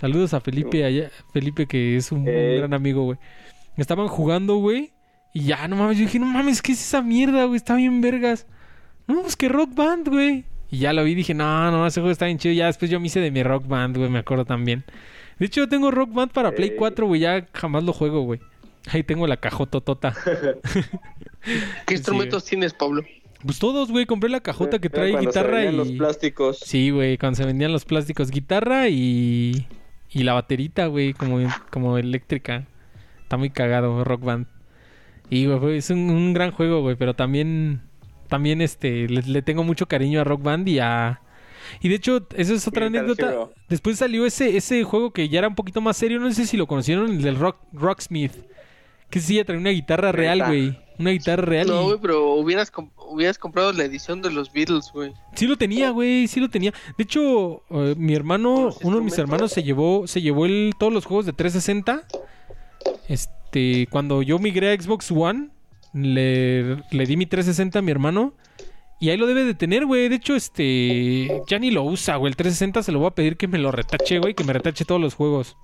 [0.00, 1.10] Saludos a Felipe allá.
[1.34, 3.18] Felipe, que es un, gran amigo, güey.
[3.76, 4.94] Estaban jugando, güey.
[5.34, 5.98] Y ya, no mames.
[5.98, 7.56] Yo dije, no mames, ¿qué es esa mierda, güey?
[7.56, 8.46] Está bien vergas.
[9.06, 10.46] No, pues que rock band, güey.
[10.70, 12.54] Y ya lo vi y dije, no, no, ese juego está bien chido.
[12.54, 14.84] Ya después yo me hice de mi rock band, güey, me acuerdo también.
[15.38, 16.76] De hecho, yo tengo rock band para Play Ey.
[16.76, 17.20] 4, güey.
[17.20, 18.40] Ya jamás lo juego, güey.
[18.88, 20.14] Ahí tengo la cajototota.
[21.86, 23.02] ¿Qué instrumentos tienes, Pablo?
[23.44, 24.06] Pues todos, güey.
[24.06, 25.76] Compré la cajota que trae cuando se guitarra vendían y...
[25.76, 26.58] los plásticos.
[26.60, 29.66] Sí, güey, cuando se vendían los plásticos, guitarra y,
[30.10, 31.38] y la baterita, güey, como,
[31.70, 32.66] como eléctrica.
[33.22, 34.46] Está muy cagado, Rock Band.
[35.30, 37.82] Y, güey, es un, un gran juego, güey, pero también,
[38.28, 41.20] también, este, le, le tengo mucho cariño a Rock Band y a...
[41.80, 43.30] Y de hecho, esa es otra Guitar anécdota.
[43.30, 43.52] Hero.
[43.68, 46.56] Después salió ese, ese juego que ya era un poquito más serio, no sé si
[46.56, 48.32] lo conocieron, el del Rock, Rocksmith.
[49.10, 50.78] Que sí, ya traía una guitarra real, güey.
[50.98, 51.66] Una guitarra real.
[51.68, 55.12] No, y- güey, pero hubieras, comp- hubieras comprado la edición de los Beatles, güey.
[55.34, 56.72] Sí lo tenía, güey, sí lo tenía.
[56.96, 60.92] De hecho, eh, mi hermano, uno de mis hermanos se llevó, se llevó el, todos
[60.92, 62.02] los juegos de 360.
[63.08, 65.50] Este, cuando yo migré a Xbox One,
[65.92, 68.34] le, le di mi 360 a mi hermano.
[68.98, 70.08] Y ahí lo debe de tener, güey.
[70.08, 72.30] De hecho, este, ya ni lo usa, güey.
[72.30, 74.84] El 360 se lo voy a pedir que me lo retache, güey, que me retache
[74.86, 75.56] todos los juegos.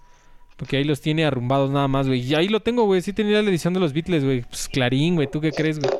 [0.62, 2.20] Porque ahí los tiene arrumbados nada más, güey.
[2.20, 3.02] Y ahí lo tengo, güey.
[3.02, 4.42] Sí tenía la edición de los Beatles, güey.
[4.42, 5.28] Pues clarín, güey.
[5.28, 5.92] ¿Tú qué crees, güey?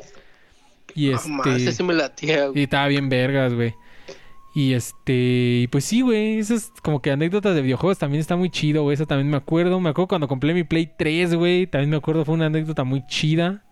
[0.95, 1.29] Y este...
[1.29, 3.75] más, me latía, Y estaba bien vergas, güey.
[4.55, 8.49] Y este, y pues sí, güey, esas como que anécdotas de videojuegos también está muy
[8.49, 9.81] chido, güey, eso también me acuerdo.
[9.81, 13.05] Me acuerdo cuando compré mi Play 3, güey, también me acuerdo, fue una anécdota muy
[13.07, 13.65] chida.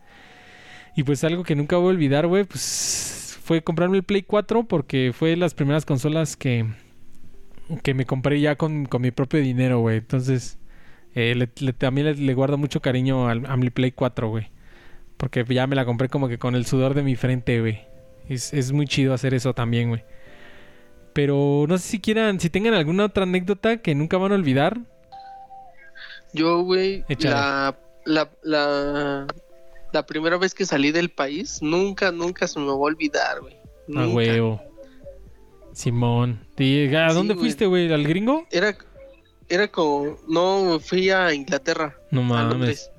[0.97, 4.65] Y pues algo que nunca voy a olvidar, güey, pues fue comprarme el Play 4
[4.65, 6.65] porque fue las primeras consolas que,
[7.81, 9.99] que me compré ya con, con mi propio dinero, güey.
[9.99, 10.57] Entonces,
[11.15, 14.49] eh, le- le- también le, le guardo mucho cariño al- a mi Play 4, güey.
[15.17, 17.81] Porque ya me la compré como que con el sudor de mi frente, güey.
[18.27, 20.03] Es, es muy chido hacer eso también, güey.
[21.13, 24.79] Pero no sé si quieran, si tengan alguna otra anécdota que nunca van a olvidar.
[26.33, 29.27] Yo, güey, la, la, la,
[29.91, 33.53] la primera vez que salí del país, nunca, nunca se me va a olvidar, güey.
[33.53, 34.15] A Nunca.
[34.15, 34.61] huevo.
[35.73, 36.39] Simón.
[36.97, 37.91] ¿A dónde fuiste, güey?
[37.91, 38.45] ¿Al gringo?
[38.51, 38.75] Era,
[39.53, 42.51] era como, no, fui a Inglaterra, No a mames.
[42.53, 42.91] Londres.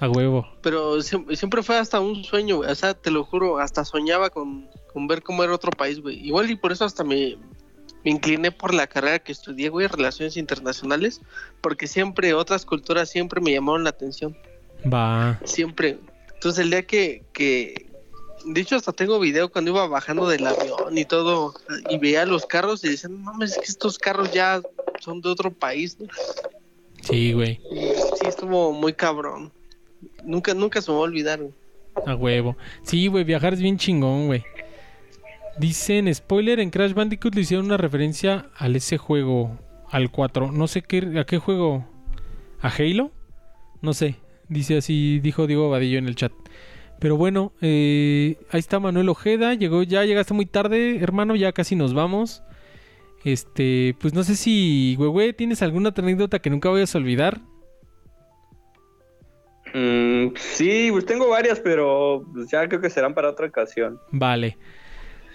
[0.00, 0.46] A huevo.
[0.62, 2.70] Pero siem- siempre fue hasta un sueño, güey.
[2.70, 6.18] O sea, te lo juro, hasta soñaba con, con ver cómo era otro país, güey.
[6.26, 7.36] Igual y por eso hasta me,
[8.04, 11.20] me incliné por la carrera que estudié, güey, Relaciones Internacionales.
[11.60, 14.36] Porque siempre, otras culturas siempre me llamaron la atención.
[14.92, 15.38] Va.
[15.44, 15.98] Siempre.
[16.34, 17.90] Entonces el día que, que...
[18.46, 21.54] De hecho, hasta tengo video cuando iba bajando del avión y todo.
[21.88, 24.60] Y veía los carros y decían, no mames, es que estos carros ya
[25.00, 26.06] son de otro país, ¿no?
[27.02, 27.60] Sí, güey.
[27.70, 29.52] Sí, estuvo muy cabrón.
[30.24, 31.52] Nunca, nunca se me va a olvidar, güey.
[32.06, 32.56] A huevo.
[32.82, 34.42] Sí, güey, viajar es bien chingón, güey.
[35.58, 39.58] Dicen, spoiler, en Crash Bandicoot le hicieron una referencia al ese juego,
[39.88, 40.50] al 4.
[40.50, 41.86] No sé qué, a qué juego.
[42.60, 43.12] ¿A Halo?
[43.80, 44.16] No sé.
[44.48, 46.32] Dice así, dijo Diego Vadillo en el chat.
[46.98, 49.54] Pero bueno, eh, ahí está Manuel Ojeda.
[49.54, 52.42] Llegó, ya llegaste muy tarde, hermano, ya casi nos vamos.
[53.24, 57.40] Este, pues no sé si, güey, ¿tienes alguna otra anécdota que nunca vayas a olvidar?
[59.72, 63.98] Mm, sí, pues tengo varias, pero pues, ya creo que serán para otra ocasión.
[64.12, 64.56] Vale.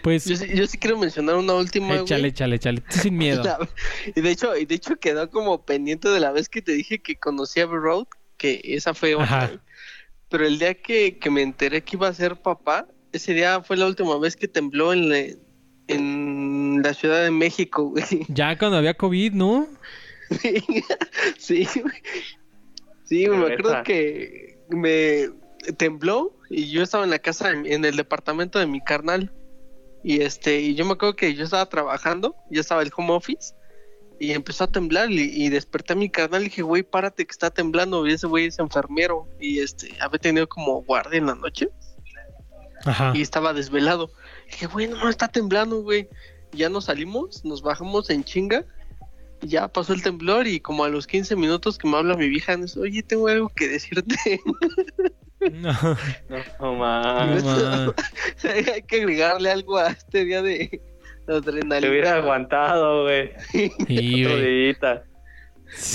[0.01, 2.29] Pues, Yo, sí- yo sí quiero mencionar una última, échale, güey.
[2.31, 2.81] échale, échale.
[2.81, 3.43] Tú sin miedo.
[4.15, 6.99] Y de hecho, y de hecho quedó como pendiente de la vez que te dije
[7.01, 8.05] que conocí a Road,
[8.37, 9.61] que esa fue otra.
[10.29, 13.75] Pero el día que, que me enteré que iba a ser papá, ese día fue
[13.75, 15.35] la última vez que tembló en, la-
[15.89, 18.25] en la Ciudad de México, güey.
[18.29, 19.67] Ya cuando había COVID, ¿no?
[21.37, 21.93] sí, güey.
[23.05, 23.59] Sí, güey, me Neta.
[23.59, 25.29] acuerdo que me,
[25.77, 29.33] tembló y yo estaba en la casa, en, en el departamento de mi carnal.
[30.03, 33.53] Y este, y yo me acuerdo que yo estaba trabajando, ya estaba el home office,
[34.19, 37.31] y empezó a temblar y, y desperté a mi carnal y dije, güey, párate que
[37.31, 41.35] está temblando, y ese güey es enfermero, y este, había tenido como guardia en la
[41.35, 41.69] noche,
[42.85, 43.11] Ajá.
[43.15, 44.11] y estaba desvelado.
[44.51, 46.07] Dije, güey, no, está temblando, güey.
[46.51, 48.65] Ya nos salimos, nos bajamos en chinga,
[49.41, 52.27] y ya pasó el temblor, y como a los 15 minutos que me habla mi
[52.27, 54.39] vieja, me dice, oye, tengo algo que decirte.
[55.51, 55.71] No,
[56.59, 57.41] No, man.
[58.43, 60.81] Hay que agregarle algo a este día de
[61.27, 61.79] adrenalina.
[61.79, 63.31] Te hubiera aguantado, güey.
[63.51, 64.75] Sí, güey.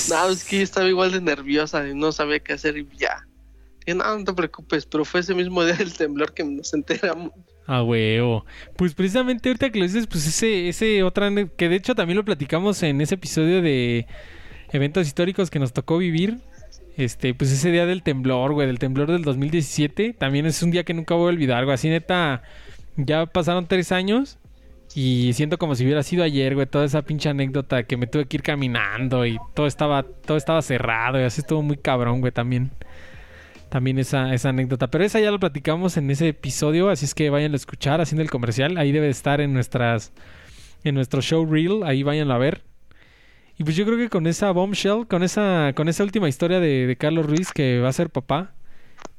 [0.09, 3.26] No, es que yo estaba igual de nerviosa y no sabía qué hacer y ya.
[3.85, 7.32] Dije, no, no te preocupes, pero fue ese mismo día del temblor que nos enteramos.
[7.66, 8.45] Ah, huevo.
[8.77, 12.24] Pues precisamente ahorita que lo dices, pues ese, ese otra, que de hecho también lo
[12.24, 14.07] platicamos en ese episodio de
[14.70, 16.39] eventos históricos que nos tocó vivir.
[16.97, 20.85] Este, pues ese día del temblor, güey, del temblor del 2017, también es un día
[20.85, 21.74] que nunca voy a olvidar, güey.
[21.74, 22.43] Así neta,
[22.97, 24.39] ya pasaron tres años
[24.95, 28.27] y siento como si hubiera sido ayer, güey, toda esa pinche anécdota que me tuve
[28.27, 32.32] que ir caminando y todo estaba, todo estaba cerrado y así estuvo muy cabrón, güey,
[32.32, 32.70] también.
[33.74, 34.88] También esa, anécdota.
[34.88, 38.22] Pero esa ya lo platicamos en ese episodio, así es que vayan a escuchar haciendo
[38.22, 38.78] el comercial.
[38.78, 40.12] Ahí debe estar en nuestras.
[40.84, 41.82] En nuestro show reel.
[41.82, 42.62] Ahí váyanlo a ver.
[43.59, 46.96] Y pues yo creo que con esa bombshell, con esa, con esa última historia de,
[47.01, 48.55] Carlos Ruiz que va a ser papá,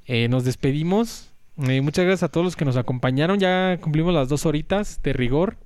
[0.05, 1.33] eh, nos despedimos.
[1.57, 3.41] Eh, muchas gracias a todos los que nos acompañaron.
[3.41, 5.57] Ya cumplimos las dos horitas de rigor.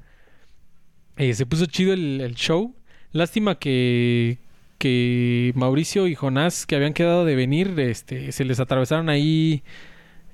[1.15, 2.73] Eh, se puso chido el show.
[3.11, 4.39] Lástima que,
[4.79, 9.63] que Mauricio y Jonás, que habían quedado de venir, este, se les atravesaron ahí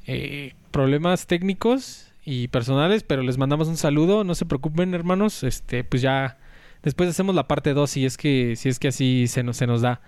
[0.08, 4.24] eh, problemas técnicos y personales, pero les mandamos un saludo.
[4.24, 5.44] No se preocupen, hermanos.
[5.44, 6.38] Este, pues ya
[6.84, 9.68] después hacemos la parte 2 si es que si es que así se nos se
[9.68, 10.02] nos da.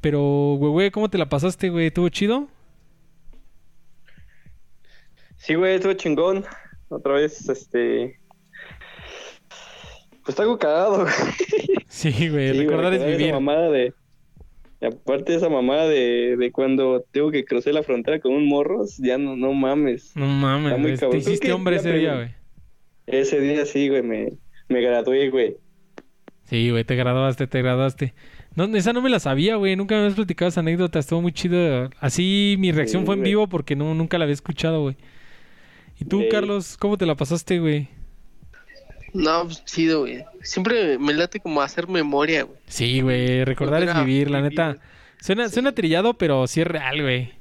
[0.00, 0.20] Pero,
[0.58, 1.86] güey, güey, ¿cómo te la pasaste, güey?
[1.86, 2.48] ¿Estuvo chido?
[5.36, 6.44] Sí, güey, estuvo chingón.
[6.88, 8.20] Otra vez, este.
[10.24, 11.14] Pues está algo cagado, güey.
[11.88, 13.26] Sí, güey, Sí, güey, recordar es vivir.
[13.28, 13.92] Esa mamada de.
[14.82, 18.96] aparte de esa mamada de, de cuando tengo que cruzar la frontera con un morros,
[18.98, 20.12] ya no, no mames.
[20.16, 22.28] No mames, Está muy te hiciste hombre ese día, güey.
[23.06, 24.32] Ese día sí, güey, me,
[24.68, 25.56] me gradué, güey.
[26.44, 28.14] Sí, güey, te graduaste, te graduaste.
[28.54, 29.76] No, esa no me la sabía, güey.
[29.76, 30.98] Nunca me habías platicado esa anécdota.
[30.98, 31.90] Estuvo muy chido.
[31.98, 33.30] Así mi reacción Sí, fue en güey.
[33.30, 34.96] vivo porque no, nunca la había escuchado, güey.
[35.98, 36.22] ¿Y tú.
[36.30, 37.88] Carlos, cómo te la pasaste, güey?
[39.14, 40.24] No, pues chido, güey.
[40.42, 42.58] Siempre me late como hacer memoria, güey.
[42.66, 43.44] Sí, güey.
[43.44, 44.50] Recordar es vivir, la vivir.
[44.58, 44.76] neta.
[45.20, 47.32] Suena, suena trillado, pero sí es real, güey.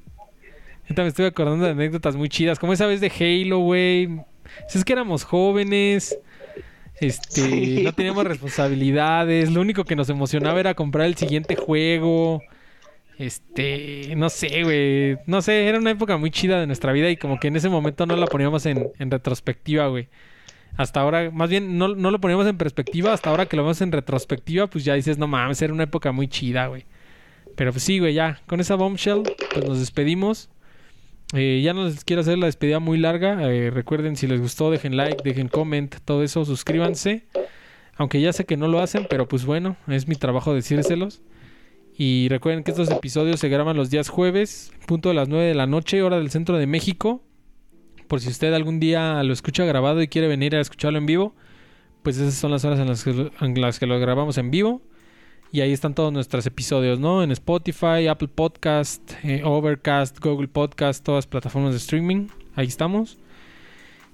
[0.88, 2.60] Neta, me estoy acordando de anécdotas muy chidas.
[2.60, 4.08] Como esa vez de Halo, güey.
[4.70, 6.18] Si es que éramos jóvenes.
[7.02, 7.82] Este, Sí.
[7.84, 9.52] no teníamos responsabilidades.
[9.52, 12.42] Lo único que nos emocionaba era comprar el siguiente juego.
[13.18, 15.18] Este, no sé, güey.
[15.26, 17.70] No sé, era una época muy chida de nuestra vida y como que en ese
[17.70, 20.08] momento no la poníamos en, en retrospectiva, güey.
[20.76, 23.14] Hasta ahora, más bien, no, no lo poníamos en perspectiva.
[23.14, 26.12] Hasta ahora que lo vemos en retrospectiva, pues ya dices, no mames, era una época
[26.12, 26.86] muy chida, güey.
[27.56, 28.42] Pero pues sí, güey, ya.
[28.48, 29.24] Con esa bombshell,
[29.54, 30.50] pues nos despedimos.
[31.36, 33.42] Eh, ya no les quiero hacer la despedida muy larga.
[33.52, 37.26] Eh, recuerden, si les gustó, dejen like, dejen comment, todo eso, suscríbanse.
[37.96, 41.22] Aunque ya sé que no lo hacen, pero pues bueno, es mi trabajo decírselos.
[41.96, 45.54] Y recuerden que estos episodios se graban los días jueves, punto de las 9 de
[45.54, 47.24] la noche, hora del centro de México.
[48.08, 51.34] Por si usted algún día lo escucha grabado y quiere venir a escucharlo en vivo,
[52.04, 54.52] pues esas son las horas en las que, lo- en las que lo grabamos en
[54.52, 54.82] vivo.
[55.52, 57.22] Y ahí están todos nuestros episodios, ¿no?
[57.24, 62.28] En Spotify, Apple Podcast, eh, Overcast, Google Podcast, todas las plataformas de streaming.
[62.56, 63.18] Ahí estamos.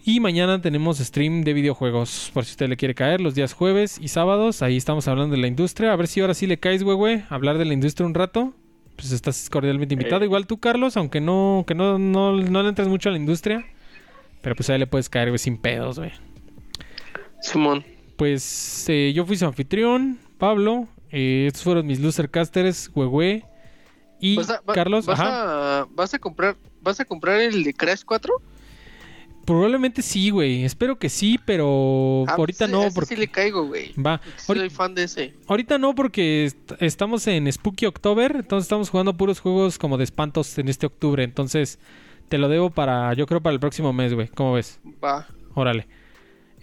[0.05, 3.97] Y mañana tenemos stream de videojuegos, por si usted le quiere caer, los días jueves
[4.01, 4.61] y sábados.
[4.61, 5.91] Ahí estamos hablando de la industria.
[5.93, 7.23] A ver si ahora sí le caes, güey, güey.
[7.29, 8.53] Hablar de la industria un rato.
[8.95, 10.23] Pues estás cordialmente invitado.
[10.23, 10.25] Eh.
[10.25, 13.65] Igual tú, Carlos, aunque no, que no, no, no le entres mucho a la industria.
[14.41, 16.11] Pero pues ahí le puedes caer, güey, sin pedos, güey.
[17.41, 17.85] Simón.
[18.17, 20.87] Pues eh, yo fui su anfitrión, Pablo.
[21.11, 23.43] Eh, estos fueron mis losercasters, Huehue
[24.19, 25.05] y ¿Vas a, va- Carlos.
[25.05, 25.79] ¿vas Ajá.
[25.81, 28.33] a, vas a comprar vas a comprar el de Crash 4?
[29.45, 30.63] Probablemente sí, güey.
[30.63, 33.93] Espero que sí, pero Ah, ahorita pues, no, ese porque sí le caigo, güey.
[33.93, 34.21] va.
[34.37, 35.33] Soy fan de ese.
[35.47, 40.03] Ahorita no, porque est- estamos en Spooky October, entonces estamos jugando puros juegos como de
[40.03, 41.23] espantos en este octubre.
[41.23, 41.79] Entonces
[42.29, 44.27] te lo debo para, yo creo para el próximo mes, güey.
[44.29, 44.79] ¿Cómo ves?
[45.03, 45.27] Va.
[45.55, 45.87] Órale.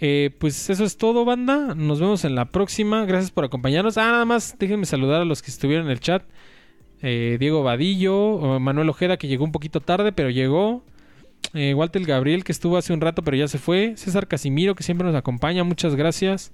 [0.01, 1.75] Eh, pues eso es todo, banda.
[1.75, 3.05] Nos vemos en la próxima.
[3.05, 3.99] Gracias por acompañarnos.
[3.99, 6.23] Ah, nada más, déjenme saludar a los que estuvieron en el chat.
[7.03, 10.83] Eh, Diego Vadillo, Manuel Ojeda, que llegó un poquito tarde, pero llegó.
[11.55, 13.97] Eh, Walter Gabriel, que estuvo hace un rato, pero ya se fue.
[13.97, 15.65] César Casimiro, que siempre nos acompaña.
[15.65, 16.53] Muchas gracias.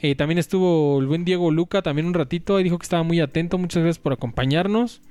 [0.00, 2.56] Eh, también estuvo el buen Diego Luca, también un ratito.
[2.56, 3.58] Ahí dijo que estaba muy atento.
[3.58, 5.02] Muchas gracias por acompañarnos.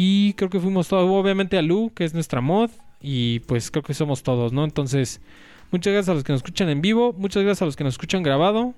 [0.00, 1.10] Y creo que fuimos todos.
[1.10, 2.70] Obviamente a Lu, que es nuestra mod.
[3.02, 4.62] Y pues creo que somos todos, ¿no?
[4.64, 5.20] Entonces,
[5.72, 7.12] muchas gracias a los que nos escuchan en vivo.
[7.18, 8.74] Muchas gracias a los que nos escuchan grabado.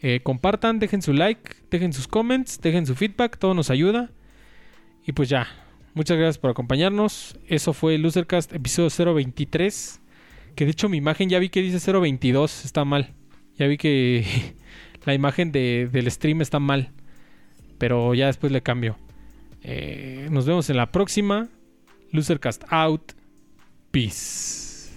[0.00, 3.36] Eh, compartan, dejen su like, dejen sus comments, dejen su feedback.
[3.38, 4.10] Todo nos ayuda.
[5.06, 5.46] Y pues ya.
[5.92, 7.38] Muchas gracias por acompañarnos.
[7.48, 10.00] Eso fue Losercast episodio 023.
[10.54, 12.64] Que de hecho mi imagen ya vi que dice 022.
[12.64, 13.12] Está mal.
[13.58, 14.54] Ya vi que
[15.04, 16.92] la imagen de- del stream está mal.
[17.78, 18.96] Pero ya después le cambio.
[19.68, 21.48] Eh, nos vemos en la próxima.
[22.12, 23.12] Losercast out.
[23.90, 24.65] Peace.